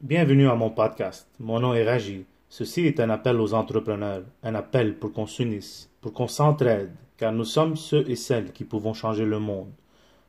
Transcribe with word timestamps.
Bienvenue 0.00 0.48
à 0.48 0.54
mon 0.54 0.70
podcast. 0.70 1.26
Mon 1.40 1.58
nom 1.58 1.74
est 1.74 1.82
Raji. 1.82 2.24
Ceci 2.48 2.86
est 2.86 3.00
un 3.00 3.10
appel 3.10 3.40
aux 3.40 3.52
entrepreneurs, 3.52 4.22
un 4.44 4.54
appel 4.54 4.96
pour 4.96 5.12
qu'on 5.12 5.26
s'unisse, 5.26 5.90
pour 6.00 6.12
qu'on 6.12 6.28
s'entraide, 6.28 6.92
car 7.16 7.32
nous 7.32 7.44
sommes 7.44 7.74
ceux 7.74 8.08
et 8.08 8.14
celles 8.14 8.52
qui 8.52 8.62
pouvons 8.62 8.94
changer 8.94 9.24
le 9.24 9.40
monde. 9.40 9.72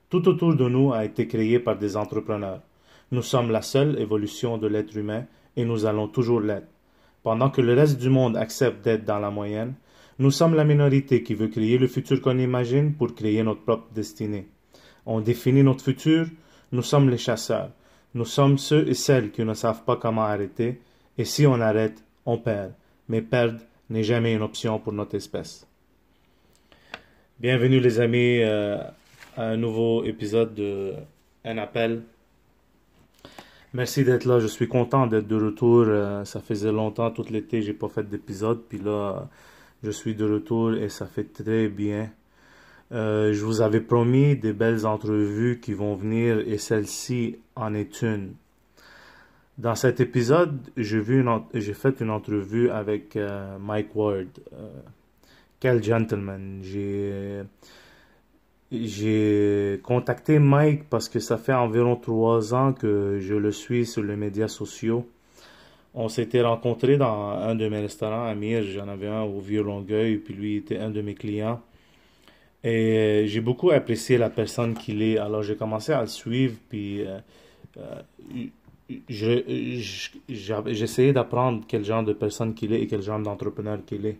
Tout 0.10 0.28
autour 0.28 0.56
de 0.56 0.68
nous 0.68 0.92
a 0.92 1.06
été 1.06 1.28
créé 1.28 1.60
par 1.60 1.78
des 1.78 1.98
entrepreneurs. 1.98 2.64
Nous 3.12 3.22
sommes 3.22 3.52
la 3.52 3.62
seule 3.62 4.00
évolution 4.00 4.58
de 4.58 4.66
l'être 4.66 4.98
humain 4.98 5.26
et 5.56 5.66
nous 5.66 5.86
allons 5.86 6.08
toujours 6.08 6.42
l'être. 6.42 6.68
Pendant 7.22 7.52
que 7.52 7.62
le 7.62 7.76
reste 7.76 8.00
du 8.00 8.10
monde 8.10 8.38
accepte 8.38 8.84
d'être 8.84 9.06
dans 9.06 9.20
la 9.20 9.30
moyenne, 9.30 9.76
nous 10.18 10.32
sommes 10.32 10.56
la 10.56 10.66
minorité 10.66 11.22
qui 11.22 11.36
veut 11.36 11.48
créer 11.48 11.78
le 11.78 11.88
futur 11.88 12.22
qu'on 12.22 12.40
imagine 12.40 12.96
pour 12.96 13.14
créer 13.14 13.44
notre 13.44 13.62
propre 13.62 13.94
destinée. 13.94 14.48
On 15.06 15.22
définit 15.22 15.62
notre 15.62 15.84
futur, 15.84 16.26
nous 16.72 16.82
sommes 16.82 17.12
les 17.12 17.20
chasseurs. 17.20 17.70
Nous 18.16 18.26
sommes 18.26 18.58
ceux 18.58 18.88
et 18.88 18.96
celles 18.96 19.30
qui 19.30 19.44
ne 19.44 19.54
savent 19.54 19.84
pas 19.84 19.96
comment 19.96 20.24
arrêter, 20.24 20.82
et 21.20 21.26
si 21.26 21.46
on 21.46 21.62
arrête, 21.62 22.04
on 22.26 22.40
perd. 22.40 22.74
Mais 23.08 23.22
perdre 23.22 23.60
n'est 23.92 24.04
jamais 24.04 24.34
une 24.34 24.42
option 24.42 24.80
pour 24.80 24.94
notre 24.94 25.14
espèce. 25.14 25.68
Bienvenue 27.40 27.80
les 27.80 28.00
amis 28.00 28.40
euh, 28.42 28.78
à 29.38 29.44
un 29.44 29.58
nouveau 29.58 30.04
épisode 30.06 30.56
de 30.56 30.96
Un 31.46 31.60
appel. 31.60 32.02
Merci 33.74 34.04
d'être 34.04 34.26
là, 34.26 34.40
je 34.40 34.48
suis 34.48 34.68
content 34.68 35.06
d'être 35.06 35.28
de 35.28 35.36
retour. 35.36 35.86
Euh, 35.88 36.26
ça 36.26 36.42
faisait 36.42 36.72
longtemps, 36.72 37.12
tout 37.12 37.26
l'été, 37.30 37.62
j'ai 37.62 37.74
pas 37.74 37.90
fait 37.90 38.10
d'épisode, 38.10 38.64
puis 38.68 38.80
là, 38.80 39.28
je 39.84 39.92
suis 39.92 40.16
de 40.16 40.26
retour 40.26 40.74
et 40.74 40.90
ça 40.90 41.06
fait 41.06 41.32
très 41.32 41.68
bien. 41.68 42.10
Euh, 42.92 43.34
je 43.34 43.46
vous 43.46 43.62
avais 43.62 43.82
promis 43.82 44.36
des 44.36 44.52
belles 44.52 44.86
entrevues 44.86 45.60
qui 45.60 45.74
vont 45.74 45.96
venir 45.96 46.40
et 46.40 46.58
celle-ci 46.58 47.38
en 47.56 47.74
est 47.76 48.02
une. 48.02 48.34
Dans 49.60 49.76
cet 49.76 50.00
épisode, 50.00 50.58
j'ai 50.76 51.04
fait 51.04 52.00
une 52.00 52.10
entrevue 52.10 52.70
avec 52.70 53.16
euh, 53.16 53.58
Mike 53.60 53.96
Ward. 53.96 54.28
Euh, 54.54 54.70
quel 55.60 55.84
gentleman. 55.84 56.62
J'ai, 58.72 59.80
contacté 59.84 60.40
Mike 60.40 60.90
parce 60.90 61.10
que 61.10 61.20
ça 61.20 61.38
fait 61.38 61.54
environ 61.54 61.96
trois 61.96 62.54
ans 62.54 62.72
que 62.72 63.18
je 63.20 63.36
le 63.36 63.52
suis 63.52 63.86
sur 63.86 64.02
les 64.02 64.16
médias 64.16 64.48
sociaux. 64.48 65.06
On 65.94 66.08
s'était 66.08 66.42
rencontrés 66.42 66.98
dans 66.98 67.32
un 67.32 67.56
de 67.56 67.68
mes 67.68 67.82
restaurants 67.82 68.26
à. 68.26 68.36
J'en 68.62 68.88
avais 68.88 69.08
un 69.08 69.24
au 69.24 69.40
Vieux-Longueuil, 69.42 70.18
puis 70.18 70.34
lui 70.34 70.56
était 70.58 70.78
un 70.78 70.92
de 70.92 71.02
mes 71.02 71.16
clients. 71.16 71.60
Et 72.64 73.26
j'ai 73.28 73.42
beaucoup 73.42 73.72
apprécié 73.72 74.18
la 74.18 74.30
personne 74.30 74.74
qu'il 74.74 75.02
est. 75.02 75.18
Alors 75.18 75.44
j'ai 75.44 75.56
commencé 75.56 75.94
à 75.94 76.02
le 76.02 76.08
suivre, 76.08 76.58
puis 76.70 77.06
euh, 77.06 77.20
euh, 77.78 78.02
j'essayais 79.08 81.14
d'apprendre 81.14 81.64
quel 81.68 81.86
genre 81.86 82.04
de 82.04 82.14
personne 82.14 82.54
qu'il 82.54 82.74
est 82.74 82.82
et 82.82 82.88
quel 82.88 83.02
genre 83.02 83.20
d'entrepreneur 83.20 83.80
qu'il 83.86 84.06
est. 84.06 84.20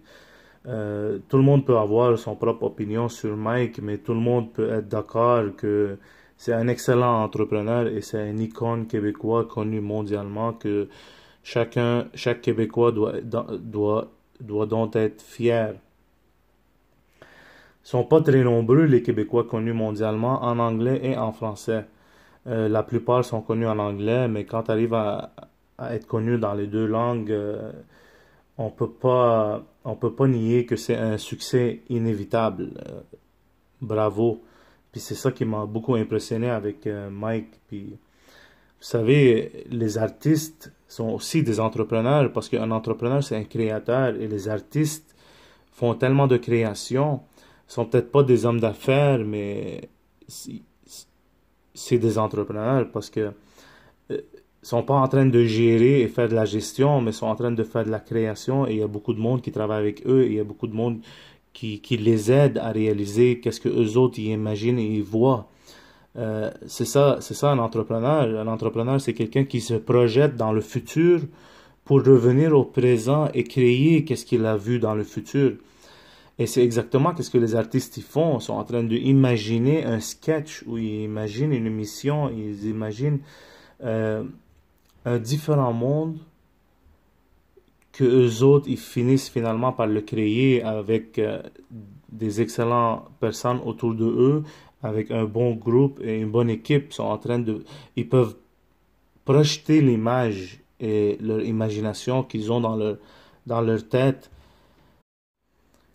Euh, 0.68 1.20
tout 1.28 1.38
le 1.38 1.44
monde 1.44 1.66
peut 1.66 1.78
avoir 1.78 2.18
son 2.18 2.36
propre 2.36 2.64
opinion 2.64 3.10
sur 3.10 3.36
Mike, 3.36 3.80
mais 3.82 3.98
tout 3.98 4.14
le 4.14 4.20
monde 4.20 4.54
peut 4.54 4.72
être 4.72 4.88
d'accord 4.88 5.44
que 5.58 5.98
c'est 6.38 6.54
un 6.54 6.68
excellent 6.68 7.24
entrepreneur 7.24 7.88
et 7.88 8.02
c'est 8.02 8.20
un 8.20 8.38
icône 8.38 8.88
québécois 8.88 9.46
connu 9.46 9.82
mondialement 9.82 10.54
que 10.54 10.88
chacun, 11.44 12.08
chaque 12.14 12.42
Québécois 12.42 12.92
doit, 12.92 13.22
doit, 13.22 14.12
doit 14.40 14.66
donc 14.66 14.96
être 14.96 15.22
fier 15.22 15.76
sont 17.84 18.04
pas 18.04 18.22
très 18.22 18.44
nombreux 18.44 18.84
les 18.84 19.02
Québécois 19.02 19.46
connus 19.46 19.74
mondialement 19.74 20.44
en 20.44 20.60
anglais 20.60 21.00
et 21.04 21.18
en 21.18 21.32
français. 21.32 21.86
Euh, 22.48 22.70
la 22.70 22.84
plupart 22.84 23.26
sont 23.26 23.42
connus 23.42 23.68
en 23.68 23.80
anglais, 23.80 24.28
mais 24.28 24.46
quand 24.46 24.64
tu 24.64 24.72
arrives 24.72 24.94
à, 24.94 25.32
être 25.92 26.08
connu 26.08 26.38
dans 26.38 26.54
les 26.54 26.68
deux 26.68 26.86
langues, 26.86 27.32
euh, 27.32 27.72
on 28.58 28.70
peut 28.70 28.90
pas 28.90 29.64
on 29.86 29.96
peut 29.96 30.12
pas 30.14 30.28
nier 30.28 30.66
que 30.66 30.76
c'est 30.76 30.98
un 30.98 31.18
succès 31.18 31.82
inévitable. 31.90 32.72
Euh, 32.90 33.00
bravo. 33.82 34.44
Puis 34.92 35.02
c'est 35.02 35.16
ça 35.16 35.32
qui 35.32 35.46
m'a 35.46 35.66
beaucoup 35.66 35.96
impressionné 35.96 36.50
avec 36.50 36.88
Mike. 37.12 37.62
Puis 37.68 37.86
vous 37.92 38.86
savez, 38.86 39.66
les 39.70 39.98
artistes 39.98 40.74
sont 40.88 41.10
aussi 41.10 41.44
des 41.44 41.60
entrepreneurs 41.60 42.32
parce 42.34 42.50
qu'un 42.50 42.72
entrepreneur 42.72 43.24
c'est 43.24 43.36
un 43.36 43.44
créateur 43.44 44.16
et 44.16 44.28
les 44.28 44.50
artistes 44.50 45.16
font 45.72 45.94
tellement 45.94 46.28
de 46.28 46.38
créations 46.38 47.22
sont 47.70 47.86
peut-être 47.86 48.12
pas 48.12 48.24
des 48.24 48.46
hommes 48.46 48.60
d'affaires, 48.60 49.20
mais 49.20 49.90
c'est 51.74 52.00
des 52.00 52.18
entrepreneurs 52.18 52.92
parce 52.92 53.10
que 53.10 53.32
euh, 54.12 54.22
sont 54.64 54.84
pas 54.84 54.96
en 54.96 55.08
train 55.08 55.28
de 55.28 55.44
gérer 55.46 56.02
et 56.02 56.08
faire 56.08 56.28
de 56.28 56.36
la 56.36 56.46
gestion, 56.46 57.00
mais 57.00 57.12
sont 57.12 57.28
en 57.28 57.36
train 57.36 57.52
de 57.52 57.64
faire 57.64 57.86
de 57.86 57.92
la 57.92 58.00
création 58.00 58.68
et 58.68 58.72
il 58.72 58.78
y 58.80 58.84
a 58.84 58.88
beaucoup 58.88 59.14
de 59.14 59.20
monde 59.20 59.42
qui 59.42 59.52
travaille 59.52 59.78
avec 59.80 60.06
eux 60.08 60.24
et 60.24 60.28
il 60.28 60.34
y 60.34 60.40
a 60.40 60.44
beaucoup 60.44 60.68
de 60.68 60.74
monde 60.74 61.00
qui, 61.54 61.80
les 61.98 62.32
aide 62.32 62.58
à 62.58 62.72
réaliser 62.72 63.40
qu'est-ce 63.40 63.60
que 63.60 63.70
eux 63.70 63.98
autres 63.98 64.18
y 64.20 64.32
imaginent 64.32 64.80
et 64.80 64.88
y 64.88 65.02
voient. 65.02 65.48
Euh, 66.18 66.50
c'est 66.66 66.86
ça, 66.86 67.18
c'est 67.22 67.34
ça 67.36 67.52
un 67.52 67.60
entrepreneur. 67.60 68.40
Un 68.40 68.48
entrepreneur, 68.48 69.00
c'est 69.00 69.14
quelqu'un 69.14 69.44
qui 69.44 69.62
se 69.62 69.76
projette 69.76 70.36
dans 70.36 70.54
le 70.54 70.62
futur 70.62 71.22
pour 71.86 72.04
revenir 72.04 72.58
au 72.58 72.64
présent 72.64 73.30
et 73.34 73.44
créer 73.44 74.06
qu'est-ce 74.06 74.26
qu'il 74.26 74.46
a 74.46 74.58
vu 74.58 74.80
dans 74.80 74.96
le 74.96 75.04
futur. 75.04 75.54
Et 76.40 76.48
c'est 76.48 76.64
exactement 76.64 77.14
ce 77.20 77.30
que 77.30 77.38
les 77.38 77.54
artistes 77.54 77.98
y 77.98 78.02
font. 78.02 78.40
Ils 78.40 78.42
sont 78.42 78.54
en 78.54 78.64
train 78.64 78.82
d'imaginer 78.84 79.84
un 79.84 80.00
sketch 80.00 80.64
où 80.66 80.78
ils 80.78 81.04
imaginent 81.04 81.52
une 81.52 81.66
émission, 81.66 82.30
ils 82.30 82.66
imaginent 82.66 83.20
euh, 83.84 84.24
un 85.04 85.20
différent 85.20 85.74
monde 85.74 86.18
que 87.92 88.06
eux 88.06 88.44
autres, 88.44 88.70
ils 88.70 88.78
finissent 88.78 89.30
finalement 89.30 89.74
par 89.74 89.88
le 89.88 90.00
créer 90.00 90.64
avec 90.64 91.20
euh, 91.20 91.42
des 92.10 92.40
excellentes 92.40 93.10
personnes 93.20 93.60
autour 93.66 93.94
de 93.94 94.06
eux, 94.06 94.44
avec 94.82 95.12
un 95.12 95.26
bon 95.26 95.56
groupe 95.56 96.00
et 96.02 96.22
une 96.22 96.32
bonne 96.32 96.50
équipe. 96.50 96.86
Ils 96.92 96.94
sont 96.94 97.04
en 97.04 97.18
train 97.18 97.40
de, 97.40 97.66
ils 97.98 98.08
peuvent 98.08 98.36
projeter 99.26 99.82
l'image 99.82 100.62
et 100.80 101.18
leur 101.20 101.42
imagination 101.42 102.24
qu'ils 102.24 102.50
ont 102.50 102.62
dans 102.62 102.78
leur, 102.78 102.96
dans 103.46 103.60
leur 103.60 103.86
tête 103.90 104.32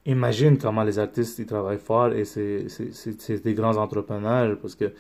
imagine 0.06 0.58
comment 0.58 0.82
les 0.82 0.98
artistes 0.98 1.38
ils 1.38 1.46
travaillent 1.46 1.78
fort 1.78 2.12
et 2.12 2.24
c'est 2.24 3.42
des 3.42 3.54
grands 3.54 3.76
entrepreneurs 3.76 4.58
parce 4.58 4.74
que 4.74 4.92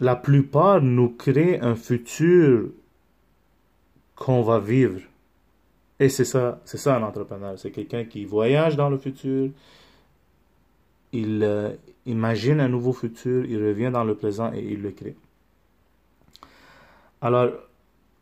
la 0.00 0.16
plupart 0.16 0.80
nous 0.80 1.10
créent 1.10 1.60
un 1.60 1.74
futur 1.74 2.70
qu'on 4.14 4.42
va 4.42 4.58
vivre. 4.58 5.00
Et 6.00 6.08
c'est 6.08 6.24
ça, 6.24 6.60
c'est 6.64 6.78
ça 6.78 6.96
un 6.96 7.02
entrepreneur. 7.02 7.58
C'est 7.58 7.72
quelqu'un 7.72 8.04
qui 8.04 8.24
voyage 8.24 8.76
dans 8.76 8.88
le 8.88 8.98
futur, 8.98 9.50
il 11.12 11.42
euh, 11.42 11.72
imagine 12.06 12.60
un 12.60 12.68
nouveau 12.68 12.92
futur, 12.92 13.44
il 13.44 13.58
revient 13.58 13.90
dans 13.92 14.04
le 14.04 14.14
présent 14.14 14.52
et 14.52 14.60
il 14.60 14.82
le 14.82 14.92
crée. 14.92 15.16
Alors, 17.20 17.50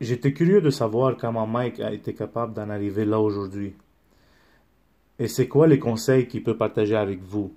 j'étais 0.00 0.32
curieux 0.32 0.62
de 0.62 0.70
savoir 0.70 1.16
comment 1.18 1.46
Mike 1.46 1.80
a 1.80 1.92
été 1.92 2.14
capable 2.14 2.54
d'en 2.54 2.70
arriver 2.70 3.04
là 3.04 3.20
aujourd'hui. 3.20 3.74
Et 5.18 5.28
c'est 5.28 5.48
quoi 5.48 5.66
les 5.66 5.78
conseils 5.78 6.28
qu'il 6.28 6.42
peut 6.42 6.56
partager 6.56 6.96
avec 6.96 7.22
vous? 7.22 7.54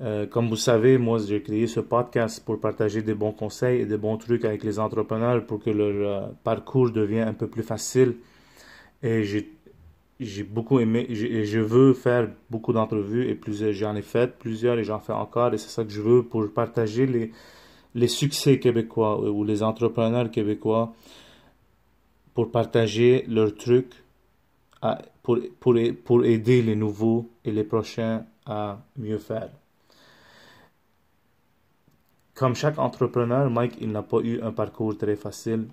Euh, 0.00 0.26
comme 0.26 0.48
vous 0.48 0.56
savez, 0.56 0.96
moi, 0.98 1.18
j'ai 1.18 1.42
créé 1.42 1.66
ce 1.66 1.80
podcast 1.80 2.42
pour 2.44 2.58
partager 2.58 3.02
des 3.02 3.14
bons 3.14 3.32
conseils 3.32 3.82
et 3.82 3.86
des 3.86 3.98
bons 3.98 4.16
trucs 4.16 4.44
avec 4.44 4.64
les 4.64 4.78
entrepreneurs 4.78 5.44
pour 5.44 5.62
que 5.62 5.70
leur 5.70 6.22
euh, 6.24 6.26
parcours 6.42 6.90
devienne 6.90 7.28
un 7.28 7.34
peu 7.34 7.48
plus 7.48 7.62
facile. 7.62 8.16
Et 9.02 9.24
j'ai 9.24 10.42
beaucoup 10.42 10.80
aimé, 10.80 11.06
et 11.08 11.44
je 11.44 11.60
veux 11.60 11.94
faire 11.94 12.28
beaucoup 12.50 12.72
d'entrevues 12.72 13.28
et 13.28 13.34
plusieurs, 13.34 13.72
j'en 13.72 13.94
ai 13.94 14.02
fait 14.02 14.38
plusieurs 14.38 14.78
et 14.78 14.84
j'en 14.84 15.00
fais 15.00 15.14
encore 15.14 15.54
et 15.54 15.58
c'est 15.58 15.70
ça 15.70 15.84
que 15.84 15.90
je 15.90 16.02
veux 16.02 16.22
pour 16.22 16.52
partager 16.52 17.06
les, 17.06 17.32
les 17.94 18.08
succès 18.08 18.58
québécois 18.58 19.18
ou 19.30 19.44
les 19.44 19.62
entrepreneurs 19.62 20.30
québécois 20.30 20.92
pour 22.34 22.50
partager 22.50 23.24
leurs 23.28 23.54
trucs 23.54 23.94
pour, 25.22 25.38
pour, 25.58 25.76
pour 26.04 26.24
aider 26.24 26.62
les 26.62 26.76
nouveaux 26.76 27.30
et 27.44 27.52
les 27.52 27.64
prochains 27.64 28.24
à 28.46 28.78
mieux 28.96 29.18
faire. 29.18 29.50
Comme 32.34 32.54
chaque 32.54 32.78
entrepreneur, 32.78 33.50
Mike, 33.50 33.76
il 33.80 33.92
n'a 33.92 34.02
pas 34.02 34.20
eu 34.20 34.40
un 34.40 34.52
parcours 34.52 34.96
très 34.96 35.16
facile 35.16 35.66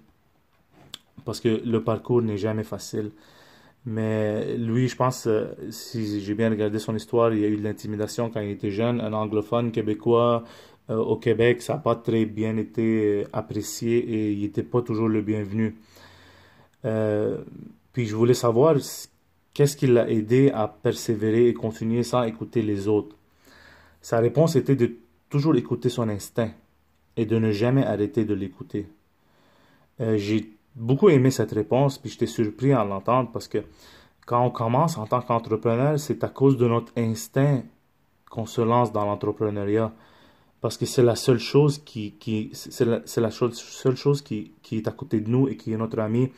parce 1.24 1.40
que 1.40 1.62
le 1.66 1.84
parcours 1.84 2.22
n'est 2.22 2.38
jamais 2.38 2.64
facile. 2.64 3.12
Mais 3.86 4.58
lui, 4.58 4.90
je 4.90 4.96
pense, 4.98 5.28
euh, 5.28 5.46
si 5.70 6.20
j'ai 6.20 6.34
bien 6.34 6.50
regardé 6.50 6.78
son 6.78 6.94
histoire, 6.96 7.34
il 7.34 7.40
y 7.40 7.46
a 7.46 7.48
eu 7.48 7.56
de 7.56 7.64
l'intimidation 7.64 8.30
quand 8.30 8.42
il 8.42 8.52
était 8.52 8.72
jeune. 8.72 9.00
Un 9.00 9.14
anglophone 9.14 9.72
québécois 9.72 10.44
euh, 10.90 10.98
au 10.98 11.16
Québec, 11.16 11.62
ça 11.62 11.76
n'a 11.76 11.80
pas 11.80 11.96
très 11.96 12.26
bien 12.26 12.58
été 12.58 13.26
apprécié 13.32 13.98
et 13.98 14.32
il 14.34 14.42
n'était 14.42 14.64
pas 14.64 14.82
toujours 14.82 15.08
le 15.08 15.22
bienvenu. 15.22 15.76
Euh, 16.84 17.38
puis 17.94 18.08
je 18.08 18.16
voulais 18.16 18.34
savoir 18.34 18.76
qu'est-ce 19.58 19.76
qui 19.76 19.88
l'a 19.88 20.08
aidé 20.08 20.52
à 20.52 20.68
persévérer 20.68 21.48
et 21.48 21.54
continuer 21.56 22.04
sans 22.04 22.22
écouter 22.22 22.62
les 22.62 22.88
autres? 22.88 23.16
Sa 24.02 24.20
réponse 24.20 24.56
était 24.56 24.76
de 24.76 24.92
toujours 25.30 25.56
écouter 25.56 25.90
son 25.90 26.10
instinct 26.10 26.52
et 27.16 27.26
de 27.26 27.40
ne 27.40 27.50
jamais 27.52 27.84
arrêter 27.84 28.24
de 28.24 28.36
l'écouter. 28.36 28.88
Euh, 30.00 30.16
j'ai 30.16 30.54
beaucoup 30.76 31.10
aimé 31.10 31.32
cette 31.32 31.54
réponse, 31.54 31.98
puis 31.98 32.12
j'étais 32.12 32.28
surpris 32.28 32.72
à 32.72 32.84
l'entendre 32.84 33.32
parce 33.34 33.48
que 33.48 33.64
quand 34.28 34.46
on 34.46 34.52
commence 34.52 34.96
en 34.96 35.08
tant 35.08 35.22
qu'entrepreneur, 35.22 36.00
c'est 36.00 36.24
à 36.24 36.30
cause 36.30 36.56
de 36.58 36.68
notre 36.68 36.94
instinct 36.96 37.64
qu'on 38.30 38.46
se 38.46 38.62
lance 38.62 38.92
dans 38.92 39.06
l'entrepreneuriat. 39.06 39.92
Parce 40.62 40.78
que 40.78 40.86
c'est 40.86 41.02
la 41.02 41.16
seule 41.16 41.40
chose 41.40 41.80
qui, 41.80 42.14
est 44.72 44.88
à 44.88 44.92
côté 44.92 45.20
de 45.20 45.30
nous 45.32 45.48
et 45.48 45.58
qui 45.58 45.74
est 45.74 45.78
notre 45.78 45.98
ami. 45.98 46.32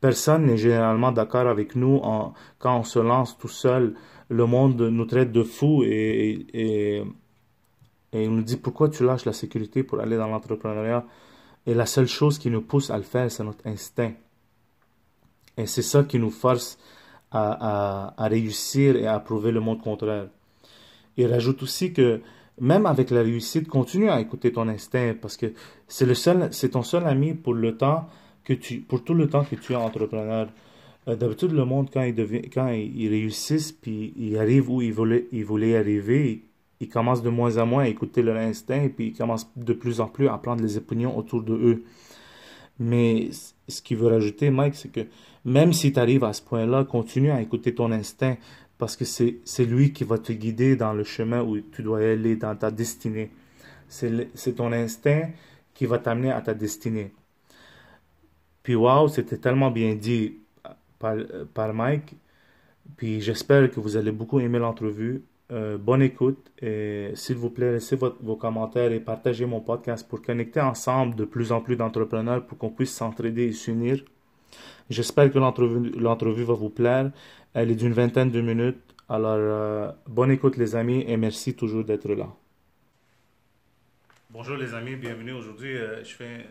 Personne 0.00 0.46
n'est 0.46 0.56
généralement 0.56 1.12
d'accord 1.12 1.46
avec 1.46 1.76
nous 1.76 2.00
quand 2.58 2.78
on 2.78 2.84
se 2.84 2.98
lance 2.98 3.36
tout 3.36 3.48
seul. 3.48 3.94
Le 4.28 4.46
monde 4.46 4.80
nous 4.80 5.04
traite 5.04 5.32
de 5.32 5.42
fous 5.42 5.82
et, 5.84 7.04
il 8.12 8.30
nous 8.30 8.42
dit 8.42 8.56
pourquoi 8.56 8.88
tu 8.88 9.04
lâches 9.04 9.24
la 9.24 9.32
sécurité 9.32 9.82
pour 9.82 10.00
aller 10.00 10.16
dans 10.16 10.28
l'entrepreneuriat? 10.28 11.04
Et 11.66 11.74
la 11.74 11.86
seule 11.86 12.08
chose 12.08 12.38
qui 12.38 12.50
nous 12.50 12.62
pousse 12.62 12.90
à 12.90 12.96
le 12.96 13.02
faire, 13.02 13.30
c'est 13.30 13.44
notre 13.44 13.66
instinct. 13.66 14.12
Et 15.56 15.66
c'est 15.66 15.82
ça 15.82 16.04
qui 16.04 16.18
nous 16.18 16.30
force 16.30 16.78
à, 17.30 18.14
réussir 18.18 18.96
et 18.96 19.06
à 19.06 19.20
prouver 19.20 19.52
le 19.52 19.60
monde 19.60 19.82
contraire. 19.82 20.28
Il 21.16 21.26
rajoute 21.26 21.62
aussi 21.62 21.92
que 21.92 22.22
même 22.58 22.86
avec 22.86 23.10
la 23.10 23.22
réussite, 23.22 23.68
continue 23.68 24.10
à 24.10 24.20
écouter 24.20 24.52
ton 24.52 24.68
instinct 24.68 25.14
parce 25.20 25.36
que 25.36 25.52
c'est 25.86 26.12
c'est 26.52 26.68
ton 26.70 26.82
seul 26.82 27.06
ami 27.06 27.34
pour 27.34 27.54
le 27.54 27.76
temps 27.76 28.08
que 28.44 28.52
tu, 28.52 28.80
pour 28.80 29.04
tout 29.04 29.14
le 29.14 29.28
temps 29.28 29.44
que 29.44 29.56
tu 29.56 29.72
es 29.72 29.76
entrepreneur. 29.76 30.48
Euh, 31.08 31.16
d'habitude, 31.16 31.52
le 31.52 31.64
monde, 31.64 31.88
quand 31.92 32.02
il 32.02 32.14
devient, 32.14 32.42
quand 32.52 32.68
il, 32.68 33.08
réussissent, 33.08 33.72
puis 33.72 34.12
il 34.16 34.36
arrive 34.36 34.70
où 34.70 34.82
il 34.82 34.92
voulait, 34.92 35.26
il 35.32 35.44
voulait 35.44 35.76
arriver, 35.76 36.44
ils 36.80 36.88
commencent 36.88 37.22
de 37.22 37.30
moins 37.30 37.58
en 37.58 37.66
moins 37.66 37.84
à 37.84 37.88
écouter 37.88 38.22
leur 38.22 38.36
instinct, 38.36 38.88
puis 38.94 39.08
ils 39.08 39.12
commencent 39.12 39.50
de 39.56 39.72
plus 39.72 40.00
en 40.00 40.08
plus 40.08 40.28
à 40.28 40.38
prendre 40.38 40.62
les 40.62 40.76
opinions 40.76 41.16
autour 41.16 41.42
de 41.42 41.54
eux. 41.54 41.84
Mais 42.78 43.30
ce 43.68 43.82
qu'il 43.82 43.98
veut 43.98 44.08
rajouter, 44.08 44.50
Mike, 44.50 44.74
c'est 44.74 44.90
que 44.90 45.06
même 45.44 45.72
si 45.72 45.92
tu 45.92 45.98
arrives 45.98 46.24
à 46.24 46.32
ce 46.32 46.42
point-là, 46.42 46.84
continue 46.84 47.30
à 47.30 47.40
écouter 47.40 47.74
ton 47.74 47.92
instinct, 47.92 48.36
parce 48.78 48.96
que 48.96 49.04
c'est 49.04 49.64
lui 49.66 49.92
qui 49.92 50.04
va 50.04 50.16
te 50.16 50.32
guider 50.32 50.74
dans 50.74 50.94
le 50.94 51.04
chemin 51.04 51.42
où 51.42 51.60
tu 51.60 51.82
dois 51.82 51.98
aller, 51.98 52.36
dans 52.36 52.56
ta 52.56 52.70
destinée. 52.70 53.30
C'est 53.88 54.56
ton 54.56 54.72
instinct 54.72 55.28
qui 55.74 55.84
va 55.84 55.98
t'amener 55.98 56.30
à 56.30 56.40
ta 56.40 56.54
destinée. 56.54 57.12
Puis 58.62 58.74
wow, 58.74 59.08
c'était 59.08 59.38
tellement 59.38 59.70
bien 59.70 59.94
dit 59.94 60.38
par, 60.98 61.74
Mike. 61.74 62.14
Puis 62.96 63.20
j'espère 63.20 63.70
que 63.70 63.80
vous 63.80 63.96
allez 63.96 64.12
beaucoup 64.12 64.40
aimer 64.40 64.58
l'entrevue. 64.58 65.22
Euh, 65.52 65.78
bonne 65.78 66.02
écoute 66.02 66.52
et 66.62 67.10
s'il 67.14 67.34
vous 67.34 67.50
plaît, 67.50 67.72
laissez 67.72 67.96
vos 67.96 68.36
commentaires 68.36 68.92
et 68.92 69.00
partagez 69.00 69.46
mon 69.46 69.60
podcast 69.60 70.08
pour 70.08 70.22
connecter 70.22 70.60
ensemble 70.60 71.16
de 71.16 71.24
plus 71.24 71.50
en 71.50 71.60
plus 71.60 71.74
d'entrepreneurs 71.74 72.46
pour 72.46 72.56
qu'on 72.56 72.70
puisse 72.70 72.94
s'entraider 72.94 73.46
et 73.46 73.52
s'unir. 73.52 74.00
J'espère 74.90 75.32
que 75.32 75.38
l'entrevue 75.38 76.44
va 76.44 76.54
vous 76.54 76.70
plaire. 76.70 77.10
Elle 77.52 77.72
est 77.72 77.74
d'une 77.74 77.92
vingtaine 77.92 78.30
de 78.30 78.40
minutes. 78.40 78.80
Alors, 79.08 79.34
euh, 79.36 79.90
bonne 80.06 80.30
écoute 80.30 80.56
les 80.56 80.76
amis 80.76 81.04
et 81.08 81.16
merci 81.16 81.54
toujours 81.54 81.84
d'être 81.84 82.08
là. 82.08 82.28
Bonjour 84.30 84.56
les 84.56 84.72
amis, 84.74 84.94
bienvenue. 84.94 85.32
Aujourd'hui, 85.32 85.76
euh, 85.76 86.04
je 86.04 86.14
fais 86.14 86.46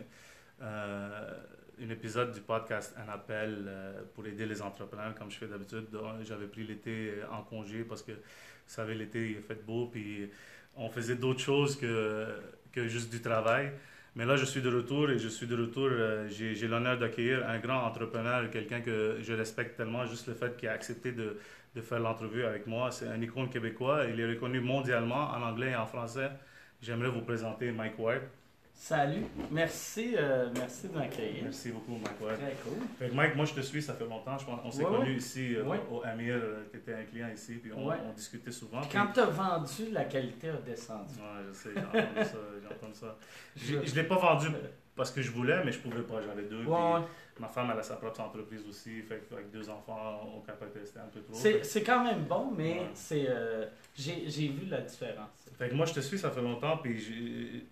un 1.82 1.90
épisode 1.90 2.32
du 2.32 2.40
podcast 2.40 2.94
Un 2.96 3.10
appel 3.10 3.70
pour 4.14 4.26
aider 4.26 4.46
les 4.46 4.60
entrepreneurs 4.62 5.14
comme 5.14 5.30
je 5.30 5.38
fais 5.38 5.46
d'habitude. 5.46 5.86
J'avais 6.22 6.46
pris 6.46 6.64
l'été 6.64 7.14
en 7.32 7.42
congé 7.42 7.84
parce 7.84 8.02
que 8.02 8.12
vous 8.70 8.76
savez, 8.76 8.94
l'été, 8.94 9.30
il 9.30 9.42
fait 9.42 9.66
beau, 9.66 9.86
puis 9.86 10.30
on 10.76 10.88
faisait 10.88 11.16
d'autres 11.16 11.40
choses 11.40 11.76
que, 11.76 12.26
que 12.72 12.86
juste 12.86 13.10
du 13.10 13.20
travail. 13.20 13.72
Mais 14.14 14.24
là, 14.24 14.36
je 14.36 14.44
suis 14.44 14.62
de 14.62 14.68
retour 14.68 15.10
et 15.10 15.18
je 15.18 15.28
suis 15.28 15.48
de 15.48 15.56
retour. 15.56 15.88
Euh, 15.90 16.28
j'ai 16.28 16.68
l'honneur 16.68 16.96
d'accueillir 16.96 17.48
un 17.48 17.58
grand 17.58 17.84
entrepreneur, 17.84 18.48
quelqu'un 18.50 18.80
que 18.80 19.18
je 19.22 19.32
respecte 19.32 19.76
tellement, 19.76 20.06
juste 20.06 20.28
le 20.28 20.34
fait 20.34 20.56
qu'il 20.56 20.68
a 20.68 20.72
accepté 20.72 21.10
de, 21.10 21.38
de 21.74 21.80
faire 21.80 21.98
l'entrevue 21.98 22.44
avec 22.44 22.66
moi. 22.68 22.92
C'est 22.92 23.08
un 23.08 23.20
icône 23.20 23.50
québécois. 23.50 24.04
Il 24.06 24.20
est 24.20 24.28
reconnu 24.28 24.60
mondialement 24.60 25.30
en 25.30 25.42
anglais 25.42 25.70
et 25.70 25.76
en 25.76 25.86
français. 25.86 26.30
J'aimerais 26.80 27.10
vous 27.10 27.22
présenter 27.22 27.72
Mike 27.72 27.98
Ward. 27.98 28.22
Salut, 28.80 29.26
merci, 29.50 30.14
euh, 30.16 30.48
merci 30.56 30.88
de 30.88 30.94
m'accueillir. 30.94 31.42
Merci 31.44 31.70
beaucoup, 31.70 31.92
Mike. 31.92 32.16
Très 32.18 32.56
cool. 32.64 33.14
Mike, 33.14 33.36
moi 33.36 33.44
je 33.44 33.52
te 33.52 33.60
suis, 33.60 33.82
ça 33.82 33.92
fait 33.92 34.06
longtemps. 34.06 34.38
Je 34.38 34.46
pense, 34.46 34.58
on 34.64 34.70
s'est 34.70 34.82
connus 34.82 35.16
ici 35.16 35.54
euh, 35.54 35.64
au 35.90 36.02
Amir, 36.02 36.36
euh, 36.36 36.64
tu 36.70 36.78
étais 36.78 36.94
un 36.94 37.02
client 37.02 37.28
ici, 37.28 37.56
puis 37.62 37.72
on, 37.76 37.92
discutait 38.16 38.50
souvent. 38.50 38.80
Quand 38.90 39.08
tu 39.12 39.20
as 39.20 39.26
vendu, 39.26 39.90
la 39.92 40.04
qualité 40.04 40.48
a 40.48 40.56
descendu. 40.56 41.12
Oui, 41.18 41.44
je 41.48 41.52
sais, 41.52 41.70
j'ai 41.74 42.68
entendu 42.68 42.94
ça. 42.94 43.16
J'ai 43.54 43.74
ça. 43.74 43.82
Je 43.84 43.90
ne 43.90 43.96
l'ai 43.96 44.08
pas 44.08 44.16
vendu 44.16 44.46
parce 44.96 45.10
que 45.10 45.20
je 45.20 45.30
voulais, 45.30 45.62
mais 45.62 45.72
je 45.72 45.78
pouvais 45.80 46.02
pas. 46.02 46.22
J'avais 46.22 46.48
deux. 46.48 46.64
Ma 47.38 47.48
femme, 47.48 47.70
elle 47.72 47.78
a 47.78 47.82
sa 47.82 47.96
propre 47.96 48.20
entreprise 48.20 48.66
aussi. 48.66 49.02
Fait 49.02 49.22
avec 49.30 49.50
deux 49.50 49.68
enfants, 49.68 50.26
on 50.34 50.40
capable 50.40 50.72
de 50.72 50.80
un 50.98 51.08
peu 51.12 51.20
trop. 51.20 51.34
C'est 51.34 51.82
quand 51.82 52.02
même 52.02 52.24
bon, 52.24 52.50
mais 52.56 52.80
c'est 52.94 53.28
j'ai 53.94 54.48
vu 54.48 54.64
la 54.70 54.80
différence. 54.80 55.50
Fait 55.58 55.68
que 55.68 55.74
moi, 55.74 55.84
je 55.84 55.92
te 55.92 56.00
suis, 56.00 56.18
ça 56.18 56.30
fait 56.30 56.40
longtemps, 56.40 56.78
puis 56.78 56.98
j'ai 56.98 57.66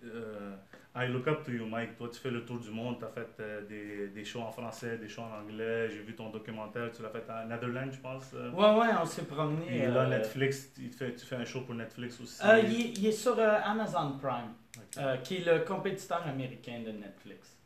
I 0.95 1.07
look 1.07 1.27
up 1.27 1.45
to 1.45 1.51
you, 1.51 1.65
Mike. 1.67 1.97
Toi, 1.97 2.09
tu 2.11 2.19
fais 2.19 2.31
le 2.31 2.43
tour 2.45 2.59
du 2.59 2.71
monde. 2.71 2.97
Tu 2.97 3.05
as 3.05 3.09
fait 3.09 3.27
euh, 3.39 3.61
des, 3.67 4.07
des, 4.07 4.25
shows 4.25 4.41
en 4.41 4.51
français, 4.51 4.97
des 4.97 5.07
shows 5.07 5.21
en 5.21 5.41
anglais. 5.43 5.87
J'ai 5.89 6.01
vu 6.01 6.15
ton 6.15 6.29
documentaire. 6.29 6.91
Tu 6.91 7.03
l'as 7.03 7.09
fait 7.09 7.25
en 7.29 7.45
Netherlands, 7.47 7.91
je 7.91 7.99
pense. 7.99 8.31
Euh. 8.33 8.51
Ouais, 8.51 8.79
ouais, 8.79 8.87
on 8.99 9.05
s'est 9.05 9.25
promené. 9.25 9.83
Et 9.83 9.87
là, 9.87 10.01
euh, 10.01 10.17
Netflix, 10.17 10.73
tu 10.73 10.89
fais, 10.89 11.13
tu 11.13 11.25
fais 11.25 11.35
un 11.35 11.45
show 11.45 11.61
pour 11.61 11.75
Netflix 11.75 12.19
aussi. 12.19 12.41
Il, 12.63 12.97
il, 12.97 13.05
est 13.05 13.11
sur 13.11 13.39
Amazon 13.39 14.17
Prime, 14.17 15.19
qui 15.23 15.37
est 15.37 15.45
le 15.45 15.59
compétiteur 15.59 16.25
américain 16.27 16.79
de 16.85 16.91
Netflix. 16.91 17.57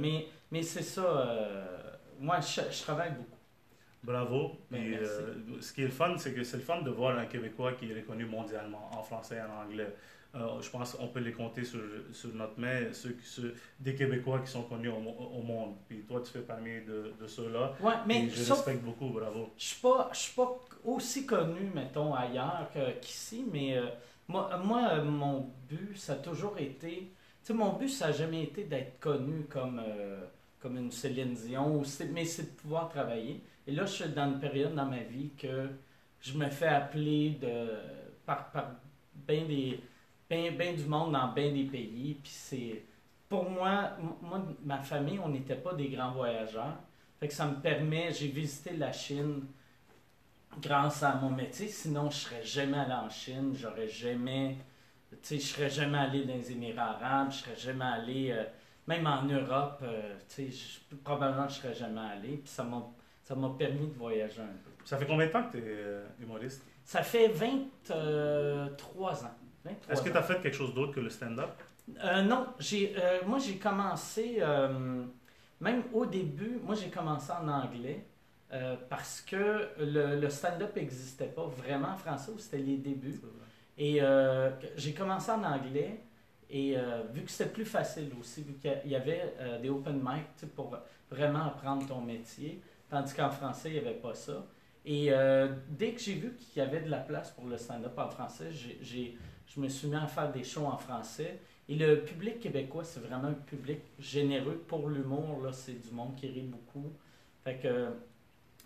mais 0.00 0.26
mais 0.50 0.62
c'est 0.62 0.82
ça. 0.82 1.02
moi, 2.18 2.40
je, 2.40 2.62
je, 2.70 2.82
travaille 2.82 3.12
beaucoup. 3.12 3.37
Bravo. 4.02 4.52
Ben, 4.70 4.98
ce 5.60 5.72
qui 5.72 5.82
est 5.82 5.86
le 5.86 5.90
fun, 5.90 6.16
c'est 6.18 6.32
que 6.32 6.44
c'est 6.44 6.56
le 6.56 6.62
fun 6.62 6.82
de 6.82 6.90
voir 6.90 7.18
un 7.18 7.26
Québécois 7.26 7.72
qui 7.72 7.90
est 7.90 7.94
reconnu 7.94 8.24
mondialement, 8.26 8.90
en 8.92 9.02
français 9.02 9.36
et 9.36 9.40
en 9.40 9.64
anglais. 9.64 9.94
Euh, 10.34 10.60
je 10.60 10.68
pense 10.68 10.92
qu'on 10.92 11.08
peut 11.08 11.20
les 11.20 11.32
compter 11.32 11.64
sur, 11.64 11.80
sur 12.12 12.34
notre 12.34 12.60
main, 12.60 12.92
ceux, 12.92 13.16
ceux, 13.24 13.54
des 13.80 13.94
Québécois 13.94 14.40
qui 14.40 14.50
sont 14.50 14.62
connus 14.62 14.90
au, 14.90 15.42
monde. 15.42 15.76
Puis 15.88 16.02
toi, 16.06 16.20
tu 16.22 16.30
fais 16.30 16.40
parmi 16.40 16.82
de, 16.82 17.14
de 17.18 17.26
ceux-là. 17.26 17.72
Ouais, 17.80 17.94
mais 18.06 18.28
je 18.28 18.52
respecte 18.52 18.82
beaucoup, 18.82 19.08
bravo. 19.08 19.50
Je 19.56 19.64
ne 19.64 20.12
suis, 20.12 20.22
suis, 20.24 20.34
pas 20.34 20.58
aussi 20.84 21.24
connu, 21.24 21.70
mettons, 21.74 22.14
ailleurs 22.14 22.68
qu'ici, 23.00 23.46
mais 23.50 23.78
euh, 23.78 23.86
moi, 24.28 24.60
moi, 24.62 24.90
euh, 24.92 25.04
mon 25.04 25.50
but, 25.66 25.96
ça 25.96 26.12
a 26.12 26.16
toujours 26.16 26.58
été. 26.58 26.90
Tu 26.98 27.08
sais, 27.42 27.54
mon 27.54 27.72
but, 27.72 27.88
ça 27.88 28.08
n'a 28.08 28.12
jamais 28.12 28.44
été 28.44 28.64
d'être 28.64 29.00
connu 29.00 29.46
comme, 29.48 29.80
comme 30.60 30.76
une 30.76 30.92
Céline 30.92 31.32
Dion, 31.32 31.82
mais 32.12 32.26
c'est 32.26 32.54
de 32.54 32.60
pouvoir 32.60 32.90
travailler. 32.90 33.42
Et 33.68 33.72
là, 33.72 33.84
je 33.84 33.92
suis 33.92 34.08
dans 34.08 34.32
une 34.32 34.40
période 34.40 34.74
dans 34.74 34.86
ma 34.86 35.00
vie 35.00 35.30
que 35.38 35.68
je 36.22 36.38
me 36.38 36.48
fais 36.48 36.68
appeler 36.68 37.38
de, 37.40 37.68
par, 38.24 38.50
bien 39.14 39.44
bien, 39.44 40.72
du 40.72 40.86
monde 40.86 41.12
dans 41.12 41.28
bien 41.32 41.52
des 41.52 41.64
pays. 41.64 42.14
Puis 42.14 42.32
c'est. 42.32 42.82
Pour 43.28 43.50
moi, 43.50 43.90
moi, 44.22 44.42
ma 44.64 44.78
famille, 44.78 45.18
on 45.18 45.28
n'était 45.28 45.56
pas 45.56 45.74
des 45.74 45.90
grands 45.90 46.12
voyageurs. 46.12 46.78
Fait 47.20 47.28
que 47.28 47.34
ça 47.34 47.46
me 47.46 47.56
permet. 47.56 48.10
J'ai 48.10 48.28
visité 48.28 48.74
la 48.74 48.90
Chine 48.90 49.42
grâce 50.62 51.02
à 51.02 51.16
mon 51.16 51.28
métier. 51.28 51.68
Sinon, 51.68 52.08
je 52.08 52.16
serais 52.16 52.42
jamais 52.42 52.78
allé 52.78 52.94
en 52.94 53.10
Chine. 53.10 53.54
J'aurais 53.54 53.88
jamais. 53.88 54.56
Tu 55.10 55.18
sais, 55.20 55.38
je 55.38 55.46
serais 55.46 55.70
jamais 55.70 55.98
allé 55.98 56.24
dans 56.24 56.32
les 56.32 56.52
Émirats 56.52 56.98
arabes. 57.02 57.32
Je 57.32 57.36
serais 57.36 57.56
jamais 57.56 57.84
allé. 57.84 58.30
Euh, 58.30 58.44
même 58.86 59.06
en 59.06 59.24
Europe, 59.24 59.80
euh, 59.82 60.16
tu 60.34 60.50
sais, 60.50 60.80
probablement 61.04 61.46
je 61.48 61.56
serais 61.56 61.74
jamais 61.74 62.00
allé. 62.00 62.38
Puis 62.38 62.48
ça 62.48 62.64
ça 63.28 63.34
m'a 63.34 63.50
permis 63.50 63.88
de 63.88 63.94
voyager 63.94 64.40
un 64.40 64.46
peu. 64.46 64.70
Ça 64.86 64.96
fait 64.96 65.04
combien 65.04 65.26
de 65.26 65.32
temps 65.32 65.42
que 65.44 65.58
tu 65.58 65.58
es 65.58 65.62
euh, 65.66 66.06
humoriste? 66.18 66.62
Ça 66.82 67.02
fait 67.02 67.28
23 67.28 69.24
ans. 69.24 69.30
Est-ce 69.90 70.00
que 70.00 70.08
tu 70.08 70.16
as 70.16 70.22
fait 70.22 70.40
quelque 70.40 70.56
chose 70.56 70.72
d'autre 70.72 70.94
que 70.94 71.00
le 71.00 71.10
stand-up? 71.10 71.50
Euh, 72.02 72.22
non, 72.22 72.46
j'ai, 72.58 72.94
euh, 72.96 73.18
moi 73.26 73.38
j'ai 73.38 73.56
commencé, 73.56 74.38
euh, 74.40 75.04
même 75.60 75.82
au 75.92 76.06
début, 76.06 76.58
moi 76.64 76.74
j'ai 76.74 76.88
commencé 76.88 77.30
en 77.32 77.46
anglais 77.48 78.06
parce 78.88 79.20
que 79.20 79.68
le, 79.78 80.18
le 80.18 80.30
stand-up 80.30 80.74
n'existait 80.74 81.26
pas 81.26 81.44
vraiment 81.44 81.88
en 81.88 81.96
français, 81.98 82.32
c'était 82.38 82.56
les 82.56 82.78
débuts. 82.78 83.20
Et 83.76 84.00
j'ai 84.74 84.94
commencé 84.94 85.30
en 85.30 85.44
anglais 85.44 86.00
et 86.48 86.74
vu 87.12 87.24
que 87.24 87.30
c'était 87.30 87.50
plus 87.50 87.66
facile 87.66 88.10
aussi, 88.18 88.42
vu 88.42 88.54
qu'il 88.54 88.90
y 88.90 88.96
avait 88.96 89.34
des 89.60 89.68
open 89.68 89.96
mic 90.02 90.50
pour 90.56 90.78
vraiment 91.10 91.44
apprendre 91.44 91.86
ton 91.86 92.00
métier, 92.00 92.62
tandis 92.90 93.14
qu'en 93.14 93.30
français 93.30 93.70
il 93.70 93.72
n'y 93.74 93.86
avait 93.86 93.98
pas 93.98 94.14
ça. 94.14 94.46
Et 94.84 95.10
dès 95.68 95.92
que 95.92 96.00
j'ai 96.00 96.14
vu 96.14 96.34
qu'il 96.34 96.62
y 96.62 96.64
avait 96.64 96.80
de 96.80 96.88
la 96.88 96.98
place 96.98 97.30
pour 97.32 97.46
le 97.46 97.58
stand-up 97.58 97.98
en 97.98 98.08
français, 98.08 98.50
je 98.50 99.60
me 99.60 99.68
suis 99.68 99.88
mis 99.88 99.96
à 99.96 100.06
faire 100.06 100.32
des 100.32 100.44
shows 100.44 100.64
en 100.64 100.78
français. 100.78 101.40
Et 101.68 101.74
le 101.74 102.02
public 102.02 102.40
québécois, 102.40 102.84
c'est 102.84 103.00
vraiment 103.00 103.28
un 103.28 103.34
public 103.34 103.80
généreux 103.98 104.64
pour 104.66 104.88
l'humour. 104.88 105.42
Là, 105.44 105.52
c'est 105.52 105.78
du 105.86 105.90
monde 105.90 106.16
qui 106.16 106.28
rit 106.28 106.40
beaucoup. 106.40 106.90
Fait 107.44 107.56
que 107.56 107.88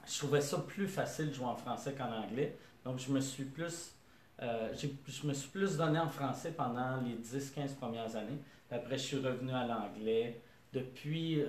je 0.06 0.18
trouvais 0.18 0.40
ça 0.40 0.58
plus 0.58 0.86
facile 0.86 1.30
de 1.30 1.34
jouer 1.34 1.46
en 1.46 1.56
français 1.56 1.94
qu'en 1.96 2.12
anglais. 2.12 2.56
Donc, 2.84 2.98
je 2.98 3.10
me 3.10 3.20
suis 3.20 3.44
plus, 3.44 3.96
euh, 4.40 4.72
je 4.74 5.26
me 5.26 5.34
suis 5.34 5.48
plus 5.48 5.76
donné 5.76 5.98
en 5.98 6.08
français 6.08 6.52
pendant 6.52 7.00
les 7.00 7.14
10-15 7.14 7.74
premières 7.74 8.14
années. 8.14 8.38
après, 8.70 8.96
je 8.96 9.02
suis 9.02 9.18
revenu 9.18 9.52
à 9.52 9.66
l'anglais 9.66 10.40
depuis 10.72 11.42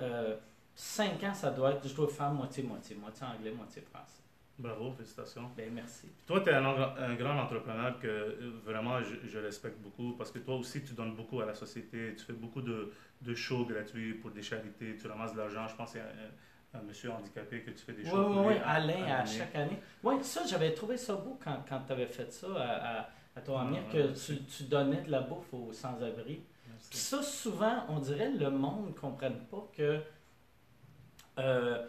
5 0.74 1.22
ans, 1.22 1.34
ça 1.34 1.50
doit 1.50 1.72
être, 1.72 1.86
je 1.86 1.94
dois 1.94 2.08
faire 2.08 2.30
moitié-moitié, 2.30 2.96
moitié 2.96 3.26
anglais, 3.26 3.52
moitié 3.52 3.82
français. 3.82 4.24
Bravo, 4.56 4.92
félicitations. 4.92 5.50
Ben, 5.56 5.72
merci. 5.72 6.08
Toi, 6.26 6.40
tu 6.40 6.50
es 6.50 6.54
un, 6.54 6.64
un, 6.64 7.14
grand 7.14 7.36
entrepreneur 7.40 7.98
que 7.98 8.06
euh, 8.06 8.52
vraiment 8.64 9.02
je, 9.02 9.16
je, 9.26 9.38
respecte 9.38 9.80
beaucoup 9.80 10.12
parce 10.12 10.30
que 10.30 10.38
toi 10.38 10.54
aussi, 10.54 10.84
tu 10.84 10.94
donnes 10.94 11.16
beaucoup 11.16 11.40
à 11.40 11.46
la 11.46 11.54
société. 11.54 12.14
Tu 12.16 12.24
fais 12.24 12.32
beaucoup 12.32 12.62
de, 12.62 12.92
de 13.22 13.34
shows 13.34 13.64
gratuits 13.64 14.14
pour 14.14 14.30
des 14.30 14.42
charités. 14.42 14.96
Tu 14.96 15.08
ramasses 15.08 15.32
de 15.32 15.38
l'argent. 15.38 15.66
Je 15.66 15.74
pense 15.74 15.96
a 15.96 16.78
un, 16.78 16.82
monsieur 16.82 17.10
handicapé 17.10 17.62
que 17.62 17.70
tu 17.70 17.78
fais 17.78 17.94
des 17.94 18.04
shows 18.04 18.16
oui, 18.16 18.36
oui, 18.36 18.46
Oui, 18.46 18.54
Alain, 18.64 19.04
à, 19.06 19.24
chaque 19.26 19.56
année. 19.56 19.80
Oui, 20.04 20.14
ça, 20.22 20.42
j'avais 20.46 20.72
trouvé 20.72 20.96
ça 20.96 21.14
beau 21.14 21.36
quand, 21.42 21.64
quand 21.68 21.80
tu 21.84 21.92
avais 21.92 22.06
fait 22.06 22.32
ça 22.32 22.46
à, 22.56 23.00
à, 23.00 23.08
à 23.34 23.40
ton 23.40 23.58
Amir, 23.58 23.82
que 23.92 24.12
tu, 24.12 24.44
tu, 24.44 24.64
donnais 24.64 25.02
de 25.02 25.10
la 25.10 25.20
bouffe 25.20 25.52
aux 25.52 25.72
sans-abri. 25.72 26.42
Ça, 26.78 27.22
souvent, 27.22 27.86
on 27.88 27.98
dirait 27.98 28.30
le 28.30 28.50
monde 28.50 28.88
ne 28.88 28.92
comprenne 28.92 29.38
pas 29.50 29.68
que. 29.76 30.00
Euh, 31.38 31.84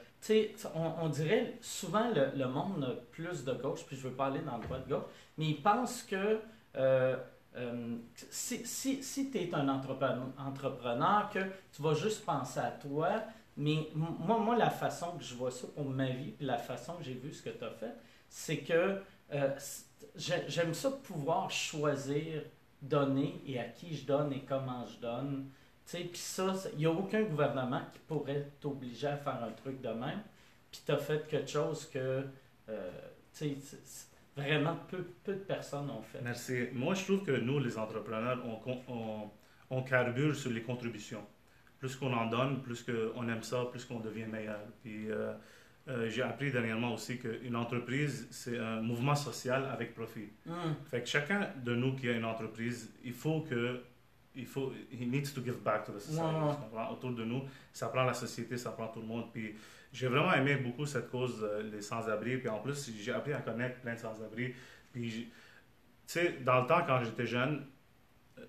on, 0.73 0.93
on, 1.03 1.09
dirait 1.09 1.53
souvent 1.61 2.09
le, 2.09 2.47
monde 2.47 2.99
plus 3.11 3.43
de 3.43 3.53
gauche, 3.53 3.85
puis 3.85 3.95
je 3.95 4.07
veux 4.07 4.13
parler 4.15 4.39
dans 4.39 4.57
le 4.57 4.63
droit 4.63 4.79
de 4.79 4.89
gauche, 4.89 5.03
mais 5.37 5.45
ils 5.45 5.61
pensent 5.61 6.01
que 6.01 6.39
euh, 6.75 7.15
euh, 7.57 7.95
si, 8.15 8.65
si, 8.65 9.01
si 9.03 9.31
tu 9.31 9.37
es 9.37 9.53
un 9.53 9.69
entrepreneur, 9.69 10.27
entrepreneur, 10.37 11.29
que 11.31 11.39
tu 11.71 11.81
vas 11.81 11.93
juste 11.93 12.25
penser 12.25 12.59
à 12.59 12.71
toi, 12.71 13.23
mais 13.57 13.89
moi, 13.93 14.37
moi, 14.39 14.57
la 14.57 14.69
façon 14.69 15.11
que 15.17 15.23
je 15.23 15.35
vois 15.35 15.51
ça 15.51 15.67
pour 15.73 15.85
ma 15.85 16.09
vie, 16.09 16.31
puis 16.31 16.45
la 16.45 16.57
façon 16.57 16.95
que 16.95 17.03
j'ai 17.03 17.13
vu 17.13 17.31
ce 17.31 17.41
que 17.41 17.51
tu 17.51 17.63
as 17.63 17.71
fait, 17.71 17.93
c'est 18.27 18.57
que 18.57 19.01
euh, 19.33 19.49
j'aime 20.15 20.73
ça 20.73 20.91
pouvoir 20.91 21.49
choisir, 21.49 22.43
donner 22.81 23.41
et 23.47 23.59
à 23.59 23.63
qui 23.63 23.95
je 23.95 24.05
donne 24.05 24.33
et 24.33 24.41
comment 24.41 24.85
je 24.85 24.99
donne. 24.99 25.49
Puis 25.91 26.09
ça, 26.13 26.53
il 26.73 26.79
n'y 26.79 26.85
a 26.85 26.91
aucun 26.91 27.21
gouvernement 27.23 27.81
qui 27.93 27.99
pourrait 28.07 28.51
t'obliger 28.59 29.07
à 29.07 29.17
faire 29.17 29.43
un 29.43 29.51
truc 29.51 29.81
de 29.81 29.89
même. 29.89 30.21
Puis 30.71 30.81
tu 30.85 30.91
as 30.91 30.97
fait 30.97 31.27
quelque 31.27 31.49
chose 31.49 31.89
que 31.89 32.25
euh, 32.69 32.91
vraiment 34.35 34.77
peu, 34.89 35.05
peu 35.23 35.33
de 35.33 35.39
personnes 35.39 35.89
ont 35.89 36.01
fait. 36.01 36.19
Merci. 36.21 36.67
Moi, 36.73 36.93
je 36.95 37.03
trouve 37.03 37.23
que 37.23 37.31
nous, 37.31 37.59
les 37.59 37.77
entrepreneurs, 37.77 38.43
on, 38.45 38.83
on, 38.87 39.29
on 39.69 39.83
carbure 39.83 40.35
sur 40.35 40.51
les 40.51 40.61
contributions. 40.61 41.23
Plus 41.79 41.95
qu'on 41.95 42.13
en 42.13 42.27
donne, 42.27 42.61
plus 42.61 42.83
qu'on 42.83 43.27
aime 43.29 43.43
ça, 43.43 43.65
plus 43.71 43.85
qu'on 43.85 43.99
devient 43.99 44.25
meilleur. 44.25 44.61
Puis 44.81 45.11
euh, 45.11 45.33
euh, 45.87 46.09
j'ai 46.09 46.23
appris 46.23 46.51
dernièrement 46.51 46.93
aussi 46.93 47.19
qu'une 47.19 47.55
entreprise, 47.55 48.27
c'est 48.31 48.57
un 48.57 48.81
mouvement 48.81 49.15
social 49.15 49.65
avec 49.71 49.93
profit. 49.93 50.29
Mm. 50.45 50.51
Fait 50.89 51.01
que 51.01 51.07
chacun 51.07 51.49
de 51.63 51.75
nous 51.75 51.95
qui 51.95 52.09
a 52.09 52.13
une 52.13 52.25
entreprise, 52.25 52.91
il 53.03 53.13
faut 53.13 53.41
que 53.41 53.81
il 54.35 54.45
faut, 54.45 54.71
he 54.91 55.05
needs 55.05 55.33
to 55.33 55.41
give 55.43 55.57
back 55.63 55.85
to 55.85 55.91
the 55.91 55.99
society. 55.99 56.25
Autour 56.91 57.11
de 57.11 57.23
nous, 57.23 57.43
ça 57.71 57.87
prend 57.87 58.03
la 58.03 58.13
société, 58.13 58.57
ça 58.57 58.71
prend 58.71 58.87
tout 58.87 59.01
le 59.01 59.07
monde. 59.07 59.31
Puis 59.33 59.55
j'ai 59.91 60.07
vraiment 60.07 60.33
aimé 60.33 60.55
beaucoup 60.55 60.85
cette 60.85 61.09
cause, 61.09 61.41
euh, 61.43 61.63
les 61.71 61.81
sans-abri. 61.81 62.37
Puis 62.37 62.49
en 62.49 62.59
plus, 62.59 62.91
j'ai 62.99 63.11
appris 63.13 63.33
à 63.33 63.39
connaître 63.39 63.79
plein 63.79 63.93
de 63.93 63.99
sans-abri. 63.99 64.53
Puis, 64.91 65.09
tu 65.11 65.31
sais, 66.05 66.37
dans 66.43 66.61
le 66.61 66.67
temps, 66.67 66.81
quand 66.85 67.03
j'étais 67.03 67.25
jeune, 67.25 67.65
euh, 68.37 68.41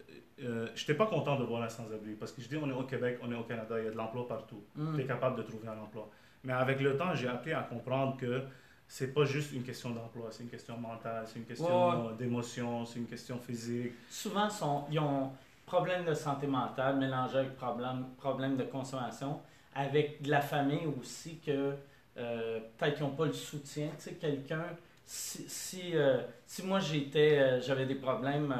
euh 0.42 0.68
je 0.74 0.82
n'étais 0.82 0.94
pas 0.94 1.06
content 1.06 1.38
de 1.38 1.44
voir 1.44 1.62
un 1.62 1.68
sans-abri. 1.68 2.14
Parce 2.14 2.32
que 2.32 2.42
je 2.42 2.48
dis, 2.48 2.56
on 2.56 2.68
est 2.68 2.72
au 2.72 2.84
Québec, 2.84 3.18
on 3.22 3.30
est 3.30 3.36
au 3.36 3.44
Canada, 3.44 3.76
il 3.78 3.84
y 3.84 3.88
a 3.88 3.90
de 3.90 3.96
l'emploi 3.96 4.26
partout. 4.26 4.64
Mm. 4.74 4.96
Tu 4.96 5.02
es 5.02 5.06
capable 5.06 5.36
de 5.36 5.42
trouver 5.42 5.68
un 5.68 5.78
emploi. 5.78 6.10
Mais 6.42 6.52
avec 6.52 6.80
le 6.80 6.96
temps, 6.96 7.14
j'ai 7.14 7.28
appris 7.28 7.52
à 7.52 7.62
comprendre 7.62 8.16
que 8.16 8.42
c'est 8.88 9.12
pas 9.12 9.24
juste 9.24 9.52
une 9.52 9.64
question 9.64 9.90
d'emploi, 9.90 10.28
c'est 10.30 10.44
une 10.44 10.48
question 10.48 10.76
mentale, 10.78 11.24
c'est 11.26 11.40
une 11.40 11.44
question 11.44 12.12
d'émotion, 12.12 12.84
c'est 12.86 13.00
une 13.00 13.06
question 13.06 13.38
physique. 13.38 13.92
Souvent, 14.08 14.48
sont, 14.48 14.84
ils 14.90 15.00
ont 15.00 15.32
problème 15.66 16.04
de 16.04 16.14
santé 16.14 16.46
mentale 16.46 16.96
mélangé 16.96 17.38
avec 17.38 17.56
problème, 17.56 18.06
problème 18.16 18.56
de 18.56 18.62
consommation, 18.62 19.40
avec 19.74 20.22
de 20.22 20.30
la 20.30 20.40
famille 20.40 20.86
aussi 20.98 21.38
que 21.40 21.74
euh, 22.16 22.60
peut-être 22.78 22.94
qu'ils 22.94 23.04
n'ont 23.04 23.14
pas 23.14 23.26
le 23.26 23.32
soutien. 23.32 23.88
Tu 23.98 24.04
sais, 24.04 24.14
quelqu'un, 24.14 24.64
si, 25.04 25.44
si, 25.48 25.96
euh, 25.96 26.22
si 26.46 26.64
moi 26.64 26.78
j'étais, 26.78 27.38
euh, 27.38 27.60
j'avais 27.60 27.84
des 27.84 27.96
problèmes, 27.96 28.54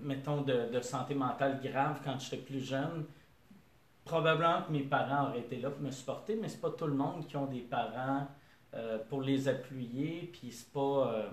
mettons, 0.00 0.42
de, 0.42 0.70
de, 0.72 0.80
santé 0.80 1.14
mentale 1.14 1.60
grave 1.60 2.00
quand 2.04 2.18
j'étais 2.18 2.36
plus 2.38 2.60
jeune, 2.60 3.04
probablement 4.04 4.62
que 4.62 4.72
mes 4.72 4.84
parents 4.84 5.28
auraient 5.28 5.40
été 5.40 5.56
là 5.56 5.70
pour 5.70 5.82
me 5.82 5.90
supporter, 5.90 6.36
mais 6.36 6.48
c'est 6.48 6.60
pas 6.60 6.70
tout 6.70 6.86
le 6.86 6.94
monde 6.94 7.26
qui 7.26 7.36
ont 7.36 7.46
des 7.46 7.60
parents 7.60 8.28
pour 9.08 9.22
les 9.22 9.48
appuyer, 9.48 10.30
puis 10.32 10.52
c'est 10.52 10.72
pas 10.72 11.26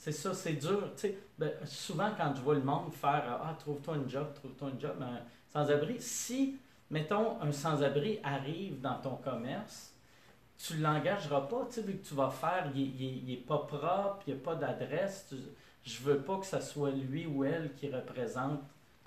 c'est 0.00 0.12
ça, 0.12 0.32
c'est 0.32 0.54
dur. 0.54 0.90
Ben, 1.36 1.52
souvent, 1.66 2.10
quand 2.16 2.34
je 2.34 2.40
vois 2.40 2.54
le 2.54 2.62
monde 2.62 2.90
faire 2.94 3.38
Ah, 3.42 3.54
trouve-toi 3.58 3.96
un 3.96 4.08
job, 4.08 4.32
trouve-toi 4.34 4.70
un 4.74 4.80
job, 4.80 4.96
un 5.02 5.20
sans-abri, 5.52 5.96
si, 6.00 6.56
mettons, 6.90 7.38
un 7.42 7.52
sans-abri 7.52 8.18
arrive 8.24 8.80
dans 8.80 8.94
ton 8.94 9.16
commerce, 9.16 9.92
tu 10.56 10.78
ne 10.78 10.84
l'engageras 10.84 11.42
pas, 11.42 11.66
tu 11.66 11.74
sais, 11.74 11.82
vu 11.82 11.98
que 11.98 12.08
tu 12.08 12.14
vas 12.14 12.30
faire, 12.30 12.72
il 12.74 13.26
n'est 13.26 13.36
pas 13.36 13.58
propre, 13.58 14.22
il 14.26 14.32
n'y 14.32 14.40
a 14.40 14.42
pas 14.42 14.54
d'adresse, 14.54 15.34
je 15.84 16.00
veux 16.00 16.22
pas 16.22 16.38
que 16.38 16.46
ce 16.46 16.60
soit 16.60 16.92
lui 16.92 17.26
ou 17.26 17.44
elle 17.44 17.74
qui 17.74 17.90
représente 17.94 18.62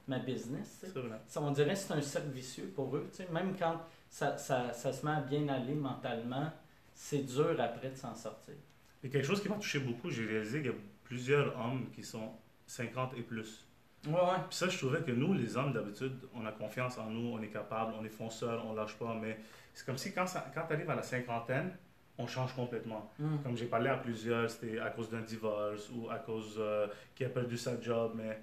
ma 0.08 0.20
business. 0.20 0.86
Ça, 1.26 1.42
on 1.42 1.50
dirait 1.50 1.74
que 1.74 1.80
c'est 1.80 1.94
un 1.94 2.02
cercle 2.04 2.30
vicieux 2.30 2.72
pour 2.76 2.96
eux. 2.96 3.10
Même 3.32 3.56
quand 3.58 3.80
ça, 4.12 4.38
ça, 4.38 4.72
ça, 4.74 4.94
se 4.94 5.04
met 5.04 5.14
à 5.14 5.22
bien 5.22 5.48
aller 5.48 5.74
mentalement, 5.74 6.52
c'est 6.94 7.26
dur 7.26 7.56
après 7.60 7.90
de 7.90 7.96
s'en 7.96 8.14
sortir. 8.14 8.54
Et 9.04 9.10
quelque 9.10 9.26
chose 9.26 9.42
qui 9.42 9.50
m'a 9.50 9.56
touché 9.56 9.80
beaucoup, 9.80 10.10
j'ai 10.10 10.26
réalisé 10.26 10.62
qu'il 10.62 10.72
y 10.72 10.74
a 10.74 10.78
plusieurs 11.04 11.58
hommes 11.60 11.90
qui 11.94 12.04
sont 12.04 12.32
50 12.68 13.18
et 13.18 13.22
plus. 13.22 13.68
Ouais, 14.08 14.14
ouais. 14.14 14.20
Puis 14.50 14.58
ça, 14.58 14.68
je 14.68 14.78
trouvais 14.78 15.02
que 15.02 15.12
nous, 15.12 15.34
les 15.34 15.56
hommes, 15.56 15.74
d'habitude, 15.74 16.18
on 16.34 16.46
a 16.46 16.52
confiance 16.52 16.98
en 16.98 17.10
nous, 17.10 17.34
on 17.34 17.42
est 17.42 17.48
capable, 17.48 17.94
on 18.00 18.04
est 18.04 18.10
fonceur, 18.10 18.66
on 18.66 18.74
lâche 18.74 18.98
pas. 18.98 19.18
Mais 19.22 19.38
c'est 19.74 19.86
comme 19.86 19.98
si 19.98 20.14
quand, 20.14 20.26
quand 20.54 20.68
tu 20.68 20.74
arrives 20.74 20.90
à 20.90 20.96
la 20.96 21.04
cinquantaine, 21.04 21.72
on 22.18 22.28
change 22.28 22.54
complètement. 22.54 23.12
Mm. 23.20 23.38
Comme 23.44 23.58
j'ai 23.58 23.66
parlé 23.66 23.90
à 23.90 23.98
plusieurs, 23.98 24.50
c'était 24.50 24.80
à 24.80 24.90
cause 24.90 25.10
d'un 25.10 25.22
divorce 25.22 25.90
ou 25.96 26.10
à 26.10 26.20
cause 26.20 26.56
euh, 26.58 26.88
qu'il 27.16 27.26
a 27.26 27.30
perdu 27.30 27.58
sa 27.58 27.80
job. 27.80 28.14
Mais 28.16 28.40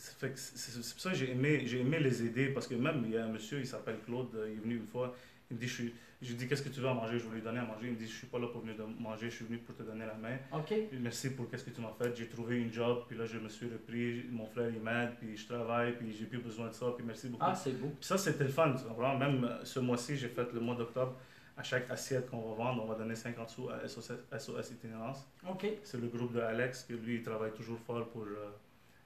c'est 0.00 0.92
pour 0.92 1.00
ça 1.00 1.10
que 1.10 1.16
j'ai 1.16 1.30
aimé, 1.30 1.62
j'ai 1.66 1.80
aimé 1.80 1.98
les 2.00 2.24
aider 2.24 2.48
parce 2.48 2.66
que 2.66 2.74
même 2.74 3.02
il 3.04 3.12
y 3.12 3.16
a 3.16 3.24
un 3.24 3.28
monsieur, 3.28 3.58
il 3.58 3.66
s'appelle 3.66 3.98
Claude, 4.06 4.28
il 4.46 4.52
est 4.52 4.62
venu 4.62 4.76
une 4.76 4.86
fois, 4.86 5.14
il 5.50 5.56
me 5.56 5.60
dit, 5.60 5.68
je 5.68 5.74
suis, 5.74 5.94
je 6.22 6.34
dis, 6.34 6.46
qu'est-ce 6.46 6.62
que 6.62 6.68
tu 6.68 6.80
veux 6.80 6.88
à 6.88 6.94
manger? 6.94 7.18
Je 7.18 7.26
vais 7.26 7.36
lui 7.36 7.42
donner 7.42 7.58
à 7.58 7.64
manger. 7.64 7.88
Il 7.88 7.92
me 7.92 7.96
dit, 7.96 8.06
je 8.06 8.14
suis 8.14 8.26
pas 8.26 8.38
là 8.38 8.46
pour 8.48 8.60
venir 8.60 8.76
manger, 8.98 9.30
je 9.30 9.36
suis 9.36 9.44
venu 9.44 9.58
pour 9.58 9.74
te 9.74 9.82
donner 9.82 10.06
la 10.06 10.14
main. 10.14 10.36
OK. 10.52 10.72
Merci 11.00 11.30
pour 11.30 11.50
qu'est-ce 11.50 11.64
que 11.64 11.70
tu 11.70 11.80
m'as 11.80 11.92
fait. 11.98 12.14
J'ai 12.16 12.28
trouvé 12.28 12.60
une 12.60 12.72
job, 12.72 13.04
puis 13.08 13.16
là, 13.16 13.26
je 13.26 13.38
me 13.38 13.48
suis 13.48 13.66
repris. 13.66 14.24
Mon 14.30 14.46
frère, 14.46 14.70
il 14.70 14.80
m'aide, 14.80 15.16
puis 15.18 15.36
je 15.36 15.46
travaille, 15.46 15.96
puis 15.96 16.14
j'ai 16.16 16.26
plus 16.26 16.38
besoin 16.38 16.68
de 16.68 16.72
ça, 16.72 16.92
puis 16.96 17.04
merci 17.04 17.28
beaucoup. 17.28 17.44
Ah, 17.46 17.54
c'est 17.54 17.72
beau. 17.72 17.88
Puis 17.88 18.06
ça, 18.06 18.16
c'était 18.16 18.44
le 18.44 18.50
fun, 18.50 18.72
tu 18.78 18.84
comprends? 18.84 19.16
Même 19.18 19.44
euh, 19.44 19.64
ce 19.64 19.80
mois-ci, 19.80 20.16
j'ai 20.16 20.28
fait 20.28 20.52
le 20.52 20.60
mois 20.60 20.76
d'octobre. 20.76 21.16
À 21.56 21.62
chaque 21.62 21.90
assiette 21.90 22.30
qu'on 22.30 22.40
va 22.40 22.54
vendre, 22.54 22.84
on 22.84 22.86
va 22.86 22.94
donner 22.94 23.14
50 23.14 23.50
sous 23.50 23.68
à 23.68 23.86
SOS, 23.86 24.12
SOS 24.38 24.70
Itinérance. 24.70 25.26
OK. 25.48 25.66
C'est 25.82 26.00
le 26.00 26.08
groupe 26.08 26.32
de 26.32 26.40
Alex, 26.40 26.84
que 26.84 26.94
lui, 26.94 27.16
il 27.16 27.22
travaille 27.22 27.52
toujours 27.52 27.78
fort 27.80 28.08
pour 28.08 28.22
euh, 28.22 28.50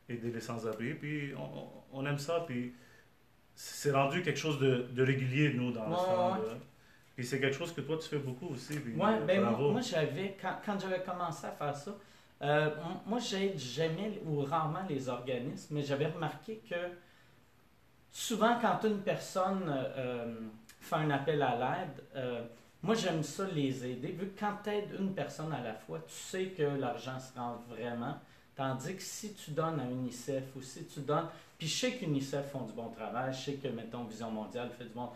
aider 0.09 0.31
les 0.31 0.41
sans-abri. 0.41 0.95
Puis 0.95 1.33
on, 1.37 1.99
on, 1.99 2.07
aime 2.07 2.19
ça, 2.19 2.45
puis 2.47 2.75
c'est 3.55 3.93
rendu 3.93 4.23
quelque 4.23 4.39
chose 4.39 4.59
de, 4.59 4.89
de 4.93 5.03
régulier, 5.03 5.53
nous, 5.55 5.71
dans 5.73 5.87
le 5.87 5.93
ouais, 5.93 6.57
et 7.17 7.23
c'est 7.23 7.39
quelque 7.39 7.57
chose 7.57 7.73
que 7.73 7.81
toi, 7.81 7.97
tu 7.97 8.09
fais 8.09 8.19
beaucoup 8.19 8.49
aussi. 8.49 8.75
Oui, 8.75 9.13
ben 9.27 9.41
moi, 9.41 9.81
j'avais, 9.81 10.37
quand, 10.41 10.57
quand 10.65 10.81
j'avais 10.81 11.03
commencé 11.03 11.47
à 11.47 11.53
faire 11.53 11.77
ça, 11.77 11.93
euh, 12.43 12.71
moi, 13.07 13.21
j'aide 13.21 13.59
jamais 13.59 14.21
ou 14.27 14.41
rarement 14.41 14.83
les 14.89 15.09
organismes, 15.09 15.77
mais 15.77 15.83
j'avais 15.83 16.07
remarqué 16.07 16.61
que 16.69 16.75
souvent, 18.11 18.59
quand 18.61 18.87
une 18.89 19.01
personne 19.01 19.63
euh, 19.69 20.35
fait 20.81 20.97
un 20.97 21.11
appel 21.11 21.41
à 21.43 21.55
l'aide, 21.57 22.05
euh, 22.17 22.45
moi, 22.83 22.95
j'aime 22.97 23.23
ça 23.23 23.47
les 23.47 23.87
aider. 23.87 24.09
Vu 24.09 24.31
que 24.31 24.41
quand 24.41 24.59
tu 24.65 24.71
aides 24.71 24.97
une 24.99 25.15
personne 25.15 25.53
à 25.53 25.63
la 25.63 25.75
fois, 25.75 26.01
tu 26.01 26.15
sais 26.15 26.47
que 26.47 26.63
l'argent 26.63 27.19
se 27.19 27.39
rend 27.39 27.63
vraiment. 27.69 28.19
Tandis 28.57 28.95
que 28.95 29.03
si 29.03 29.35
tu 29.35 29.51
donnes 29.51 29.81
à 29.81 29.85
UNICEF 29.85 30.45
ou 30.57 30.63
si 30.63 30.85
tu 30.85 31.01
donnes 31.01 31.29
puis 31.59 31.69
je 31.69 31.81
sais 31.81 31.93
qu'UNICEF 31.93 32.51
font 32.51 32.63
du 32.63 32.73
bon 32.73 32.91
travail, 32.91 33.33
je 33.33 33.39
sais 33.39 33.55
que, 33.55 33.69
mettons, 33.69 34.05
Vision 34.05 34.31
mondiale 34.31 34.71
fait 34.77 34.85
du 34.85 34.91
bon... 34.91 35.09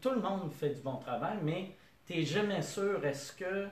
tout 0.00 0.10
le 0.10 0.20
monde 0.20 0.50
fait 0.52 0.70
du 0.70 0.80
bon 0.80 0.96
travail, 0.96 1.38
mais 1.42 1.70
tu 2.06 2.14
n'es 2.14 2.24
jamais 2.24 2.62
sûr, 2.62 3.04
est-ce 3.04 3.32
que, 3.32 3.68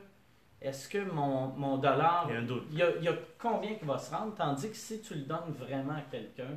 est 0.62 0.88
que 0.88 0.98
mon, 1.10 1.48
mon 1.48 1.78
dollar... 1.78 2.26
Il 2.28 2.34
y 2.34 2.36
a 2.36 2.40
un 2.40 2.42
doute. 2.44 2.66
Il 2.70 2.78
y 2.78 3.08
a, 3.08 3.12
combien 3.38 3.74
qui 3.74 3.84
va 3.84 3.98
se 3.98 4.14
rendre, 4.14 4.34
tandis 4.34 4.70
que 4.70 4.76
si 4.76 5.00
tu 5.00 5.14
le 5.14 5.22
donnes 5.22 5.52
vraiment 5.58 5.94
à 5.94 6.02
quelqu'un, 6.02 6.56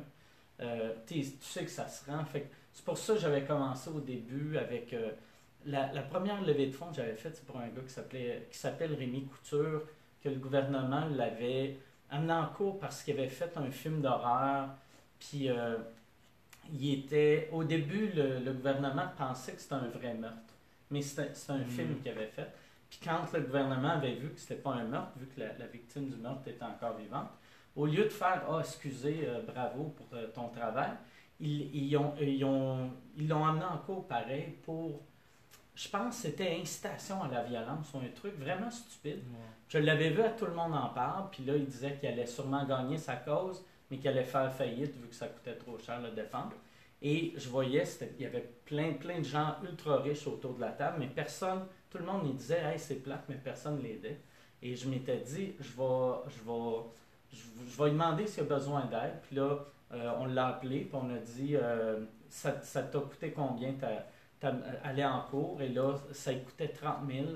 euh, 0.60 0.94
tu 1.06 1.24
sais 1.40 1.64
que 1.64 1.70
ça 1.70 1.88
se 1.88 2.08
rend. 2.10 2.24
Fait 2.24 2.48
c'est 2.72 2.84
pour 2.84 2.96
ça 2.96 3.14
que 3.14 3.20
j'avais 3.20 3.44
commencé 3.44 3.90
au 3.90 4.00
début 4.00 4.56
avec... 4.56 4.92
Euh, 4.92 5.10
la, 5.66 5.92
la, 5.92 6.02
première 6.02 6.40
levée 6.40 6.68
de 6.68 6.72
fonds 6.72 6.86
que 6.86 6.94
j'avais 6.94 7.16
faite, 7.16 7.34
c'est 7.34 7.44
pour 7.44 7.58
un 7.58 7.66
gars 7.66 7.82
qui 7.82 7.92
s'appelait 7.92 8.46
qui 8.50 8.56
s'appelle 8.56 8.94
Rémi 8.94 9.26
Couture, 9.26 9.82
que 10.22 10.28
le 10.28 10.36
gouvernement 10.36 11.04
l'avait 11.06 11.76
amené 12.10 12.32
en 12.32 12.46
cours 12.46 12.78
parce 12.78 13.02
qu'il 13.02 13.18
avait 13.18 13.28
fait 13.28 13.56
un 13.56 13.70
film 13.70 14.00
d'horreur 14.00 14.68
puis, 15.18 15.48
euh, 15.50 15.76
il 16.72 17.00
était. 17.00 17.48
Au 17.52 17.64
début, 17.64 18.10
le, 18.14 18.52
gouvernement 18.52 19.08
pensait 19.16 19.52
que 19.52 19.60
c'était 19.60 19.74
un 19.74 19.88
vrai 19.88 20.14
meurtre. 20.14 20.54
Mais 20.90 21.02
c'était 21.02 21.32
un 21.50 21.58
mm. 21.58 21.66
film 21.66 22.00
qu'il 22.00 22.10
avait 22.10 22.28
fait. 22.28 22.48
Puis, 22.88 23.00
quand 23.02 23.30
le 23.32 23.40
gouvernement 23.40 23.90
avait 23.90 24.14
vu 24.14 24.30
que 24.30 24.40
c'était 24.40 24.60
pas 24.60 24.72
un 24.72 24.84
meurtre, 24.84 25.12
vu 25.18 25.26
que 25.26 25.40
la, 25.40 25.66
victime 25.66 26.08
du 26.08 26.16
meurtre 26.16 26.48
était 26.48 26.64
encore 26.64 26.96
vivante, 26.96 27.30
au 27.76 27.86
lieu 27.86 28.04
de 28.04 28.08
faire 28.08 28.42
Ah, 28.46 28.52
oh, 28.52 28.60
excusez, 28.60 29.24
euh, 29.26 29.42
bravo 29.42 29.94
pour 29.96 30.06
euh, 30.14 30.28
ton 30.34 30.48
travail, 30.48 30.92
ils, 31.40 31.74
ils, 31.74 31.96
ont, 31.96 32.14
ils, 32.20 32.44
ont, 32.44 32.90
ils 33.16 33.28
l'ont 33.28 33.44
amené 33.44 33.64
en 33.64 33.78
cours 33.78 34.06
pareil 34.08 34.56
pour, 34.62 35.02
je 35.78 35.88
pense 35.88 36.16
que 36.16 36.22
c'était 36.22 36.58
incitation 36.60 37.22
à 37.22 37.28
la 37.28 37.44
violence 37.44 37.86
ou 37.94 37.98
un 37.98 38.10
truc 38.12 38.36
vraiment 38.36 38.68
stupide. 38.68 39.22
Je 39.68 39.78
l'avais 39.78 40.10
vu 40.10 40.22
à 40.22 40.30
tout 40.30 40.46
le 40.46 40.52
monde 40.52 40.74
en 40.74 40.88
parle, 40.88 41.30
puis 41.30 41.44
là, 41.44 41.54
il 41.54 41.66
disait 41.66 41.94
qu'il 41.94 42.08
allait 42.08 42.26
sûrement 42.26 42.64
gagner 42.64 42.98
sa 42.98 43.14
cause, 43.14 43.64
mais 43.88 43.98
qu'il 43.98 44.08
allait 44.08 44.24
faire 44.24 44.52
faillite 44.52 44.96
vu 44.96 45.06
que 45.06 45.14
ça 45.14 45.28
coûtait 45.28 45.54
trop 45.54 45.78
cher 45.78 46.00
le 46.00 46.10
défendre. 46.10 46.54
Et 47.00 47.32
je 47.36 47.48
voyais, 47.48 47.84
il 48.18 48.24
y 48.24 48.26
avait 48.26 48.50
plein, 48.64 48.94
plein 48.94 49.20
de 49.20 49.24
gens 49.24 49.54
ultra 49.62 49.98
riches 49.98 50.26
autour 50.26 50.54
de 50.54 50.62
la 50.62 50.72
table, 50.72 50.96
mais 50.98 51.06
personne, 51.06 51.64
tout 51.88 51.98
le 51.98 52.04
monde 52.04 52.22
il 52.24 52.34
disait, 52.34 52.60
hey, 52.60 52.78
c'est 52.78 52.96
plate, 52.96 53.22
mais 53.28 53.36
personne 53.36 53.76
ne 53.78 53.82
l'aidait. 53.82 54.18
Et 54.60 54.74
je 54.74 54.88
m'étais 54.88 55.18
dit, 55.18 55.54
je 55.60 55.70
vais, 55.76 56.14
je 56.26 56.42
vais, 56.42 56.82
je, 57.32 57.82
vais 57.82 57.90
demander 57.90 58.26
s'il 58.26 58.42
a 58.42 58.46
besoin 58.46 58.86
d'aide. 58.86 59.20
Puis 59.22 59.36
là, 59.36 59.58
euh, 59.92 60.12
on 60.18 60.26
l'a 60.26 60.48
appelé, 60.48 60.80
puis 60.80 60.98
on 61.00 61.08
a 61.14 61.18
dit, 61.18 61.54
euh, 61.54 62.00
ça, 62.28 62.50
t'a 62.50 62.98
coûté 62.98 63.30
combien 63.30 63.74
aller 64.84 65.04
en 65.04 65.20
cours? 65.22 65.60
Et 65.60 65.68
là, 65.68 65.94
ça 66.12 66.32
lui 66.32 66.42
coûtait 66.42 66.68
30 66.68 67.10
000. 67.10 67.26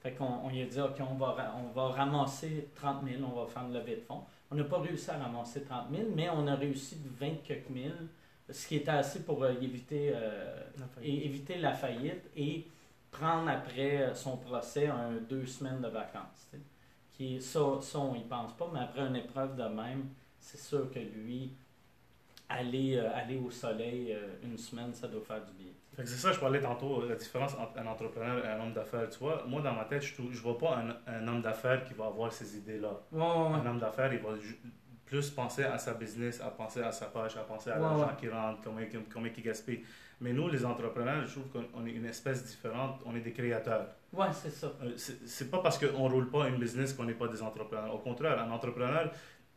Fait 0.00 0.12
qu'on 0.12 0.24
on 0.24 0.48
lui 0.48 0.62
a 0.62 0.66
dit, 0.66 0.80
OK, 0.80 0.96
on 1.00 1.14
va, 1.14 1.54
on 1.58 1.72
va 1.72 1.88
ramasser 1.88 2.68
30 2.74 3.04
000, 3.04 3.22
on 3.22 3.40
va 3.40 3.46
faire 3.46 3.62
une 3.64 3.74
levée 3.74 3.96
de 3.96 4.00
fonds. 4.00 4.22
On 4.50 4.54
n'a 4.54 4.64
pas 4.64 4.80
réussi 4.80 5.10
à 5.10 5.18
ramasser 5.18 5.62
30 5.62 5.86
000, 5.94 6.08
mais 6.14 6.28
on 6.30 6.46
a 6.46 6.54
réussi 6.54 6.96
de 6.96 7.08
20 7.08 7.42
quelques 7.44 7.68
mille, 7.68 8.08
ce 8.50 8.66
qui 8.66 8.76
était 8.76 8.90
assez 8.90 9.22
pour 9.22 9.42
euh, 9.42 9.52
éviter, 9.60 10.12
la 10.12 11.04
éviter 11.04 11.58
la 11.58 11.72
faillite 11.72 12.30
et 12.36 12.66
prendre 13.10 13.48
après 13.48 14.14
son 14.14 14.36
procès 14.36 14.86
un, 14.86 15.12
deux 15.28 15.46
semaines 15.46 15.80
de 15.80 15.88
vacances. 15.88 16.50
Qui, 17.16 17.40
ça, 17.40 17.60
ça, 17.82 17.98
on 17.98 18.14
n'y 18.14 18.24
pense 18.24 18.52
pas, 18.54 18.70
mais 18.72 18.80
après 18.80 19.02
une 19.02 19.16
épreuve 19.16 19.56
de 19.56 19.64
même, 19.64 20.08
c'est 20.38 20.58
sûr 20.58 20.90
que 20.90 20.98
lui, 20.98 21.52
aller, 22.48 22.96
euh, 22.96 23.14
aller 23.14 23.38
au 23.38 23.50
soleil 23.50 24.12
euh, 24.12 24.36
une 24.42 24.58
semaine, 24.58 24.92
ça 24.94 25.06
doit 25.08 25.22
faire 25.22 25.44
du 25.44 25.52
bien. 25.52 25.72
C'est 25.98 26.06
ça, 26.06 26.32
je 26.32 26.40
parlais 26.40 26.60
tantôt, 26.60 27.06
la 27.06 27.14
différence 27.14 27.54
entre 27.54 27.78
un 27.78 27.86
entrepreneur 27.86 28.44
et 28.44 28.48
un 28.48 28.60
homme 28.60 28.72
d'affaires. 28.72 29.08
Tu 29.10 29.18
vois, 29.18 29.44
moi, 29.46 29.60
dans 29.60 29.74
ma 29.74 29.84
tête, 29.84 30.02
je 30.02 30.22
ne 30.22 30.28
vois 30.36 30.56
pas 30.56 30.78
un, 30.78 31.12
un 31.12 31.28
homme 31.28 31.42
d'affaires 31.42 31.84
qui 31.84 31.94
va 31.94 32.06
avoir 32.06 32.32
ces 32.32 32.56
idées-là. 32.56 33.00
Un 33.12 33.66
homme 33.66 33.78
d'affaires, 33.78 34.12
il 34.12 34.20
va 34.20 34.30
plus 35.04 35.30
penser 35.30 35.64
à 35.64 35.76
sa 35.76 35.94
business, 35.94 36.40
à 36.40 36.50
penser 36.50 36.80
à 36.80 36.92
sa 36.92 37.06
poche, 37.06 37.36
à 37.36 37.40
penser 37.40 37.70
à 37.70 37.78
l'argent 37.78 38.14
qui 38.18 38.28
rentre, 38.28 38.60
combien, 38.64 38.86
combien 39.12 39.32
il 39.36 39.42
gaspille. 39.42 39.82
Mais 40.20 40.32
nous, 40.32 40.48
les 40.48 40.64
entrepreneurs, 40.64 41.26
je 41.26 41.32
trouve 41.40 41.48
qu'on 41.50 41.86
est 41.86 41.92
une 41.92 42.04
espèce 42.06 42.44
différente, 42.44 43.00
on 43.06 43.16
est 43.16 43.20
des 43.20 43.32
créateurs. 43.32 43.88
Ouais, 44.12 44.26
c'est 44.32 44.50
ça. 44.50 44.70
Euh, 44.82 44.92
c'est 44.96 45.50
pas 45.50 45.58
parce 45.58 45.78
qu'on 45.78 46.08
ne 46.08 46.12
roule 46.12 46.30
pas 46.30 46.48
une 46.48 46.58
business 46.58 46.92
qu'on 46.92 47.04
n'est 47.04 47.14
pas 47.14 47.26
des 47.28 47.42
entrepreneurs. 47.42 47.92
Au 47.94 47.98
contraire, 47.98 48.38
un 48.40 48.50
entrepreneur, 48.50 49.10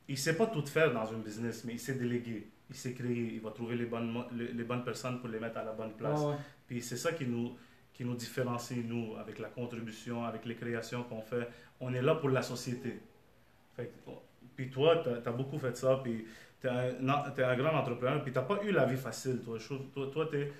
il 0.07 0.13
ne 0.13 0.17
sait 0.17 0.35
pas 0.35 0.47
tout 0.47 0.65
faire 0.65 0.93
dans 0.93 1.05
une 1.05 1.21
business, 1.21 1.63
mais 1.63 1.73
il 1.73 1.79
sait 1.79 1.95
déléguer 1.95 2.53
il 2.69 2.75
s'est 2.75 2.93
créé, 2.93 3.33
il 3.35 3.41
va 3.41 3.51
trouver 3.51 3.75
les 3.75 3.85
bonnes, 3.85 4.23
les, 4.31 4.63
bonnes 4.63 4.83
personnes 4.83 5.19
pour 5.19 5.29
les 5.29 5.39
mettre 5.39 5.57
à 5.57 5.63
la 5.63 5.73
bonne 5.73 5.93
place. 5.93 6.21
Puis 6.67 6.81
c'est 6.81 6.97
ça 6.97 7.11
qui 7.11 7.25
nous, 7.27 7.55
qui 7.93 8.03
nous 8.03 8.15
différencie, 8.15 8.83
nous, 8.83 9.15
avec 9.17 9.39
la 9.39 9.49
contribution, 9.49 10.25
avec 10.25 10.45
les 10.45 10.55
créations 10.55 11.03
qu'on 11.03 11.21
fait. 11.21 11.47
On 11.79 11.93
est 11.93 12.01
là 12.01 12.15
pour 12.15 12.29
la 12.29 12.41
société. 12.41 12.99
puis 14.55 14.69
toi, 14.69 15.03
tu 15.03 15.09
as, 15.29 15.31
beaucoup 15.31 15.59
fait 15.59 15.77
ça, 15.77 15.99
puis 16.03 16.25
tu 16.59 16.67
es, 16.67 17.43
un 17.43 17.55
grand 17.55 17.77
entrepreneur, 17.77 18.23
puis 18.23 18.31
tu 18.31 18.39
n'as 18.39 18.45
pas 18.45 18.63
eu 18.63 18.71
la 18.71 18.85
vie 18.85 18.97
facile, 18.97 19.41
toi. 19.43 19.59
Toi, 19.93 20.07
toi 20.11 20.27
tu 20.31 20.39
es 20.39 20.51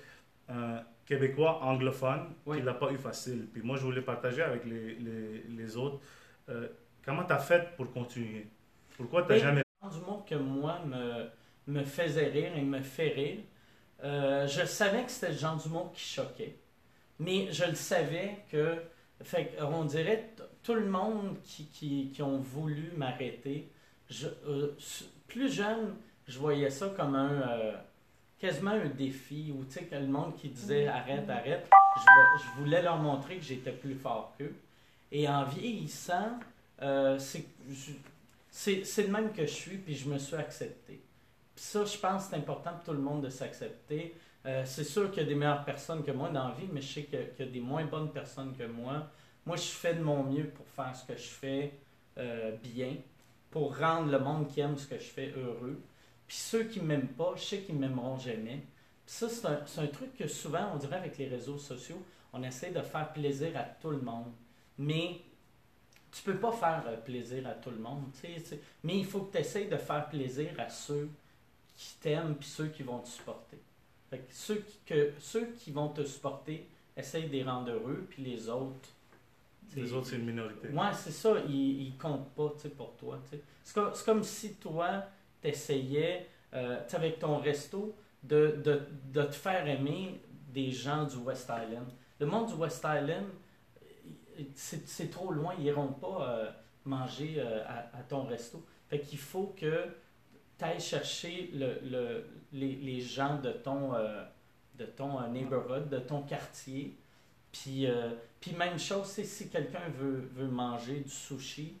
un 0.48 0.82
Québécois 1.04 1.62
anglophone 1.62 2.34
qui 2.46 2.62
l'a 2.62 2.74
pas 2.74 2.92
eu 2.92 2.98
facile. 2.98 3.48
Puis 3.52 3.62
moi, 3.62 3.76
je 3.76 3.82
voulais 3.82 4.02
partager 4.02 4.42
avec 4.42 4.64
les, 4.64 4.94
les, 4.94 5.42
les 5.48 5.76
autres. 5.76 6.00
Euh, 6.48 6.68
comment 7.04 7.24
tu 7.24 7.32
as 7.32 7.38
fait 7.38 7.74
pour 7.76 7.92
continuer? 7.92 8.46
Pourquoi 8.96 9.22
tu 9.22 9.28
n'as 9.28 9.38
jamais... 9.38 9.62
Du 9.92 10.00
monde 10.00 10.24
que 10.26 10.34
moi, 10.34 10.80
me 10.86 11.28
me 11.66 11.82
faisait 11.82 12.28
rire 12.28 12.56
et 12.56 12.62
me 12.62 12.80
fait 12.80 13.08
rire. 13.08 13.38
Euh, 14.02 14.46
je 14.46 14.64
savais 14.66 15.04
que 15.04 15.10
c'était 15.10 15.32
le 15.32 15.38
genre 15.38 15.56
d'humour 15.56 15.92
qui 15.92 16.02
choquait. 16.02 16.56
Mais 17.18 17.50
je 17.52 17.64
le 17.64 17.74
savais 17.74 18.38
que, 18.50 18.76
fait, 19.22 19.56
on 19.60 19.84
dirait, 19.84 20.30
tout 20.62 20.74
le 20.74 20.86
monde 20.86 21.36
qui, 21.44 21.66
qui, 21.66 22.10
qui 22.12 22.22
ont 22.22 22.38
voulu 22.38 22.92
m'arrêter, 22.96 23.70
euh, 24.46 24.72
plus 25.28 25.52
jeune, 25.52 25.94
je 26.26 26.38
voyais 26.38 26.70
ça 26.70 26.92
comme 26.96 27.14
un, 27.14 27.48
euh, 27.48 27.72
quasiment 28.38 28.72
un 28.72 28.86
défi, 28.86 29.54
ou 29.56 29.64
tu 29.64 29.78
sais, 29.78 29.88
le 29.92 30.06
monde 30.06 30.34
qui 30.36 30.48
disait 30.48 30.88
arrête, 30.88 31.28
arrête, 31.30 31.70
je, 31.96 32.42
je, 32.42 32.60
voulais 32.60 32.82
leur 32.82 32.98
montrer 32.98 33.36
que 33.36 33.44
j'étais 33.44 33.72
plus 33.72 33.94
fort 33.94 34.34
qu'eux. 34.36 34.54
Et 35.12 35.28
en 35.28 35.44
vieillissant, 35.44 36.40
c'est 37.18 37.46
le 38.66 39.08
même 39.08 39.32
que 39.32 39.46
je 39.46 39.52
suis, 39.52 39.78
puis 39.78 39.94
je 39.94 40.08
me 40.08 40.18
suis 40.18 40.36
accepté 40.36 41.02
ça, 41.56 41.84
je 41.84 41.96
pense 41.98 42.26
c'est 42.26 42.36
important 42.36 42.72
pour 42.72 42.82
tout 42.84 42.92
le 42.92 42.98
monde 42.98 43.22
de 43.22 43.28
s'accepter. 43.28 44.14
Euh, 44.46 44.62
c'est 44.66 44.84
sûr 44.84 45.10
qu'il 45.10 45.22
y 45.22 45.26
a 45.26 45.28
des 45.28 45.34
meilleures 45.34 45.64
personnes 45.64 46.02
que 46.02 46.10
moi 46.10 46.28
dans 46.28 46.48
la 46.48 46.54
vie, 46.54 46.68
mais 46.72 46.80
je 46.80 46.94
sais 46.94 47.02
qu'il 47.04 47.18
y, 47.38 47.42
a 47.42 47.50
des 47.50 47.60
moins 47.60 47.84
bonnes 47.84 48.10
personnes 48.10 48.54
que 48.56 48.64
moi. 48.64 49.08
Moi, 49.46 49.56
je 49.56 49.62
fais 49.62 49.94
de 49.94 50.02
mon 50.02 50.24
mieux 50.24 50.48
pour 50.48 50.66
faire 50.68 50.94
ce 50.94 51.06
que 51.06 51.16
je 51.16 51.28
fais 51.28 51.72
euh, 52.18 52.52
bien, 52.62 52.96
pour 53.50 53.76
rendre 53.76 54.10
le 54.10 54.18
monde 54.18 54.48
qui 54.48 54.60
aime 54.60 54.76
ce 54.76 54.86
que 54.86 54.98
je 54.98 55.04
fais 55.04 55.32
heureux. 55.36 55.80
Puis 56.26 56.36
ceux 56.36 56.64
qui 56.64 56.80
ne 56.80 56.86
m'aiment 56.86 57.08
pas, 57.08 57.34
je 57.36 57.42
sais 57.42 57.58
qu'ils 57.60 57.76
ne 57.76 57.80
m'aimeront 57.86 58.18
jamais. 58.18 58.62
Puis 59.06 59.14
ça, 59.14 59.28
c'est 59.28 59.46
un, 59.46 59.84
un, 59.84 59.86
truc 59.86 60.16
que 60.16 60.26
souvent, 60.26 60.70
on 60.74 60.78
dirait 60.78 60.96
avec 60.96 61.18
les 61.18 61.28
réseaux 61.28 61.58
sociaux, 61.58 62.02
on 62.32 62.42
essaie 62.42 62.70
de 62.70 62.80
faire 62.80 63.12
plaisir 63.12 63.50
à 63.56 63.62
tout 63.62 63.90
le 63.90 64.00
monde. 64.00 64.32
Mais 64.78 65.20
tu 66.14 66.22
peux 66.22 66.36
pas 66.36 66.52
faire 66.52 66.84
euh, 66.86 66.96
plaisir 66.96 67.46
à 67.46 67.52
tout 67.52 67.70
le 67.70 67.78
monde. 67.78 68.04
Mais 68.84 68.98
il 68.98 69.04
faut 69.04 69.20
que 69.20 69.32
tu 69.32 69.38
essaies 69.38 69.64
de 69.64 69.76
faire 69.76 70.08
plaisir 70.08 70.50
à 70.58 70.68
ceux 70.68 71.10
qui 71.76 71.96
t'aiment 72.00 72.36
puis 72.36 72.48
ceux 72.48 72.68
qui 72.68 72.84
vont 72.84 73.00
te 73.00 73.08
supporter. 73.08 73.58
ceux, 74.30 74.56
qui, 74.56 74.78
que, 74.86 75.10
ceux 75.18 75.46
qui 75.58 75.72
vont 75.72 75.88
te 75.88 76.04
supporter, 76.04 76.68
essaye 76.96 77.26
de 77.26 77.32
les 77.32 77.42
rendre 77.42 77.72
heureux, 77.72 78.06
puis 78.08 78.22
les 78.22 78.48
autres. 78.48 78.90
Les 79.74 79.92
autres, 79.92 80.06
c'est 80.06 80.16
une 80.16 80.26
minorité. 80.26 80.68
Ouais, 80.68 80.92
c'est 80.94 81.10
ça, 81.10 81.34
ils, 81.48 81.92
ne 81.92 82.00
comptent 82.00 82.30
pas 82.30 82.52
pour 82.76 82.94
toi. 82.96 83.18
C'est 83.64 83.74
comme, 83.74 83.90
comme, 84.04 84.22
si 84.22 84.54
toi, 84.54 85.02
tu 85.42 85.48
essayais, 85.48 86.28
euh, 86.52 86.80
avec 86.92 87.18
ton 87.18 87.38
resto, 87.38 87.92
de, 88.22 88.60
de, 88.64 88.82
de, 89.12 89.22
te 89.22 89.34
faire 89.34 89.66
aimer 89.66 90.20
des 90.52 90.70
gens 90.70 91.04
du 91.04 91.16
West 91.16 91.50
Island. 91.50 91.88
Le 92.20 92.26
monde 92.26 92.46
du 92.46 92.54
West 92.54 92.84
Island, 92.84 93.26
c'est 94.54 95.10
trop 95.10 95.32
loin, 95.32 95.54
ils 95.58 95.64
n'iront 95.64 95.92
pas 95.92 96.28
euh, 96.28 96.50
manger 96.84 97.36
euh, 97.38 97.62
à, 97.66 97.98
à, 97.98 98.02
ton 98.02 98.24
resto. 98.24 98.64
Fait 98.88 99.00
qu'il 99.00 99.18
faut 99.18 99.54
que 99.58 99.86
tu 100.58 100.64
ailles 100.64 100.80
chercher 100.80 101.50
le, 101.54 101.78
le, 101.84 102.26
les, 102.52 102.76
les, 102.76 103.00
gens 103.00 103.40
de 103.40 103.50
ton, 103.50 103.94
euh, 103.94 104.24
de 104.78 104.84
ton 104.84 105.26
neighborhood, 105.28 105.88
de 105.88 105.98
ton 105.98 106.22
quartier. 106.22 106.96
Puis, 107.52 107.86
puis 108.40 108.52
même 108.52 108.78
chose, 108.80 109.06
si 109.06 109.48
quelqu'un 109.48 109.88
veut, 109.96 110.28
veut 110.34 110.48
manger 110.48 111.00
du 111.00 111.10
sushi. 111.10 111.76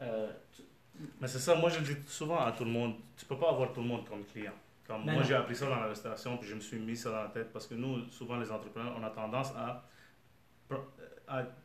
Mais 0.00 1.26
c'est 1.26 1.40
ça, 1.40 1.56
moi 1.56 1.68
je 1.68 1.80
le 1.80 1.84
dis 1.84 1.96
souvent 2.06 2.38
à 2.38 2.52
tout 2.52 2.64
le 2.64 2.70
monde, 2.70 2.94
tu 3.16 3.26
peux 3.26 3.36
pas 3.36 3.50
avoir 3.50 3.72
tout 3.72 3.80
le 3.80 3.88
monde 3.88 4.08
comme 4.08 4.24
client. 4.24 4.52
Comme 4.86 5.04
moi 5.04 5.22
j'ai 5.24 5.34
appris 5.34 5.56
ça 5.56 5.68
dans 5.68 5.80
la 5.80 5.88
restauration, 5.88 6.36
puis 6.38 6.48
je 6.48 6.54
me 6.54 6.60
suis 6.60 6.78
mis 6.78 6.96
ça 6.96 7.10
dans 7.10 7.22
la 7.22 7.28
tête 7.28 7.52
parce 7.52 7.66
que 7.66 7.74
nous, 7.74 8.08
souvent 8.10 8.36
les 8.36 8.50
entrepreneurs, 8.50 8.94
on 8.96 9.02
a 9.02 9.10
tendance 9.10 9.50
à, 9.56 9.84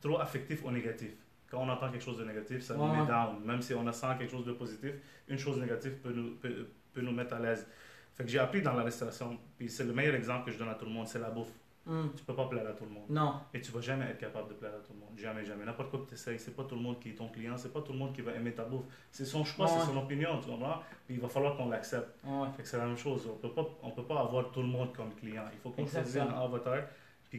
trop 0.02 0.20
affectif 0.20 0.64
au 0.66 0.72
négatif 0.72 1.12
quand 1.52 1.60
on 1.60 1.70
entend 1.70 1.92
quelque 1.92 2.04
chose 2.04 2.18
de 2.18 2.24
négatif, 2.24 2.64
ça 2.64 2.76
nous 2.76 2.88
met 2.88 3.06
down. 3.06 3.44
Même 3.44 3.62
si 3.62 3.74
on 3.74 3.86
a 3.86 3.92
sent 3.92 4.08
quelque 4.18 4.32
chose 4.32 4.46
de 4.46 4.54
positif, 4.54 4.94
une 5.28 5.38
chose 5.38 5.60
négative 5.60 5.98
peut 6.02 6.14
nous, 6.14 6.36
peut, 6.36 6.70
peut 6.94 7.02
nous 7.02 7.12
mettre 7.12 7.36
à 7.36 7.40
l'aise. 7.40 7.68
Fait 8.16 8.24
que 8.24 8.30
j'ai 8.30 8.40
appris 8.40 8.62
dans 8.62 8.74
la 8.74 8.84
restauration, 8.84 9.38
puis 9.58 9.70
c'est 9.70 9.84
le 9.84 9.94
meilleur 9.94 10.16
exemple 10.16 10.46
que 10.46 10.52
je 10.52 10.58
donne 10.58 10.70
à 10.70 10.76
tout 10.76 10.86
le 10.86 10.92
monde, 10.92 11.08
c'est 11.08 11.20
la 11.20 11.30
bouffe. 11.30 11.52
Mm. 11.86 12.10
Tu 12.16 12.24
peux 12.24 12.36
pas 12.36 12.46
plaire 12.46 12.68
à 12.68 12.74
tout 12.74 12.86
le 12.86 12.92
monde. 12.92 13.06
Non. 13.10 13.34
Et 13.54 13.60
tu 13.60 13.72
vas 13.72 13.82
jamais 13.82 14.06
être 14.06 14.20
capable 14.20 14.50
de 14.50 14.54
plaire 14.54 14.72
à 14.72 14.86
tout 14.86 14.94
le 14.94 15.00
monde. 15.00 15.10
Jamais, 15.18 15.44
jamais. 15.44 15.66
N'importe 15.66 15.90
quoi 15.90 16.00
que 16.02 16.10
tu 16.10 16.14
essayes, 16.14 16.38
c'est 16.40 16.56
pas 16.56 16.64
tout 16.64 16.76
le 16.76 16.82
monde 16.82 17.00
qui 17.00 17.10
est 17.10 17.16
ton 17.16 17.28
client, 17.28 17.58
c'est 17.58 17.74
pas 17.74 17.82
tout 17.82 17.92
le 17.92 17.98
monde 17.98 18.14
qui 18.14 18.22
va 18.22 18.34
aimer 18.34 18.54
ta 18.54 18.64
bouffe. 18.64 18.86
C'est 19.12 19.26
son 19.26 19.44
choix, 19.44 19.68
c'est 19.68 19.86
son 19.86 19.98
opinion, 19.98 20.40
tu 20.40 20.52
vois. 20.52 20.84
Puis 21.06 21.16
il 21.16 21.22
va 21.22 21.28
falloir 21.28 21.58
qu'on 21.58 21.70
l'accepte. 21.70 22.20
Fait 22.56 22.62
que 22.64 22.68
c'est 22.70 22.78
la 22.78 22.86
même 22.86 22.98
chose. 22.98 23.28
On 23.28 23.38
peut 23.38 23.54
pas, 23.54 23.68
on 23.82 23.92
peut 23.92 24.06
pas 24.06 24.22
avoir 24.22 24.52
tout 24.52 24.62
le 24.62 24.68
monde 24.68 24.94
comme 24.94 25.14
client. 25.16 25.44
Il 25.52 25.60
faut 25.60 25.72
qu'on 25.72 25.86
choisisse 25.86 26.18
un 26.18 26.30
avatar 26.30 26.84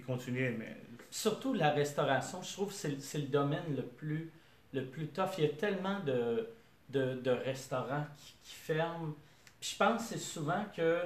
continuer. 0.00 0.56
Surtout 1.10 1.52
la 1.52 1.70
restauration, 1.70 2.42
je 2.42 2.52
trouve 2.52 2.68
que 2.68 2.98
c'est 2.98 3.18
le 3.18 3.26
domaine 3.26 3.76
le 3.76 3.82
plus 3.82 4.30
le 4.72 4.84
plus 4.84 5.08
tough. 5.08 5.30
Il 5.38 5.44
y 5.44 5.46
a 5.46 5.50
tellement 5.50 6.00
de, 6.00 6.48
de, 6.88 7.14
de 7.14 7.30
restaurants 7.30 8.06
qui, 8.16 8.54
ferment. 8.54 9.14
Je 9.60 9.76
pense 9.76 10.02
que 10.02 10.08
c'est 10.14 10.18
souvent 10.18 10.64
que 10.74 11.00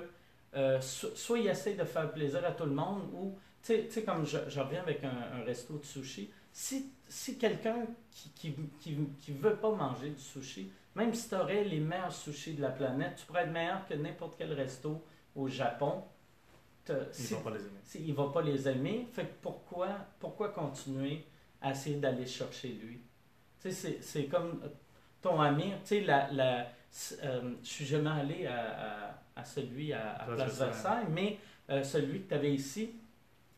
euh, 0.54 0.80
soit 0.80 1.38
ils 1.38 1.48
essaient 1.48 1.74
de 1.74 1.84
faire 1.84 2.10
plaisir 2.12 2.44
à 2.44 2.52
tout 2.52 2.64
le 2.64 2.72
monde 2.72 3.02
ou, 3.12 3.38
tu 3.62 3.90
sais, 3.90 4.02
comme 4.02 4.24
je, 4.24 4.38
avec 4.60 5.04
un, 5.04 5.44
resto 5.44 5.78
de 5.78 5.84
sushi, 5.84 6.30
si, 6.52 6.90
si 7.08 7.36
quelqu'un 7.36 7.86
qui, 8.34 8.54
qui, 8.80 9.32
veut 9.32 9.56
pas 9.56 9.70
manger 9.72 10.10
du 10.10 10.22
sushi, 10.22 10.70
même 10.94 11.12
si 11.12 11.28
tu 11.28 11.34
aurais 11.34 11.64
les 11.64 11.80
meilleurs 11.80 12.14
sushis 12.14 12.54
de 12.54 12.62
la 12.62 12.70
planète, 12.70 13.16
tu 13.16 13.26
pourrais 13.26 13.42
être 13.42 13.52
meilleur 13.52 13.86
que 13.86 13.94
n'importe 13.94 14.36
quel 14.38 14.52
resto 14.54 15.04
au 15.34 15.48
Japon. 15.48 16.02
Il 16.88 17.24
ne 17.24 17.36
va 17.36 17.42
pas 17.42 17.50
les 17.50 17.60
aimer. 17.60 18.06
Il 18.06 18.14
va 18.14 18.26
pas 18.32 18.42
les 18.42 18.68
aimer. 18.68 19.06
Fait 19.12 19.24
que 19.24 19.34
pourquoi, 19.42 19.88
pourquoi 20.18 20.50
continuer 20.50 21.24
à 21.60 21.72
essayer 21.72 21.96
d'aller 21.96 22.26
chercher 22.26 22.68
lui? 22.68 23.00
c'est 23.68 24.26
comme 24.26 24.60
ton 25.20 25.40
ami. 25.40 25.72
Tu 25.82 25.86
sais, 25.86 26.00
la, 26.02 26.30
la, 26.30 26.66
euh, 27.24 27.54
je 27.62 27.68
suis 27.68 27.86
jamais 27.86 28.10
allé 28.10 28.46
à, 28.46 29.18
à 29.34 29.44
celui 29.44 29.92
à, 29.92 30.14
à 30.14 30.24
Place 30.26 30.58
Versailles. 30.58 31.06
Mais 31.10 31.38
euh, 31.70 31.82
celui 31.82 32.22
que 32.22 32.28
tu 32.28 32.34
avais 32.34 32.54
ici, 32.54 32.90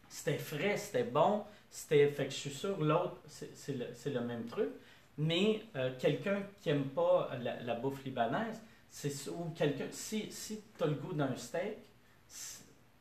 c'était 0.09 0.39
frais, 0.39 0.77
c'était 0.77 1.05
bon, 1.05 1.45
c'était, 1.71 2.09
fait 2.09 2.25
que 2.27 2.31
je 2.31 2.37
suis 2.37 2.51
sûr 2.51 2.83
l'autre, 2.83 3.19
c'est, 3.27 3.77
le, 3.77 3.87
le 4.15 4.21
même 4.21 4.47
truc. 4.47 4.71
Mais 5.19 5.63
euh, 5.77 5.91
quelqu'un 5.99 6.43
qui 6.63 6.71
aime 6.71 6.85
pas 6.91 7.31
la, 7.43 7.61
la 7.63 7.75
bouffe 7.75 8.05
libanaise, 8.05 8.61
c'est 8.91 9.13
ou 9.31 9.53
quelqu'un, 9.55 9.87
si, 9.91 10.31
si 10.33 10.63
tu 10.77 10.85
as 10.85 10.87
le 10.87 10.95
goût 10.95 11.13
d'un 11.13 11.35
steak, 11.37 11.77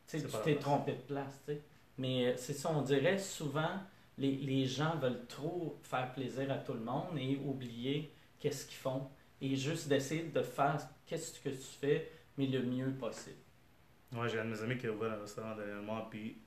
tu 0.07 0.21
t'es 0.43 0.55
trompé 0.55 0.93
de 0.93 1.01
place. 1.01 1.41
tu 1.45 1.53
sais. 1.53 1.61
Mais 1.97 2.27
euh, 2.27 2.33
c'est 2.37 2.53
ça, 2.53 2.71
on 2.71 2.81
dirait 2.81 3.17
souvent, 3.17 3.79
les, 4.17 4.35
les 4.35 4.65
gens 4.65 4.95
veulent 4.97 5.25
trop 5.27 5.77
faire 5.83 6.11
plaisir 6.13 6.51
à 6.51 6.57
tout 6.57 6.73
le 6.73 6.79
monde 6.79 7.17
et 7.17 7.39
oublier 7.43 8.13
qu'est-ce 8.39 8.65
qu'ils 8.65 8.77
font. 8.77 9.07
Et 9.41 9.55
juste 9.55 9.87
d'essayer 9.87 10.23
de 10.23 10.41
faire 10.41 10.77
qu'est-ce 11.05 11.39
que 11.39 11.49
tu 11.49 11.55
fais, 11.79 12.11
mais 12.37 12.47
le 12.47 12.63
mieux 12.63 12.91
possible. 12.91 13.35
Ouais, 14.15 14.29
j'ai 14.29 14.39
un 14.39 14.45
de 14.45 14.49
mes 14.51 14.61
amis 14.61 14.77
qui 14.77 14.87
a 14.87 14.91
ouvert 14.91 15.11
un 15.11 15.21
restaurant 15.21 15.55
derrière 15.55 15.81
moi, 15.81 16.07
puis 16.09 16.37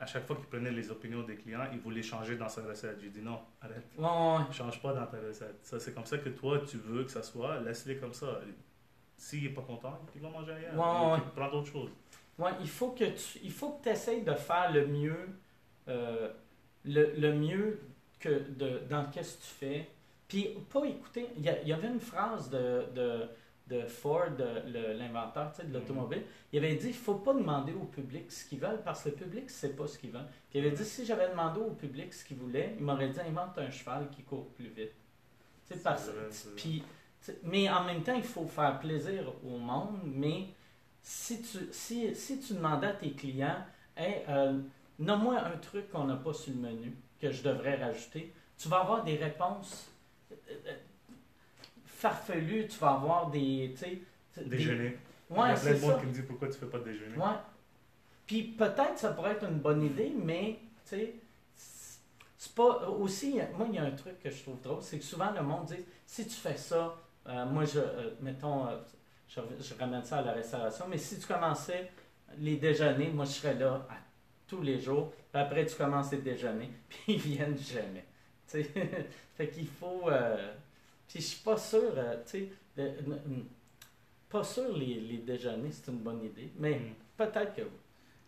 à 0.00 0.06
chaque 0.06 0.26
fois 0.26 0.36
qu'il 0.36 0.46
prenait 0.46 0.72
les 0.72 0.90
opinions 0.90 1.22
des 1.22 1.36
clients, 1.36 1.66
il 1.72 1.78
voulait 1.78 2.02
changer 2.02 2.36
dans 2.36 2.48
sa 2.48 2.62
recette. 2.62 2.98
J'ai 3.00 3.10
dit 3.10 3.22
non, 3.22 3.38
arrête. 3.62 3.86
Ouais, 3.96 4.04
ouais. 4.04 4.52
Change 4.52 4.82
pas 4.82 4.92
dans 4.92 5.06
ta 5.06 5.18
recette. 5.18 5.58
Ça, 5.62 5.78
c'est 5.78 5.94
comme 5.94 6.04
ça 6.04 6.18
que 6.18 6.28
toi, 6.30 6.58
tu 6.66 6.76
veux 6.78 7.04
que 7.04 7.10
ça 7.10 7.22
soit. 7.22 7.60
Laisse-les 7.60 7.96
comme 7.96 8.12
ça. 8.12 8.40
S'il 9.16 9.44
n'est 9.44 9.50
pas 9.50 9.62
content, 9.62 9.98
il 10.14 10.20
va 10.20 10.28
manger 10.28 10.52
ailleurs. 10.52 10.74
Ouais. 10.74 11.18
Il 11.24 11.30
prend 11.30 11.50
d'autres 11.50 11.70
choses. 11.70 11.90
Ouais, 12.38 12.50
il 12.60 12.68
faut 12.68 12.90
que 12.90 13.04
tu 13.04 13.38
il 13.42 13.52
faut 13.52 13.78
que 13.82 13.88
essayes 13.88 14.22
de 14.22 14.34
faire 14.34 14.72
le 14.72 14.86
mieux 14.86 15.28
euh, 15.88 16.32
le, 16.84 17.14
le 17.16 17.32
mieux 17.32 17.80
que 18.18 18.42
de, 18.50 18.80
dans 18.88 19.06
qu'est-ce 19.10 19.36
que 19.36 19.42
tu 19.42 19.48
fais. 19.48 19.88
Puis 20.28 20.48
pas 20.72 20.84
écouter. 20.84 21.28
Il 21.36 21.44
y, 21.44 21.72
avait 21.72 21.88
une 21.88 22.00
phrase 22.00 22.48
de, 22.50 22.86
de, 22.94 23.28
de 23.68 23.86
Ford, 23.86 24.30
l'inventeur 24.66 25.52
de 25.62 25.72
l'automobile. 25.72 26.22
Il 26.52 26.58
avait 26.58 26.74
dit 26.74 26.88
il 26.88 26.94
faut 26.94 27.16
pas 27.16 27.34
demander 27.34 27.72
au 27.72 27.84
public 27.84 28.32
ce 28.32 28.48
qu'ils 28.48 28.58
veulent 28.58 28.82
parce 28.82 29.04
que 29.04 29.10
le 29.10 29.14
public 29.14 29.44
ne 29.44 29.50
sait 29.50 29.74
pas 29.74 29.86
ce 29.86 29.98
qu'ils 29.98 30.10
veulent. 30.10 30.26
Puis 30.50 30.58
il 30.58 30.66
avait 30.66 30.74
dit 30.74 30.84
si 30.84 31.04
j'avais 31.04 31.28
demandé 31.28 31.60
au 31.60 31.70
public 31.70 32.12
ce 32.12 32.24
qu'il 32.24 32.38
voulait, 32.38 32.74
il 32.78 32.84
m'aurait 32.84 33.10
dit 33.10 33.20
invente 33.20 33.58
un 33.58 33.70
cheval 33.70 34.08
qui 34.10 34.22
court 34.22 34.48
plus 34.54 34.68
vite. 34.68 34.94
Parce- 35.82 36.08
vrai, 36.08 36.28
puis, 36.56 36.82
mais 37.42 37.70
en 37.70 37.84
même 37.84 38.02
temps, 38.02 38.14
il 38.14 38.22
faut 38.22 38.46
faire 38.46 38.78
plaisir 38.78 39.32
au 39.44 39.58
monde. 39.58 39.98
Mais 40.04 40.48
si 41.06 41.42
tu, 41.42 41.58
si, 41.70 42.14
si 42.16 42.40
tu 42.40 42.54
demandais 42.54 42.86
à 42.88 42.92
tes 42.94 43.12
clients, 43.12 43.58
hey, 43.96 44.22
euh, 44.28 44.58
nomme-moi 44.98 45.38
un 45.38 45.56
truc 45.58 45.90
qu'on 45.90 46.04
n'a 46.04 46.16
pas 46.16 46.32
sur 46.32 46.52
le 46.54 46.60
menu 46.60 46.96
que 47.20 47.30
je 47.30 47.42
devrais 47.42 47.76
rajouter, 47.76 48.32
tu 48.58 48.68
vas 48.68 48.78
avoir 48.80 49.04
des 49.04 49.16
réponses 49.16 49.90
euh, 50.32 50.34
euh, 50.68 50.72
farfelues, 51.86 52.66
tu 52.68 52.78
vas 52.78 52.92
avoir 52.92 53.30
des. 53.30 53.74
Déjeuner. 54.46 54.96
il 55.30 55.36
y 55.36 55.38
Ouais, 55.38 55.50
a 55.50 55.54
plein 55.54 55.74
de 55.74 55.80
monde 55.80 55.92
ça. 55.92 56.00
qui 56.00 56.06
me 56.06 56.12
dit 56.12 56.22
pourquoi 56.22 56.48
tu 56.48 56.54
fais 56.54 56.66
pas 56.66 56.78
de 56.78 56.84
déjeuner. 56.84 57.16
Ouais. 57.16 57.36
Puis 58.26 58.42
peut-être 58.42 58.98
ça 58.98 59.10
pourrait 59.12 59.32
être 59.32 59.44
une 59.44 59.58
bonne 59.58 59.82
idée, 59.84 60.12
mais 60.16 60.58
tu 60.88 60.96
sais, 60.96 61.14
c'est 61.56 62.54
pas. 62.54 62.88
Aussi, 62.88 63.38
moi, 63.56 63.66
il 63.68 63.74
y 63.74 63.78
a 63.78 63.84
un 63.84 63.90
truc 63.92 64.18
que 64.20 64.30
je 64.30 64.42
trouve 64.42 64.60
drôle, 64.60 64.82
c'est 64.82 64.98
que 64.98 65.04
souvent 65.04 65.30
le 65.32 65.42
monde 65.42 65.66
dit 65.66 65.84
si 66.06 66.24
tu 66.24 66.34
fais 66.34 66.56
ça, 66.56 66.96
euh, 67.28 67.46
moi, 67.46 67.64
je. 67.64 67.78
euh, 67.78 68.10
mettons, 68.20 68.66
euh, 68.66 68.76
je, 69.34 69.40
je 69.64 69.74
ramène 69.78 70.04
ça 70.04 70.18
à 70.18 70.22
la 70.22 70.32
restauration, 70.32 70.86
mais 70.88 70.98
si 70.98 71.18
tu 71.18 71.26
commençais 71.26 71.90
les 72.38 72.56
déjeuners, 72.56 73.08
moi, 73.10 73.24
je 73.24 73.30
serais 73.32 73.54
là 73.54 73.86
à 73.90 73.94
tous 74.46 74.62
les 74.62 74.80
jours, 74.80 75.10
puis 75.32 75.40
après, 75.42 75.66
tu 75.66 75.74
commences 75.76 76.12
les 76.12 76.18
déjeuners, 76.18 76.70
puis 76.88 77.14
ils 77.14 77.18
viennent 77.20 77.58
jamais. 77.58 78.04
Fait 79.36 79.48
qu'il 79.48 79.66
faut. 79.66 80.08
euh, 80.08 80.52
puis 81.08 81.20
je 81.20 81.24
suis 81.26 81.42
pas 81.42 81.56
sûr, 81.56 81.92
euh, 81.96 82.16
tu 82.30 82.48
sais, 82.76 82.94
pas 84.30 84.44
sûr 84.44 84.76
les, 84.76 85.00
les 85.00 85.18
déjeuners, 85.18 85.70
c'est 85.72 85.90
une 85.90 85.98
bonne 85.98 86.22
idée, 86.24 86.50
mais 86.58 86.74
Mm. 86.78 86.94
peut-être 87.16 87.54
que 87.54 87.62
oui. 87.62 87.68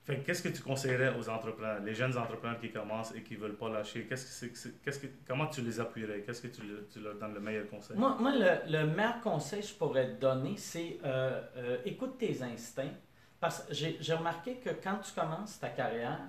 Fait 0.07 0.19
que 0.19 0.27
qu'est-ce 0.27 0.43
que 0.43 0.49
tu 0.49 0.63
conseillerais 0.63 1.13
aux 1.19 1.29
entrepreneurs, 1.29 1.81
les 1.81 1.93
jeunes 1.93 2.17
entrepreneurs 2.17 2.61
qui 2.61 2.71
commencent 2.71 3.13
et 3.13 3.23
qui 3.23 3.35
veulent 3.35 3.57
pas 3.57 3.69
lâcher? 3.69 4.07
Qu'est-ce 4.09 4.47
que 4.47 4.69
qu'est-ce 4.85 5.01
que, 5.01 5.09
comment 5.27 5.49
tu 5.49 5.63
les 5.63 5.81
appuierais? 5.81 6.21
Qu'est-ce 6.25 6.43
que 6.43 6.47
tu, 6.47 6.63
tu 6.93 7.01
leur 7.01 7.17
donnes 7.17 7.35
le 7.35 7.41
meilleur 7.41 7.69
conseil? 7.69 7.97
Moi, 7.97 8.17
moi, 8.21 8.33
le, 8.33 8.71
le 8.71 8.87
meilleur 8.87 9.21
conseil 9.21 9.63
que 9.63 9.67
je 9.67 9.75
pourrais 9.75 10.07
te 10.15 10.21
donner, 10.21 10.57
c'est 10.57 10.99
euh, 11.05 11.43
euh, 11.57 11.79
écoute 11.85 12.19
tes 12.19 12.41
instincts. 12.43 12.95
Parce 13.41 13.63
que 13.65 13.75
j'ai 13.75 14.15
remarqué 14.15 14.55
que 14.57 14.71
quand 14.71 14.99
tu 14.99 15.13
commences 15.13 15.59
ta 15.59 15.69
carrière, 15.69 16.21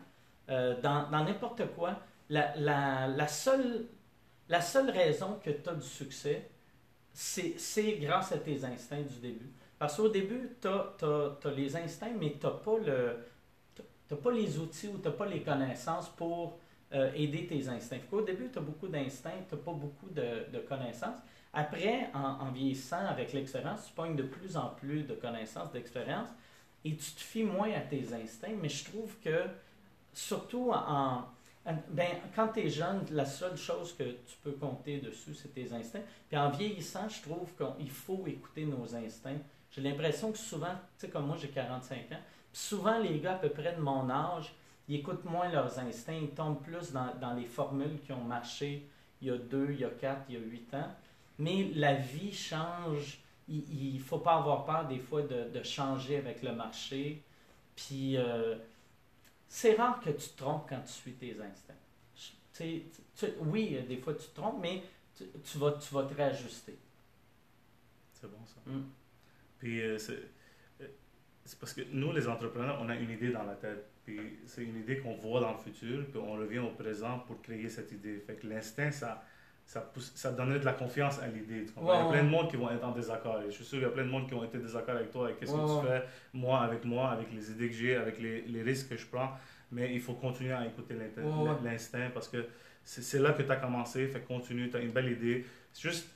euh, 0.49 0.79
dans 0.81 1.09
n'importe 1.09 1.61
quoi, 1.75 2.01
la, 2.29 2.53
la, 2.57 3.07
la, 3.07 3.27
seule, 3.27 3.85
la 4.49 4.59
seule 4.59 4.89
raison 4.89 5.39
que 5.43 5.51
tu 5.51 5.69
as 5.69 5.75
du 5.75 5.85
succès, 5.87 6.49
c'est 7.13 7.57
c'est 7.59 7.93
grâce 7.93 8.31
à 8.31 8.39
tes 8.39 8.63
instincts 8.65 9.03
du 9.03 9.19
début. 9.19 9.51
Parce 9.79 9.95
qu'au 9.97 10.09
début, 10.09 10.49
tu 10.61 10.67
as, 10.67 11.37
les 11.55 11.75
instincts, 11.75 12.15
mais 12.19 12.35
tu 12.39 12.45
n'as 12.45 12.53
pas, 12.53 12.77
le- 12.79 13.17
t'as- 14.07 14.15
t'as 14.15 14.21
pas 14.21 14.31
les 14.31 14.57
outils 14.59 14.87
ou 14.87 14.97
tu 14.97 15.07
n'as 15.07 15.13
pas 15.13 15.25
les 15.25 15.41
connaissances 15.41 16.09
pour 16.09 16.59
euh, 16.93 17.11
aider 17.15 17.47
tes 17.47 17.67
instincts. 17.67 17.99
Qu'au 18.09 18.21
début, 18.21 18.49
tu 18.51 18.59
as 18.59 18.61
beaucoup 18.61 18.87
d'instincts, 18.87 19.43
tu 19.49 19.55
n'as 19.55 19.61
pas 19.61 19.73
beaucoup 19.73 20.09
de, 20.09 20.59
connaissances. 20.69 21.19
Après, 21.53 22.09
en, 22.13 22.49
vieillissant 22.51 23.05
avec 23.07 23.33
l'expérience, 23.33 23.87
tu 23.87 23.93
pognes 23.93 24.15
de 24.15 24.23
plus 24.23 24.55
en 24.57 24.69
plus 24.69 25.03
de 25.03 25.13
connaissances, 25.15 25.71
d'expérience, 25.71 26.29
et 26.85 26.95
tu 26.95 27.11
te 27.11 27.19
fies 27.19 27.43
moins 27.43 27.71
à 27.73 27.81
tes 27.81 28.13
instincts. 28.13 28.55
Mais 28.61 28.69
je 28.69 28.85
trouve 28.85 29.17
que, 29.19 29.43
surtout 30.13 30.71
en, 30.71 31.25
en- 31.65 31.75
ben, 31.89 32.07
quand 32.35 32.49
tu 32.49 32.61
es 32.61 32.69
jeune, 32.69 33.05
la 33.11 33.25
seule 33.25 33.57
chose 33.57 33.93
que 33.97 34.03
tu 34.03 34.37
peux 34.43 34.53
compter 34.53 34.99
dessus, 34.99 35.33
c'est 35.33 35.53
tes 35.53 35.73
instincts. 35.73 36.03
Puis 36.29 36.37
en 36.37 36.49
vieillissant, 36.49 37.09
je 37.09 37.21
trouve 37.21 37.49
qu'il 37.55 37.89
faut 37.91 38.23
écouter 38.27 38.65
nos 38.65 38.95
instincts. 38.95 39.41
J'ai 39.71 39.81
l'impression 39.81 40.31
que 40.31 40.37
souvent, 40.37 40.73
tu 40.97 41.05
sais, 41.05 41.09
comme 41.09 41.27
moi, 41.27 41.35
j'ai 41.39 41.49
45 41.49 42.11
ans, 42.13 42.19
souvent, 42.57 42.97
les 42.99 43.19
gars 43.19 43.33
à 43.33 43.37
peu 43.37 43.49
près 43.49 43.73
de 43.75 43.81
mon 43.81 44.09
âge, 44.09 44.53
ils 44.87 44.95
écoutent 44.95 45.25
moins 45.25 45.49
leurs 45.49 45.77
instincts, 45.79 46.13
ils 46.13 46.29
tombent 46.29 46.61
plus 46.61 46.91
dans, 46.91 47.13
dans 47.19 47.33
les 47.33 47.45
formules 47.45 47.99
qui 48.05 48.11
ont 48.13 48.23
marché 48.23 48.87
il 49.21 49.27
y 49.29 49.31
a 49.31 49.37
deux, 49.37 49.71
il 49.71 49.79
y 49.79 49.83
a 49.83 49.89
quatre, 49.89 50.21
il 50.29 50.35
y 50.35 50.37
a 50.37 50.41
huit 50.41 50.73
ans. 50.73 50.91
Mais 51.39 51.69
la 51.75 51.95
vie 51.95 52.33
change. 52.33 53.19
Il 53.49 53.93
ne 53.95 53.99
faut 53.99 54.19
pas 54.19 54.35
avoir 54.35 54.65
peur 54.65 54.87
des 54.87 54.99
fois 54.99 55.21
de, 55.21 55.49
de 55.49 55.63
changer 55.63 56.17
avec 56.17 56.43
le 56.43 56.51
marché. 56.53 57.23
Puis 57.75 58.17
euh, 58.17 58.55
c'est 59.47 59.75
rare 59.75 59.99
que 60.01 60.09
tu 60.09 60.29
te 60.29 60.37
trompes 60.37 60.67
quand 60.69 60.81
tu 60.81 60.91
suis 60.91 61.13
tes 61.13 61.31
instincts. 61.41 61.73
Tu 62.53 62.83
tu- 63.15 63.33
oui, 63.41 63.77
euh, 63.77 63.87
des 63.87 63.97
fois 63.97 64.13
tu 64.13 64.27
te 64.27 64.35
trompes, 64.35 64.59
mais 64.61 64.83
tu, 65.15 65.23
tu 65.43 65.57
vas, 65.57 65.71
tu 65.73 65.93
vas 65.93 66.03
te 66.03 66.13
réajuster. 66.13 66.77
C'est 68.13 68.29
bon 68.29 68.45
ça. 68.45 68.59
Mm. 68.65 68.83
Puis 69.59 69.81
euh, 69.81 69.97
c'est, 69.97 70.23
c'est 71.47 71.57
parce 71.57 71.73
que 71.73 71.81
nous, 71.93 72.11
les 72.11 72.27
entrepreneurs, 72.27 72.77
on 72.81 72.89
a 72.89 72.95
une 72.95 73.09
idée 73.09 73.29
dans 73.29 73.43
la 73.43 73.55
tête. 73.55 73.85
Puis 74.03 74.19
c'est 74.45 74.63
une 74.63 74.77
idée 74.77 74.97
qu'on 74.99 75.15
voit 75.15 75.39
dans 75.39 75.53
le 75.53 75.57
futur, 75.57 76.05
puis 76.05 76.19
on 76.19 76.33
revient 76.33 76.59
au 76.59 76.71
présent 76.71 77.19
pour 77.19 77.41
créer 77.41 77.69
cette 77.69 77.91
idée. 77.93 78.19
Fait 78.19 78.35
que 78.35 78.47
l'instinct, 78.47 78.91
ça, 78.91 79.23
ça, 79.65 79.79
pousse, 79.79 80.11
ça 80.13 80.31
donnerait 80.31 80.59
de 80.59 80.65
la 80.65 80.73
confiance 80.73 81.19
à 81.21 81.27
l'idée. 81.27 81.65
il 81.81 81.87
y 81.87 81.89
a 81.89 82.09
plein 82.09 82.23
de 82.23 82.29
monde 82.29 82.49
qui 82.49 82.57
vont 82.57 82.69
être 82.69 82.83
en 82.83 82.91
désaccord. 82.91 83.41
Et 83.41 83.45
je 83.45 83.55
suis 83.55 83.63
sûr 83.63 83.77
qu'il 83.77 83.87
y 83.87 83.89
a 83.89 83.93
plein 83.93 84.03
de 84.03 84.09
monde 84.09 84.27
qui 84.27 84.33
ont 84.33 84.43
été 84.43 84.57
en 84.57 84.61
désaccord 84.61 84.95
avec 84.95 85.11
toi, 85.11 85.25
avec 85.25 85.39
qu'est-ce 85.39 85.53
que 85.53 85.81
tu 85.81 85.87
fais, 85.87 86.03
moi 86.33 86.59
avec 86.59 86.83
moi, 86.83 87.11
avec 87.11 87.31
les 87.33 87.49
idées 87.49 87.69
que 87.69 87.75
j'ai, 87.75 87.95
avec 87.95 88.19
les, 88.19 88.41
les 88.41 88.61
risques 88.61 88.89
que 88.89 88.97
je 88.97 89.07
prends. 89.07 89.31
Mais 89.71 89.93
il 89.93 90.01
faut 90.01 90.13
continuer 90.15 90.53
à 90.53 90.65
écouter 90.65 90.95
l'instinct 91.63 92.09
parce 92.13 92.27
que 92.27 92.45
c'est, 92.83 93.19
là 93.19 93.31
que 93.31 93.43
tu 93.43 93.51
as 93.51 93.55
commencé. 93.55 94.05
Fait 94.07 94.19
que 94.19 94.27
continue, 94.27 94.69
tu 94.69 94.75
as 94.75 94.81
une 94.81 94.91
belle 94.91 95.11
idée. 95.13 95.45
C'est 95.71 95.89
juste 95.89 96.09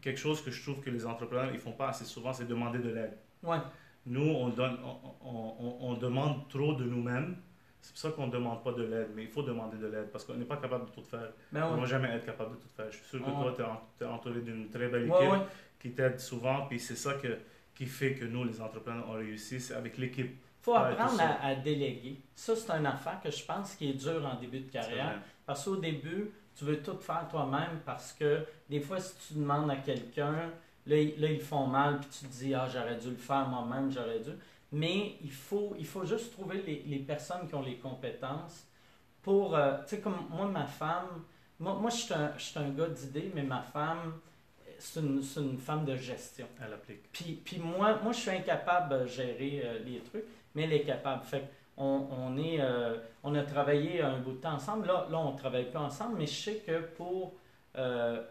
quelque 0.00 0.18
chose 0.18 0.42
que 0.42 0.50
je 0.50 0.60
trouve 0.60 0.82
que 0.82 0.90
les 0.90 1.06
entrepreneurs 1.06 1.50
ils 1.52 1.60
font 1.60 1.72
pas 1.72 1.88
assez 1.88 2.04
souvent, 2.04 2.32
c'est 2.32 2.46
demander 2.46 2.80
de 2.80 2.90
l'aide. 2.90 3.16
Ouais. 3.44 3.58
Nous, 4.06 4.20
on, 4.28 4.48
donne, 4.50 4.78
on, 4.84 5.26
on- 5.28 5.76
on- 5.80 5.94
demande 5.94 6.48
trop 6.48 6.74
de 6.74 6.84
nous-mêmes. 6.84 7.36
C'est 7.80 7.92
pour 7.92 7.98
ça 8.00 8.10
qu'on 8.10 8.26
ne 8.26 8.32
demande 8.32 8.62
pas 8.64 8.72
de 8.72 8.82
l'aide, 8.84 9.08
mais 9.14 9.24
il 9.24 9.28
faut 9.28 9.42
demander 9.42 9.76
de 9.78 9.86
l'aide 9.86 10.10
parce 10.10 10.24
qu'on 10.24 10.34
n'est 10.34 10.44
pas 10.44 10.56
capable 10.56 10.86
de 10.86 10.90
tout 10.90 11.02
faire. 11.02 11.28
Ben 11.52 11.64
On 11.66 11.76
ne 11.76 11.80
va 11.80 11.86
jamais 11.86 12.08
être 12.08 12.26
capable 12.26 12.56
de 12.56 12.60
tout 12.62 12.68
faire. 12.76 12.86
Je 12.90 12.96
suis 12.96 13.06
sûr 13.06 13.20
que 13.24 13.30
Ouais. 13.30 13.54
toi, 13.54 13.84
tu 13.98 14.04
es, 14.04 14.06
entouré 14.06 14.40
d'une 14.40 14.68
très 14.70 14.88
belle 14.88 15.02
équipe 15.04 15.14
Ouais, 15.14 15.28
ouais. 15.30 15.38
qui 15.80 15.90
t'aide 15.92 16.18
souvent, 16.20 16.66
puis 16.66 16.78
c'est 16.80 16.96
ça 16.96 17.14
que, 17.14 17.38
qui 17.74 17.86
fait 17.86 18.14
que 18.14 18.24
nous, 18.24 18.44
les 18.44 18.60
entrepreneurs, 18.60 19.06
on 19.08 19.12
réussit, 19.12 19.60
c'est 19.60 19.74
avec 19.74 19.98
l'équipe. 19.98 20.36
faut 20.62 20.72
Ouais, 20.72 20.78
apprendre 20.78 21.20
à, 21.20 21.46
à 21.46 21.54
déléguer. 21.54 22.20
Ça, 22.34 22.56
c'est 22.56 22.70
une 22.72 22.86
affaire 22.86 23.20
que 23.22 23.30
je 23.30 23.44
pense 23.44 23.74
qui 23.76 23.90
est 23.90 23.94
dure 23.94 24.24
en 24.26 24.40
début 24.40 24.60
de 24.60 24.70
carrière. 24.70 25.20
Parce 25.44 25.64
qu'au 25.64 25.76
début, 25.76 26.32
tu 26.56 26.64
veux 26.64 26.82
tout 26.82 26.96
faire 26.98 27.28
toi-même 27.30 27.80
parce 27.84 28.12
que 28.14 28.44
des 28.68 28.80
fois, 28.80 28.98
si 28.98 29.14
tu 29.28 29.34
demandes 29.38 29.70
à 29.70 29.76
quelqu'un, 29.76 30.50
là, 30.86 30.96
ils- 30.96 31.20
là, 31.20 31.28
ils 31.30 31.40
font 31.40 31.66
mal, 31.66 31.98
puis 32.00 32.08
tu 32.10 32.26
te 32.26 32.32
dis, 32.32 32.54
ah, 32.54 32.68
j'aurais 32.72 32.96
dû 32.96 33.10
le 33.10 33.16
faire 33.16 33.46
moi-même, 33.48 33.90
j'aurais 33.90 34.20
dû. 34.20 34.30
Mais 34.72 35.16
il 35.22 35.30
faut, 35.32 35.74
il 35.78 35.86
faut 35.86 36.04
juste 36.04 36.32
trouver 36.32 36.62
les, 36.66 36.82
les 36.86 36.98
personnes 36.98 37.48
qui 37.48 37.54
ont 37.54 37.62
les 37.62 37.76
compétences 37.78 38.66
pour, 39.22 39.56
euh, 39.56 39.78
tu 39.88 39.96
sais, 39.96 40.00
comme 40.00 40.26
moi, 40.30 40.46
ma 40.46 40.66
femme, 40.66 41.24
moi, 41.58 41.74
moi 41.74 41.90
je 41.90 41.96
suis 41.96 42.14
un, 42.14 42.32
un 42.62 42.70
gars 42.70 42.88
d'idées, 42.88 43.30
mais 43.34 43.42
ma 43.42 43.62
femme, 43.62 44.14
c'est 44.78 45.00
une, 45.00 45.22
une 45.36 45.58
femme 45.58 45.84
de 45.84 45.96
gestion. 45.96 46.46
Elle 46.64 46.72
applique. 46.74 47.10
Puis, 47.12 47.40
puis 47.44 47.58
moi, 47.58 47.98
moi, 48.02 48.12
je 48.12 48.18
suis 48.20 48.30
incapable 48.30 49.00
de 49.00 49.06
gérer 49.06 49.62
euh, 49.64 49.78
les 49.84 50.00
trucs, 50.00 50.24
mais 50.54 50.64
elle 50.64 50.72
est 50.74 50.82
capable. 50.84 51.24
Fait 51.24 51.48
on, 51.76 52.06
on, 52.10 52.36
est, 52.38 52.60
euh, 52.60 52.96
on 53.22 53.34
a 53.34 53.42
travaillé 53.42 54.00
un 54.02 54.18
bout 54.18 54.32
de 54.32 54.36
temps 54.38 54.54
ensemble. 54.54 54.86
Là, 54.86 55.06
là 55.10 55.18
on 55.18 55.32
ne 55.32 55.38
travaille 55.38 55.70
pas 55.70 55.80
ensemble, 55.80 56.16
mais 56.18 56.26
je 56.26 56.34
sais 56.34 56.56
que 56.66 56.80
pour. 56.96 57.34
euh, 57.76 58.22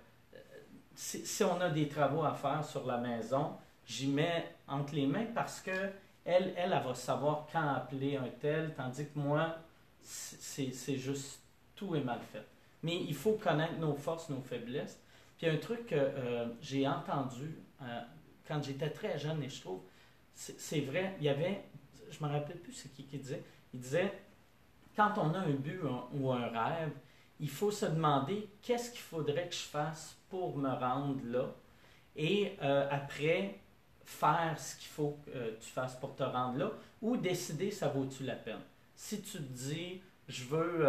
si, 0.95 1.43
on 1.43 1.59
a 1.61 1.69
des 1.69 1.87
travaux 1.87 2.23
à 2.23 2.33
faire 2.33 2.63
sur 2.63 2.85
la 2.85 2.97
maison, 2.97 3.53
j'y 3.85 4.07
mets 4.07 4.55
entre 4.67 4.95
les 4.95 5.05
mains 5.05 5.27
parce 5.33 5.59
que 5.59 5.91
Elle, 6.27 6.55
elle, 6.57 6.71
va 6.71 6.95
savoir 6.95 7.45
quand 7.51 7.67
appeler 7.75 8.17
un 8.17 8.27
tel, 8.41 8.73
tandis 8.75 9.05
que 9.05 9.19
moi, 9.19 9.57
c'est 10.01 10.97
juste 10.97 11.39
tout 11.75 11.95
est 11.95 12.01
mal 12.01 12.19
fait. 12.33 12.45
Mais 12.81 12.95
il 12.95 13.13
faut 13.13 13.33
connaître 13.33 13.77
nos 13.77 13.93
forces, 13.93 14.29
nos 14.29 14.41
faiblesses. 14.41 14.99
Puis 15.37 15.47
un 15.47 15.57
truc 15.57 15.85
que 15.85 15.95
euh, 15.95 16.47
j'ai 16.61 16.87
entendu 16.87 17.59
euh, 17.81 18.01
quand 18.47 18.63
j'étais 18.63 18.89
très 18.89 19.19
jeune, 19.19 19.43
et 19.43 19.49
je 19.49 19.61
trouve, 19.61 19.81
c'est 20.33 20.81
vrai, 20.81 21.15
il 21.19 21.25
y 21.25 21.29
avait, 21.29 21.65
je 22.09 22.23
me 22.23 22.29
rappelle 22.29 22.57
plus 22.57 22.73
c'est 22.73 22.91
qui 22.93 23.03
qui 23.03 23.19
disait, 23.19 23.43
il 23.73 23.79
disait, 23.79 24.11
quand 24.95 25.13
on 25.17 25.31
a 25.33 25.39
un 25.39 25.51
but 25.51 25.81
ou 26.13 26.31
un 26.31 26.47
rêve, 26.47 26.91
il 27.39 27.49
faut 27.49 27.71
se 27.71 27.85
demander 27.85 28.47
qu'est-ce 28.61 28.91
qu'il 28.91 29.01
faudrait 29.01 29.47
que 29.47 29.55
je 29.55 29.59
fasse 29.59 30.15
pour 30.29 30.57
me 30.57 30.69
rendre 30.69 31.19
là. 31.25 31.45
Et 32.15 32.57
euh, 32.61 32.87
après, 32.89 33.59
faire 34.05 34.55
ce 34.57 34.75
qu'il 34.75 34.87
faut 34.87 35.17
que 35.25 35.31
euh, 35.35 35.51
tu 35.59 35.69
fasses 35.69 35.95
pour 35.95 36.15
te 36.15 36.23
rendre 36.23 36.57
là, 36.57 36.71
ou 37.01 37.17
décider 37.17 37.71
ça 37.71 37.87
vaut-tu 37.89 38.23
la 38.23 38.35
peine. 38.35 38.61
Si 38.95 39.21
tu 39.21 39.37
te 39.37 39.53
dis, 39.53 40.01
je 40.27 40.45
veux, 40.45 40.87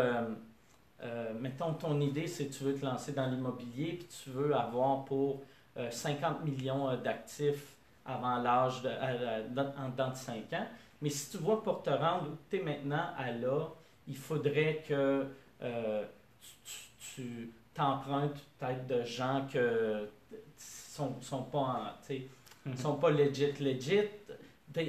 euh, 1.02 1.32
mettons 1.40 1.74
ton 1.74 2.00
idée, 2.00 2.26
c'est 2.26 2.46
que 2.46 2.54
tu 2.54 2.64
veux 2.64 2.74
te 2.74 2.84
lancer 2.84 3.12
dans 3.12 3.26
l'immobilier, 3.26 3.94
puis 3.94 4.08
tu 4.22 4.30
veux 4.30 4.54
avoir 4.54 5.04
pour 5.04 5.42
euh, 5.76 5.90
50 5.90 6.44
millions 6.44 6.94
d'actifs 6.98 7.74
avant 8.04 8.36
l'âge 8.36 8.82
de, 8.82 8.90
dans, 9.54 9.74
en 9.76 9.88
dedans 9.88 10.10
de 10.10 10.16
5 10.16 10.52
ans. 10.52 10.66
Mais 11.02 11.10
si 11.10 11.30
tu 11.30 11.38
vois 11.38 11.62
pour 11.62 11.82
te 11.82 11.90
rendre 11.90 12.28
où 12.30 12.36
tu 12.48 12.56
es 12.56 12.62
maintenant 12.62 13.08
à 13.18 13.32
là, 13.32 13.68
il 14.06 14.16
faudrait 14.16 14.84
que 14.86 15.26
tu, 17.14 17.50
t'empruntes 17.74 18.38
peut-être 18.58 18.86
de 18.86 19.02
gens 19.04 19.46
que 19.52 20.08
sont, 20.56 21.20
sont 21.20 21.42
pas 21.44 21.58
en, 21.58 21.92
Mhm. 22.66 22.76
sont 22.76 22.96
pas 22.96 23.10
legit 23.10 23.52
legit. 23.60 24.00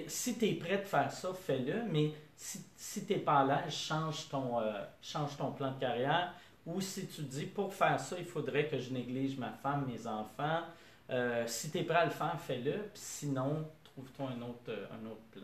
Si 0.08 0.38
tu 0.38 0.46
es 0.46 0.54
prêt 0.56 0.78
de 0.80 0.84
faire 0.84 1.12
ça, 1.12 1.34
fais-le, 1.34 1.84
mais 1.84 2.12
si, 2.36 2.60
si 2.76 3.06
tu 3.06 3.14
n'es 3.14 3.20
pas 3.20 3.40
à 3.42 3.46
l'aise, 3.46 3.74
change 3.74 4.28
ton, 4.30 4.60
euh, 4.60 4.84
change 5.02 5.38
ton 5.38 5.52
plan 5.52 5.72
de 5.72 5.80
carrière. 5.80 6.34
Ou 6.66 6.82
si 6.82 7.08
tu 7.08 7.18
te 7.18 7.22
dis, 7.22 7.46
pour 7.46 7.74
faire 7.74 7.98
ça, 8.00 8.18
il 8.20 8.26
faudrait 8.26 8.68
que 8.68 8.78
je 8.78 8.92
néglige 8.92 9.38
ma 9.38 9.52
femme, 9.52 9.86
mes 9.88 10.06
enfants. 10.08 10.64
Euh, 11.10 11.46
si 11.48 11.72
tu 11.72 11.78
es 11.78 11.84
prêt 11.84 12.00
à 12.00 12.06
le 12.06 12.12
faire, 12.12 12.38
fais-le. 12.42 12.90
Sinon, 12.94 13.66
trouve-toi 13.86 14.32
un 14.38 14.42
autre, 14.42 14.70
euh, 14.70 14.86
un 14.92 15.06
autre 15.06 15.22
plan. 15.32 15.44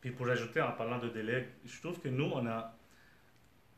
Puis 0.00 0.12
pour 0.12 0.28
ajouter 0.28 0.62
en 0.62 0.72
parlant 0.72 0.98
de 0.98 1.10
délai, 1.10 1.48
je 1.66 1.78
trouve 1.82 2.00
que 2.00 2.08
nous, 2.08 2.30
on 2.32 2.46
a 2.46 2.72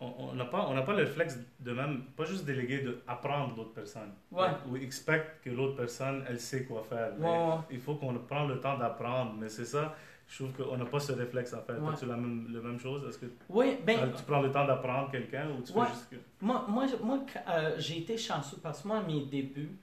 on 0.01 0.33
n'a 0.35 0.45
pas, 0.45 0.67
on 0.69 0.83
pas 0.85 0.93
le 0.93 1.05
réflexe 1.05 1.39
de 1.59 1.73
même, 1.73 2.03
pas 2.17 2.25
juste 2.25 2.45
déléguer, 2.45 2.83
de 2.83 3.03
apprendre 3.07 3.57
l'autre 3.57 3.73
personne. 3.73 4.13
Ouais. 4.31 4.49
Ou 4.69 4.77
expect 4.77 5.41
que 5.43 5.51
l'autre 5.51 5.77
personne, 5.77 6.25
elle 6.29 6.39
sait 6.39 6.65
quoi 6.65 6.85
faire. 6.89 7.13
Mais 7.19 7.27
Ouais. 7.27 7.57
Il 7.71 7.81
faut 7.81 7.97
qu'on 7.97 8.15
prenne 8.15 8.49
le 8.49 8.61
temps 8.61 8.79
d'apprendre. 8.79 9.35
Mais 9.39 9.49
c'est 9.49 9.65
ça, 9.65 9.97
je 10.29 10.45
trouve 10.45 10.53
qu'on 10.53 10.77
n'a 10.77 10.85
pas 10.85 11.01
ce 11.01 11.13
réflexe 11.13 11.53
à 11.53 11.61
faire. 11.61 11.83
Ouais. 11.83 11.93
As-tu 11.93 12.07
la 12.07 12.17
même, 12.17 12.47
la 12.53 12.61
même 12.61 12.79
chose? 12.79 13.09
Est-ce 13.09 13.19
que 13.19 13.27
Oui, 13.49 13.79
ben, 13.85 14.13
tu 14.17 14.23
prends 14.23 14.41
le 14.41 14.53
temps 14.53 14.67
d'apprendre 14.67 15.11
quelqu'un 15.11 15.51
ou 15.51 15.63
tu 15.63 15.73
fais 15.73 15.87
juste 15.89 16.11
que... 16.11 16.17
Moi, 16.41 16.65
moi, 16.69 16.87
moi 17.03 17.21
euh, 17.49 17.75
j'ai 17.79 17.99
été 17.99 18.17
chanceux 18.17 18.59
parce 18.63 18.83
que 18.83 18.89
moi, 18.89 18.99
à 18.99 19.03
mes 19.03 19.23
débuts, 19.23 19.77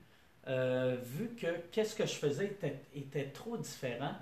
euh, 0.48 0.96
vu 1.02 1.30
que 1.36 1.46
qu'est-ce 1.72 1.94
que 1.94 2.06
je 2.06 2.14
faisais 2.14 2.46
était, 2.46 2.80
était 2.94 3.26
trop 3.26 3.58
différent, 3.58 4.14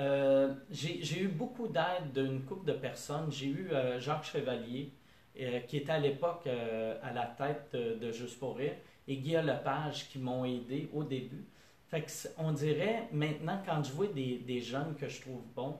euh, 0.00 0.54
j'ai 0.70 1.22
eu 1.22 1.28
beaucoup 1.28 1.68
d'aide 1.68 2.12
d'une 2.14 2.42
couple 2.42 2.66
de 2.66 2.72
personnes. 2.72 3.30
J'ai 3.30 3.46
eu 3.46 3.68
euh, 3.70 4.00
Jacques 4.00 4.24
Chevalier, 4.24 4.90
euh, 5.38 5.60
qui 5.60 5.76
était 5.78 5.92
à 5.92 5.98
l'époque 5.98 6.42
euh, 6.46 6.98
à 7.02 7.12
la 7.12 7.26
tête 7.26 7.70
de, 7.72 7.94
de 7.94 8.12
Juste 8.12 8.38
pour 8.38 8.56
rire, 8.56 8.74
et 9.06 9.16
Guillaume 9.16 9.46
Lepage 9.46 10.08
qui 10.08 10.18
m'ont 10.18 10.44
aidé 10.44 10.88
au 10.92 11.04
début. 11.04 11.44
Fait 11.90 12.02
que 12.02 12.10
on 12.38 12.52
dirait 12.52 13.08
maintenant, 13.12 13.60
quand 13.66 13.82
je 13.82 13.92
vois 13.92 14.06
des, 14.06 14.60
jeunes 14.60 14.94
que 14.94 15.08
je 15.08 15.20
trouve 15.20 15.42
bons, 15.56 15.78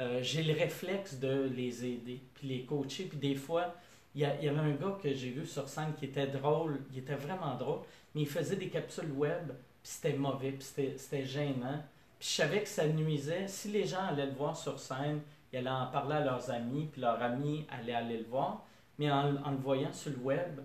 euh, 0.00 0.20
j'ai 0.22 0.42
le 0.42 0.52
réflexe 0.52 1.18
de 1.18 1.48
les 1.54 1.84
aider, 1.84 2.20
puis 2.34 2.48
les 2.48 2.64
coacher. 2.64 3.04
Puis 3.04 3.18
des 3.18 3.36
fois, 3.36 3.74
il 4.14 4.22
y, 4.22 4.24
avait 4.24 4.48
un 4.48 4.72
gars 4.72 4.98
que 5.00 5.14
j'ai 5.14 5.30
vu 5.30 5.46
sur 5.46 5.68
scène 5.68 5.94
qui 5.96 6.06
était 6.06 6.26
drôle, 6.26 6.80
il 6.92 6.98
était 6.98 7.14
vraiment 7.14 7.54
drôle, 7.54 7.80
mais 8.14 8.22
il 8.22 8.26
faisait 8.26 8.56
des 8.56 8.68
capsules 8.68 9.12
web, 9.12 9.48
puis 9.48 9.92
c'était 9.92 10.14
mauvais, 10.14 10.52
puis 10.52 10.66
c'était 10.96 11.24
gênant. 11.24 11.84
Puis 12.18 12.28
je 12.30 12.34
savais 12.34 12.62
que 12.62 12.68
ça 12.68 12.86
nuisait. 12.88 13.46
Si 13.46 13.68
les 13.68 13.84
gens 13.84 14.02
allaient 14.08 14.26
le 14.26 14.32
voir 14.32 14.56
sur 14.56 14.80
scène, 14.80 15.20
ils 15.52 15.58
allaient 15.58 15.70
en 15.70 15.86
parler 15.86 16.16
à 16.16 16.24
leurs 16.24 16.50
amis, 16.50 16.88
puis 16.90 17.00
leurs 17.00 17.22
amis 17.22 17.64
allaient 17.70 17.94
aller 17.94 18.18
le 18.18 18.24
voir. 18.24 18.66
Mais 18.98 19.10
en, 19.10 19.30
le 19.30 19.56
voyant 19.56 19.92
sur 19.92 20.10
le 20.10 20.18
web, 20.18 20.60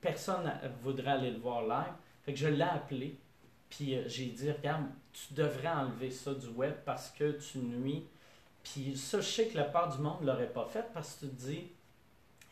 personne 0.00 0.44
ne 0.44 0.68
voudrait 0.82 1.12
aller 1.12 1.30
le 1.30 1.38
voir 1.38 1.62
live. 1.62 1.94
Fait 2.22 2.32
que 2.32 2.38
je 2.38 2.48
l'ai 2.48 2.62
appelé, 2.62 3.18
puis 3.70 3.96
euh, 3.96 4.02
j'ai 4.06 4.26
dit, 4.26 4.50
regarde, 4.50 4.84
tu 5.12 5.34
devrais 5.34 5.68
enlever 5.68 6.10
ça 6.10 6.34
du 6.34 6.48
web 6.48 6.74
parce 6.84 7.10
que 7.10 7.32
tu 7.32 7.58
nuis. 7.58 8.04
Puis 8.62 8.96
ça, 8.96 9.20
je 9.20 9.26
sais 9.26 9.48
que 9.48 9.56
la 9.56 9.64
part 9.64 9.94
du 9.94 10.02
monde 10.02 10.22
ne 10.22 10.26
l'aurait 10.26 10.52
pas 10.52 10.66
fait 10.66 10.84
parce 10.92 11.14
que 11.14 11.26
tu 11.26 11.32
te 11.32 11.40
dis, 11.40 11.68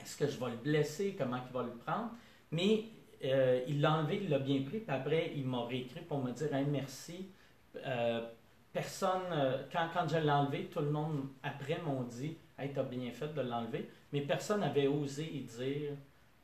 est-ce 0.00 0.16
que 0.16 0.26
je 0.26 0.38
vais 0.38 0.50
le 0.50 0.56
blesser, 0.56 1.14
comment 1.16 1.38
il 1.46 1.52
va 1.52 1.62
le 1.62 1.72
prendre? 1.72 2.10
Mais 2.50 2.84
euh, 3.24 3.62
il 3.68 3.80
l'a 3.80 3.94
enlevé, 3.94 4.20
il 4.22 4.30
l'a 4.30 4.38
bien 4.38 4.62
pris, 4.62 4.78
puis 4.78 4.94
après, 4.94 5.32
il 5.36 5.46
m'a 5.46 5.64
réécrit 5.66 6.00
pour 6.00 6.22
me 6.22 6.32
dire, 6.32 6.52
Hey, 6.54 6.64
merci. 6.66 7.28
Euh, 7.76 8.26
personne, 8.72 9.22
quand, 9.72 9.88
quand 9.92 10.08
je 10.08 10.16
l'ai 10.16 10.30
enlevé, 10.30 10.66
tout 10.66 10.80
le 10.80 10.90
monde 10.90 11.28
après 11.42 11.80
m'ont 11.84 12.02
dit, 12.02 12.36
hey, 12.58 12.72
t'as 12.72 12.82
bien 12.82 13.10
fait 13.12 13.32
de 13.34 13.40
l'enlever, 13.40 13.88
mais 14.12 14.20
personne 14.22 14.60
n'avait 14.60 14.86
osé 14.86 15.24
y 15.24 15.40
dire 15.42 15.92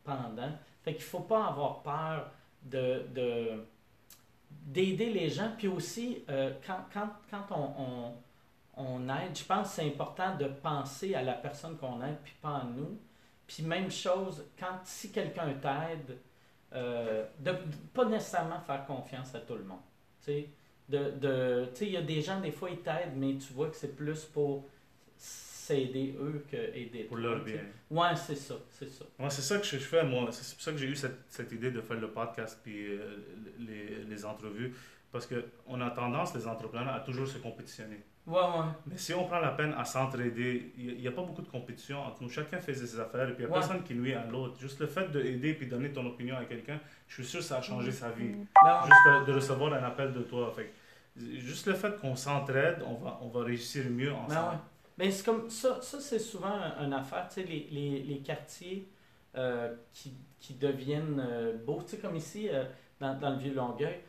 pendant. 0.04 0.50
Fait 0.82 0.94
qu'il 0.94 1.02
faut 1.02 1.20
pas 1.20 1.46
avoir 1.46 1.82
peur 1.82 2.30
de, 2.62 3.04
de- 3.14 3.64
d'aider 4.50 5.10
les 5.12 5.28
gens, 5.30 5.50
puis 5.56 5.68
aussi, 5.68 6.22
euh, 6.28 6.52
quand, 6.66 6.84
quand, 6.92 7.08
quand 7.30 7.46
on, 7.50 8.12
on, 8.76 9.08
aide, 9.08 9.36
je 9.36 9.44
pense 9.44 9.68
que 9.68 9.74
c'est 9.76 9.86
important 9.86 10.36
de 10.36 10.46
penser 10.46 11.14
à 11.14 11.22
la 11.22 11.32
personne 11.34 11.76
qu'on 11.76 12.02
aide, 12.02 12.18
puis 12.22 12.34
pas 12.40 12.58
à 12.58 12.64
nous. 12.64 12.98
Puis 13.46 13.62
même 13.62 13.90
chose, 13.90 14.44
quand 14.58 14.78
si 14.84 15.10
quelqu'un 15.12 15.54
t'aide, 15.54 16.18
euh, 16.72 17.24
de, 17.38 17.52
de 17.52 17.56
pas 17.94 18.04
nécessairement 18.04 18.60
faire 18.60 18.84
confiance 18.86 19.34
à 19.34 19.40
tout 19.40 19.54
le 19.54 19.64
monde. 19.64 19.78
De, 20.88 21.10
de, 21.10 21.68
il 21.80 21.90
y 21.90 21.96
a 21.96 22.02
des 22.02 22.20
gens, 22.20 22.40
des 22.40 22.50
fois, 22.52 22.70
ils 22.70 22.78
t'aident, 22.80 23.16
mais 23.16 23.34
tu 23.36 23.52
vois 23.52 23.68
que 23.70 23.76
c'est 23.76 23.96
plus 23.96 24.24
pour 24.24 24.64
s'aider 25.66 26.14
eux 26.20 26.44
que 26.50 26.56
aider 26.56 27.04
Pour 27.04 27.18
toi, 27.18 27.26
leur 27.30 27.44
bien. 27.44 27.60
Ouais, 27.90 28.14
c'est 28.16 28.34
ça, 28.36 28.54
c'est 28.70 28.88
ça. 28.88 29.04
Moi, 29.18 29.30
c'est 29.30 29.42
ça 29.42 29.58
que 29.58 29.64
je 29.66 29.76
fais, 29.78 30.04
moi. 30.04 30.28
C'est 30.30 30.54
pour 30.54 30.62
ça 30.62 30.72
que 30.72 30.78
j'ai 30.78 30.86
eu 30.86 30.96
cette, 30.96 31.18
cette 31.28 31.50
idée 31.52 31.70
de 31.70 31.80
faire 31.80 31.98
le 32.00 32.10
podcast 32.10 32.60
puis 32.62 32.86
euh, 32.88 33.16
les, 33.58 34.04
les 34.08 34.24
entrevues. 34.24 34.72
Parce 35.12 35.26
qu'on 35.26 35.80
a 35.80 35.90
tendance, 35.90 36.34
les 36.34 36.46
entrepreneurs, 36.46 36.94
à 36.94 37.00
toujours 37.00 37.26
se 37.26 37.38
compétitionner. 37.38 38.00
Ouais, 38.26 38.34
ouais. 38.40 38.66
Mais 38.86 38.98
si 38.98 39.14
on 39.14 39.24
prend 39.24 39.38
la 39.38 39.50
peine 39.52 39.72
à 39.78 39.84
s'entraider, 39.84 40.72
il 40.76 40.98
n'y 40.98 41.06
a, 41.06 41.12
pas 41.12 41.22
beaucoup 41.22 41.42
de 41.42 41.48
compétition 41.48 42.00
entre 42.04 42.22
nous. 42.22 42.28
Chacun 42.28 42.58
fait 42.58 42.74
ses 42.74 42.98
affaires 42.98 43.28
et 43.28 43.34
puis 43.34 43.44
il 43.44 43.46
n'y 43.46 43.52
a 43.52 43.54
Ouais. 43.54 43.60
personne 43.60 43.82
qui 43.84 43.94
nuit 43.94 44.14
à 44.14 44.24
l'autre. 44.26 44.58
Juste 44.60 44.80
le 44.80 44.88
fait 44.88 45.10
d'aider 45.12 45.54
puis 45.54 45.68
donner 45.68 45.90
ton 45.92 46.04
opinion 46.06 46.36
à 46.36 46.44
quelqu'un, 46.44 46.80
je 47.08 47.14
suis 47.14 47.24
sûr 47.24 47.38
que 47.40 47.46
ça 47.46 47.58
a 47.58 47.62
changé 47.62 47.92
sa 47.92 48.10
vie. 48.10 48.32
Ben, 48.64 48.80
ouais. 48.82 48.86
Juste 48.86 49.26
de, 49.26 49.32
de 49.32 49.36
recevoir 49.36 49.72
un 49.74 49.82
appel 49.84 50.12
de 50.12 50.22
toi. 50.22 50.52
Fait 50.54 50.70
juste 51.38 51.66
le 51.66 51.74
fait 51.74 51.96
qu'on 52.00 52.16
s'entraide, 52.16 52.82
on 52.84 52.94
va, 52.94 53.18
on 53.22 53.28
va 53.28 53.44
réussir 53.44 53.84
mieux 53.90 54.12
ensemble. 54.12 54.28
Ben 54.34 54.50
ouais. 54.50 54.58
Ben, 54.98 55.10
c'est 55.10 55.24
comme 55.24 55.50
ça, 55.50 55.80
ça 55.82 56.00
c'est 56.00 56.18
souvent 56.18 56.48
un- 56.52 56.84
une 56.86 56.92
affaire, 56.94 57.28
tu 57.28 57.34
sais, 57.36 57.42
les, 57.44 57.68
les, 57.70 58.02
les 58.02 58.18
quartiers 58.20 58.88
euh, 59.36 59.74
qui, 59.92 60.14
qui 60.40 60.54
deviennent 60.54 61.20
euh, 61.20 61.56
beaux, 61.58 61.82
tu 61.82 61.90
sais, 61.92 61.98
comme 61.98 62.16
ici, 62.16 62.48
euh, 62.48 62.64
dans, 63.00 63.14
dans 63.18 63.30
le 63.30 63.36
Vieux-Longueuil, 63.36 64.00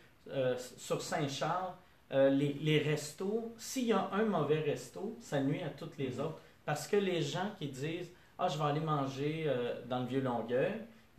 sur 0.77 1.01
Saint-Charles, 1.01 1.73
les, 2.11 2.53
les 2.61 2.79
restos, 2.79 3.53
s'il 3.57 3.85
y 3.85 3.93
a 3.93 4.09
un 4.11 4.25
mauvais 4.25 4.59
resto, 4.59 5.17
ça 5.21 5.39
nuit 5.41 5.63
à 5.63 5.69
tous 5.69 5.89
les 5.97 6.09
Mhm. 6.09 6.19
autres. 6.25 6.39
Parce 6.65 6.85
que 6.87 6.97
les 6.97 7.21
gens 7.21 7.51
qui 7.57 7.67
disent, 7.69 8.11
ah, 8.37 8.47
je 8.49 8.57
vais 8.57 8.65
aller 8.65 8.81
manger 8.81 9.49
dans 9.89 9.99
le 10.01 10.05
Vieux-Longueuil, 10.07 10.73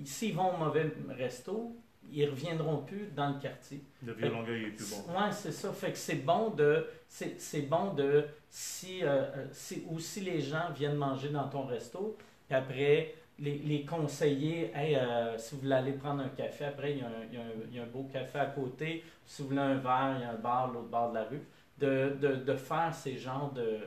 s'ils 0.05 0.35
vont 0.35 0.55
au 0.55 0.59
mauvais 0.59 0.93
resto, 1.11 1.75
ils 2.13 2.29
reviendront 2.29 2.79
plus 2.85 3.09
dans 3.15 3.31
le 3.35 3.41
quartier. 3.41 3.83
Le 4.03 4.13
vieux 4.13 4.31
longueuil 4.31 4.65
est 4.65 4.71
plus 4.71 4.91
bon. 4.91 5.13
Ouais, 5.13 5.31
c'est 5.33 5.53
ça. 5.53 5.73
Fait 5.73 5.93
que 5.93 5.99
c'est 5.99 6.17
bon 6.25 6.51
de. 6.51 6.87
C'est 7.09 7.41
c'est 7.41 7.63
bon 7.63 7.95
de. 7.95 8.25
Si, 8.51 9.03
euh, 9.05 9.07
euh, 9.37 9.47
si, 9.53 9.85
ou 9.89 9.99
si 9.99 10.21
les 10.23 10.41
gens 10.41 10.71
viennent 10.75 10.97
manger 10.97 11.29
dans 11.31 11.49
ton 11.49 11.65
resto, 11.67 12.17
puis 12.47 12.57
après, 12.57 13.15
les, 13.39 13.59
les 13.59 13.85
conseiller, 13.85 14.73
hey, 14.75 14.97
euh, 14.97 15.37
si 15.39 15.55
vous 15.55 15.61
voulez 15.63 15.75
aller 15.75 15.93
prendre 15.93 16.23
un 16.23 16.29
café, 16.31 16.65
après, 16.65 16.93
il 16.93 16.99
y, 16.99 17.03
a 17.03 17.07
un, 17.07 17.25
il, 17.31 17.35
y 17.35 17.41
a 17.41 17.43
un, 17.43 17.51
il 17.71 17.77
y 17.77 17.79
a 17.79 17.83
un 17.83 17.87
beau 17.87 18.09
café 18.13 18.39
à 18.39 18.47
côté. 18.47 19.05
Si 19.27 19.43
vous 19.43 19.49
voulez 19.49 19.61
un 19.61 19.77
verre, 19.77 20.15
il 20.17 20.23
y 20.23 20.25
a 20.25 20.31
un 20.31 20.39
bar 20.39 20.73
l'autre 20.73 20.89
bord 20.89 21.11
de 21.11 21.15
la 21.17 21.25
rue. 21.25 21.43
De, 21.79 22.17
de, 22.21 22.35
de 22.37 22.57
faire 22.57 22.93
ces 22.93 23.17
genres 23.17 23.53
de, 23.53 23.79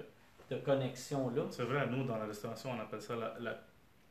de 0.50 0.56
connexions-là. 0.56 1.44
C'est 1.50 1.64
vrai, 1.64 1.86
nous, 1.88 2.06
dans 2.06 2.18
la 2.18 2.26
restauration, 2.26 2.72
on 2.72 2.80
appelle 2.80 3.02
ça 3.02 3.16
la. 3.16 3.34
la- 3.40 3.60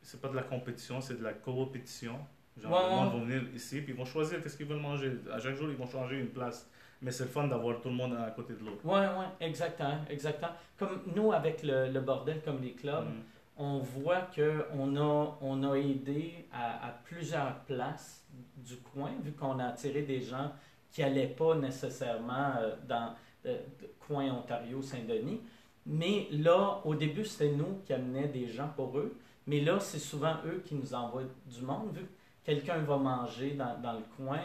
c'est 0.03 0.19
pas 0.21 0.29
de 0.29 0.35
la 0.35 0.43
compétition, 0.43 0.99
c'est 1.01 1.17
de 1.19 1.23
la 1.23 1.33
coopétition. 1.33 2.17
Genre, 2.57 2.71
Ouais, 2.71 2.89
le 2.89 2.95
monde 2.95 3.13
va 3.13 3.25
venir 3.25 3.43
ici, 3.55 3.81
puis 3.81 3.93
ils 3.93 3.97
vont 3.97 4.05
choisir 4.05 4.41
qu'est-ce 4.41 4.57
qu'ils 4.57 4.65
veulent 4.67 4.79
manger. 4.81 5.11
À 5.31 5.39
chaque 5.39 5.55
jour, 5.55 5.69
ils 5.69 5.75
vont 5.77 5.87
changer 5.87 6.19
une 6.19 6.29
place. 6.29 6.69
Mais 7.01 7.09
c'est 7.11 7.23
le 7.23 7.29
fun 7.29 7.47
d'avoir 7.47 7.81
tout 7.81 7.89
le 7.89 7.95
monde 7.95 8.13
à 8.13 8.29
côté 8.31 8.53
de 8.53 8.59
l'autre. 8.63 8.81
Oui, 8.83 8.99
oui, 8.99 9.25
exactement, 9.39 9.97
exactement. 10.09 10.51
Comme 10.77 11.01
nous, 11.15 11.31
avec 11.31 11.63
le, 11.63 11.89
le 11.91 11.99
bordel 12.01 12.41
comme 12.43 12.61
les 12.61 12.73
clubs, 12.73 13.05
Mhm. 13.05 13.23
on 13.57 13.79
voit 13.79 14.27
qu'on 14.35 14.95
a, 14.97 15.37
on 15.41 15.63
a 15.71 15.75
aidé 15.77 16.45
à, 16.53 16.87
à 16.87 16.91
plusieurs 16.91 17.55
places 17.61 18.27
du 18.57 18.77
coin, 18.77 19.11
vu 19.23 19.31
qu'on 19.31 19.57
a 19.59 19.65
attiré 19.69 20.03
des 20.03 20.21
gens 20.21 20.51
qui 20.91 21.01
n'allaient 21.01 21.27
pas 21.27 21.55
nécessairement 21.55 22.53
euh, 22.59 22.75
dans 22.87 23.15
le 23.45 23.55
coin 23.99 24.25
Ontario, 24.31 24.81
Saint-Denis. 24.81 25.41
Mais 25.85 26.27
là, 26.31 26.81
au 26.85 26.93
début, 26.93 27.25
c'était 27.25 27.51
nous 27.51 27.79
qui 27.85 27.93
amenions 27.93 28.27
des 28.31 28.47
gens 28.47 28.69
pour 28.75 28.95
eux. 28.99 29.17
Mais 29.47 29.61
là, 29.61 29.79
c'est 29.79 29.97
souvent 29.99 30.35
eux 30.45 30.61
qui 30.63 30.75
nous 30.75 30.93
envoient 30.93 31.23
du 31.47 31.61
monde. 31.63 31.93
Vu 31.95 32.01
que 32.01 32.07
quelqu'un 32.43 32.79
va 32.79 32.97
manger 32.97 33.51
dans, 33.51 33.79
dans 33.79 33.93
le 33.93 34.03
coin, 34.17 34.43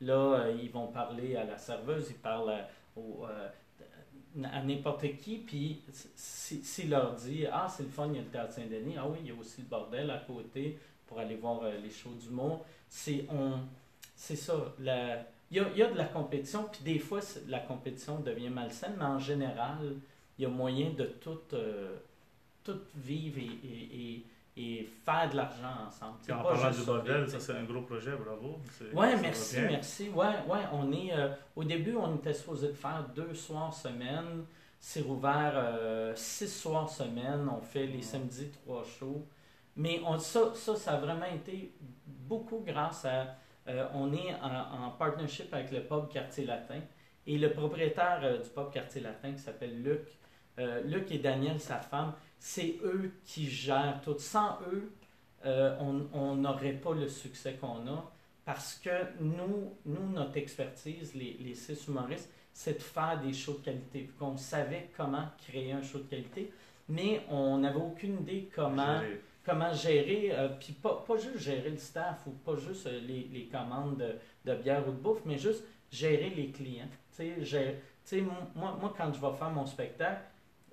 là, 0.00 0.14
euh, 0.14 0.58
ils 0.60 0.70
vont 0.70 0.88
parler 0.88 1.36
à 1.36 1.44
la 1.44 1.58
serveuse, 1.58 2.08
ils 2.10 2.16
parlent 2.16 2.50
à, 2.50 2.68
au, 2.96 3.26
euh, 3.26 3.48
à 4.42 4.62
n'importe 4.62 5.16
qui. 5.18 5.38
Puis 5.38 5.82
s'il 6.16 6.90
leur 6.90 7.14
dit 7.14 7.46
Ah, 7.50 7.66
c'est 7.68 7.84
le 7.84 7.88
fun, 7.88 8.08
il 8.08 8.16
y 8.16 8.18
a 8.18 8.22
le 8.22 8.28
théâtre 8.28 8.52
Saint-Denis. 8.52 8.94
Ah 8.98 9.06
oui, 9.08 9.18
il 9.22 9.28
y 9.28 9.30
a 9.30 9.38
aussi 9.38 9.62
le 9.62 9.68
bordel 9.68 10.10
à 10.10 10.18
côté 10.18 10.78
pour 11.06 11.18
aller 11.18 11.36
voir 11.36 11.62
euh, 11.62 11.78
les 11.82 11.90
shows 11.90 12.14
d'humour. 12.20 12.64
C'est 12.88 13.26
on, 13.30 13.60
c'est 14.16 14.36
ça. 14.36 14.54
Il, 14.78 14.84
y 14.84 15.60
a, 15.60 15.68
il 15.70 15.78
y 15.78 15.82
a 15.82 15.90
de 15.90 15.96
la 15.96 16.06
compétition, 16.06 16.68
puis 16.70 16.82
des 16.82 16.98
fois, 16.98 17.20
la 17.48 17.60
compétition 17.60 18.20
devient 18.20 18.48
malsaine, 18.48 18.94
mais 18.98 19.04
en 19.04 19.18
général, 19.18 19.96
il 20.38 20.42
y 20.42 20.46
a 20.46 20.48
moyen 20.48 20.90
de 20.90 21.04
tout, 21.04 21.38
euh, 21.52 21.96
vivre 22.96 23.38
et, 23.38 24.22
faire 24.56 25.30
de 25.30 25.36
l'argent 25.36 25.86
ensemble. 25.86 26.18
en 26.32 26.42
parlant 26.42 26.70
du 26.70 26.84
bordel, 26.84 27.28
ça 27.28 27.40
c'est 27.40 27.52
un 27.52 27.64
gros 27.64 27.82
projet, 27.82 28.12
bravo. 28.12 28.60
Oui, 28.92 29.06
merci, 29.20 29.56
merci. 29.60 30.08
Ouais, 30.10 30.26
ouais, 30.48 30.60
on 30.72 30.92
est, 30.92 31.12
euh, 31.12 31.28
au 31.56 31.64
début, 31.64 31.96
on 31.96 32.16
était 32.16 32.32
supposé 32.34 32.68
de 32.68 32.72
faire 32.72 33.04
deux 33.14 33.34
soirs 33.34 33.74
semaine. 33.74 34.44
C'est 34.78 35.00
rouvert 35.00 35.54
euh, 35.56 36.12
six 36.14 36.48
soirs 36.48 36.88
semaine. 36.88 37.48
On 37.48 37.60
fait 37.60 37.86
les 37.86 38.02
samedis 38.02 38.50
trois 38.50 38.84
shows. 38.84 39.26
Mais 39.76 40.00
on, 40.06 40.18
ça, 40.18 40.52
ça, 40.54 40.76
ça 40.76 40.92
a 40.92 40.96
vraiment 40.98 41.26
été 41.26 41.74
beaucoup 42.06 42.62
grâce 42.64 43.04
à 43.06 43.34
euh, 43.66 43.86
on 43.94 44.12
est 44.12 44.34
en, 44.40 44.90
partnership 44.90 45.52
avec 45.52 45.72
le 45.72 45.80
pub 45.80 46.08
Quartier 46.08 46.44
Latin. 46.44 46.80
Et 47.26 47.38
le 47.38 47.50
propriétaire 47.50 48.20
du 48.40 48.48
pub 48.50 48.70
Quartier 48.70 49.00
Latin, 49.00 49.32
qui 49.32 49.38
s'appelle 49.40 49.82
Luc, 49.82 50.02
Luc 50.84 51.10
et 51.10 51.18
Daniel, 51.18 51.58
sa 51.58 51.78
femme, 51.78 52.12
c'est 52.38 52.78
eux 52.82 53.12
qui 53.24 53.48
gèrent 53.48 54.00
tout. 54.02 54.18
Sans 54.18 54.58
eux, 54.72 54.92
on 55.44 56.34
n'aurait 56.36 56.72
pas 56.72 56.94
le 56.94 57.08
succès 57.08 57.54
qu'on 57.54 57.86
a. 57.86 58.10
Parce 58.44 58.74
que 58.74 58.90
nous, 59.20 59.72
nous 59.86 60.08
notre 60.12 60.36
expertise, 60.36 61.14
les, 61.14 61.38
les 61.40 61.54
six 61.54 61.86
humoristes, 61.88 62.30
c'est 62.52 62.74
de 62.74 62.82
faire 62.82 63.20
des 63.20 63.32
shows 63.32 63.54
de 63.54 63.64
qualité. 63.64 64.10
Qu'on 64.18 64.36
savait 64.36 64.90
comment 64.96 65.28
créer 65.46 65.72
un 65.72 65.82
show 65.82 65.98
de 65.98 66.04
qualité, 66.04 66.52
mais 66.88 67.24
on 67.30 67.58
n'avait 67.58 67.80
aucune 67.80 68.20
idée 68.20 68.50
comment 68.54 69.00
comment 69.44 69.72
gérer, 69.72 70.30
euh, 70.32 70.48
puis 70.48 70.72
pas, 70.72 71.04
pas, 71.06 71.16
juste 71.16 71.38
gérer 71.38 71.70
le 71.70 71.76
staff 71.76 72.26
ou 72.26 72.30
pas 72.30 72.56
juste 72.56 72.86
euh, 72.86 73.00
les, 73.06 73.28
les, 73.32 73.46
commandes 73.46 73.98
de, 73.98 74.16
de, 74.50 74.56
bière 74.56 74.86
ou 74.88 74.90
de 74.90 74.96
bouffe, 74.96 75.20
mais 75.24 75.38
juste 75.38 75.64
gérer 75.90 76.30
les 76.30 76.48
clients. 76.48 76.88
Tu 77.14 77.30
sais, 77.44 78.20
moi, 78.20 78.76
moi, 78.80 78.94
quand 78.96 79.12
je 79.12 79.20
vais 79.20 79.32
faire 79.36 79.50
mon 79.50 79.66
spectacle, 79.66 80.22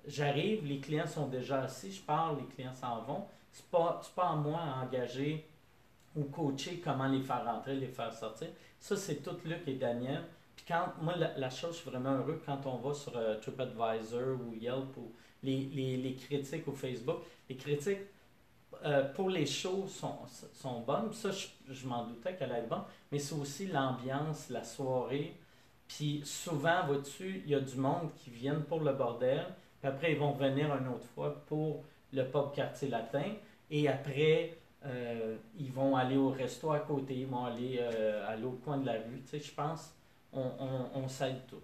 j'arrive, 0.06 0.64
les 0.66 0.80
clients 0.80 1.06
sont 1.06 1.26
déjà 1.28 1.62
assis, 1.62 1.92
je 1.92 2.02
parle, 2.02 2.38
les 2.38 2.54
clients 2.54 2.74
s'en 2.74 3.02
vont. 3.02 3.24
C'est 3.52 3.66
pas, 3.66 4.00
pas 4.14 4.30
à 4.30 4.36
moi 4.36 4.60
à 4.60 4.84
engager 4.84 5.46
ou 6.16 6.24
coacher 6.24 6.80
comment 6.84 7.08
les 7.08 7.20
faire 7.20 7.44
rentrer, 7.44 7.74
les 7.74 7.88
faire 7.88 8.12
sortir. 8.12 8.48
Ça, 8.78 8.96
c'est 8.96 9.22
tout 9.22 9.36
Luc 9.44 9.62
et 9.66 9.74
Daniel. 9.74 10.22
Puis 10.56 10.64
quand, 10.68 10.92
moi, 11.00 11.14
la, 11.16 11.50
chose, 11.50 11.76
je 11.76 11.80
suis 11.80 11.90
vraiment 11.90 12.12
heureux 12.12 12.42
quand 12.44 12.60
on 12.66 12.76
va 12.76 12.94
sur 12.94 13.16
euh, 13.16 13.38
TripAdvisor 13.38 14.38
ou 14.40 14.54
Yelp 14.54 14.96
ou 14.96 15.12
les, 15.42 15.60
les, 15.72 15.96
les 15.96 16.14
critiques 16.14 16.68
au 16.68 16.72
Facebook. 16.72 17.18
Les 17.48 17.56
critiques, 17.56 18.00
euh, 18.84 19.04
pour 19.12 19.30
les 19.30 19.46
shows 19.46 19.86
sont, 19.86 20.18
sont 20.54 20.80
bonnes. 20.80 21.12
Ça, 21.12 21.30
je, 21.30 21.86
m'en 21.86 22.04
doutais 22.04 22.34
qu'elle 22.34 22.52
allait 22.52 22.66
bonne. 22.66 22.84
Mais 23.10 23.18
c'est 23.18 23.34
aussi 23.34 23.66
l'ambiance, 23.66 24.50
la 24.50 24.64
soirée. 24.64 25.36
Puis 25.86 26.22
souvent, 26.24 26.86
vois-tu, 26.86 27.42
il 27.44 27.50
y 27.50 27.54
a 27.54 27.60
du 27.60 27.76
monde 27.76 28.10
qui 28.16 28.30
viennent 28.30 28.64
pour 28.64 28.80
le 28.80 28.92
bordel. 28.92 29.46
Puis 29.82 29.90
après, 29.90 30.12
ils 30.12 30.18
vont 30.18 30.30
venir 30.30 30.72
une 30.76 30.86
autre 30.86 31.06
fois 31.12 31.42
pour 31.46 31.82
le 32.12 32.22
pub 32.22 32.52
quartier 32.54 32.88
latin. 32.88 33.24
Et 33.68 33.88
après, 33.88 34.56
euh, 34.86 35.36
ils 35.58 35.72
vont 35.72 35.96
aller 35.96 36.16
au 36.16 36.28
resto 36.28 36.70
à 36.70 36.78
côté. 36.78 37.14
Ils 37.14 37.26
vont 37.26 37.46
aller 37.46 37.78
euh, 37.80 38.28
à 38.28 38.36
l'autre 38.36 38.60
coin 38.60 38.78
de 38.78 38.86
la 38.86 38.92
rue. 38.92 39.22
Tu 39.24 39.30
sais, 39.30 39.40
je 39.40 39.52
pense, 39.52 39.92
on, 40.32 40.52
on, 40.60 41.00
on 41.00 41.08
s'aide 41.08 41.44
tout. 41.48 41.60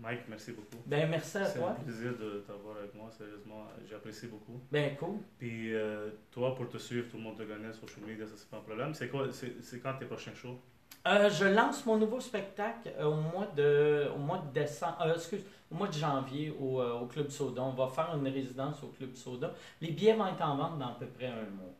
Mike, 0.00 0.22
merci 0.28 0.50
beaucoup. 0.50 0.82
Ben, 0.84 1.08
merci 1.08 1.38
à 1.38 1.48
toi. 1.48 1.76
C'est 1.76 1.80
un 1.80 1.84
plaisir 1.84 2.18
de 2.18 2.40
t'avoir 2.40 2.78
avec 2.78 2.92
moi, 2.96 3.08
sérieusement. 3.16 3.68
J'apprécie 3.88 4.26
beaucoup. 4.26 4.60
Ben, 4.72 4.96
cool. 4.96 5.18
Puis, 5.38 5.72
euh, 5.74 6.10
toi, 6.32 6.56
pour 6.56 6.68
te 6.68 6.76
suivre, 6.76 7.08
tout 7.08 7.18
le 7.18 7.22
monde 7.22 7.36
te 7.36 7.44
connaît 7.44 7.72
sur 7.72 7.88
social 7.88 8.04
media, 8.04 8.26
ça, 8.26 8.32
c'est 8.36 8.50
pas 8.50 8.56
un 8.56 8.62
problème. 8.62 8.94
C'est 8.94 9.08
quoi, 9.08 9.28
c'est 9.32 9.78
quand 9.80 9.94
tes 9.96 10.06
prochains 10.06 10.34
shows? 10.34 10.58
Euh, 11.06 11.30
je 11.30 11.44
lance 11.44 11.86
mon 11.86 11.98
nouveau 11.98 12.18
spectacle 12.18 12.90
au 13.00 13.14
mois 13.14 13.46
de 13.56 14.08
au 14.12 14.18
mois 14.18 14.38
de 14.38 14.52
décembre, 14.52 15.12
excuse, 15.14 15.44
au 15.70 15.74
mois 15.74 15.88
de 15.88 15.92
janvier 15.94 16.54
au, 16.58 16.80
euh, 16.80 17.00
au, 17.00 17.06
Club 17.06 17.28
Soda. 17.28 17.62
On 17.62 17.72
va 17.72 17.88
faire 17.88 18.14
une 18.16 18.28
résidence 18.28 18.82
au 18.82 18.88
Club 18.88 19.14
Soda. 19.14 19.54
Les 19.80 19.90
billets 19.90 20.14
vont 20.14 20.26
être 20.26 20.42
en 20.42 20.56
vente 20.56 20.78
dans 20.78 20.88
à 20.88 20.96
peu 20.98 21.06
près 21.06 21.26
un 21.26 21.50
mois. 21.50 21.74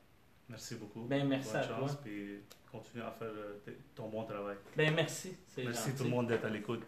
Merci 0.49 0.77
beaucoup. 0.77 1.03
Ben, 1.03 1.27
merci 1.27 1.53
Bonne 1.53 1.61
à 1.61 1.63
chance, 1.63 1.93
toi. 1.93 2.01
Puis 2.05 2.41
continue 2.71 3.03
à 3.03 3.11
faire 3.11 3.31
ton 3.95 4.09
bon 4.09 4.25
travail. 4.25 4.57
Ben, 4.77 4.95
merci. 4.95 5.37
Merci 5.57 5.91
gentil. 5.91 5.97
tout 5.97 6.05
le 6.05 6.11
monde 6.11 6.27
d'être 6.29 6.45
à 6.45 6.51
l'écoute. 6.51 6.83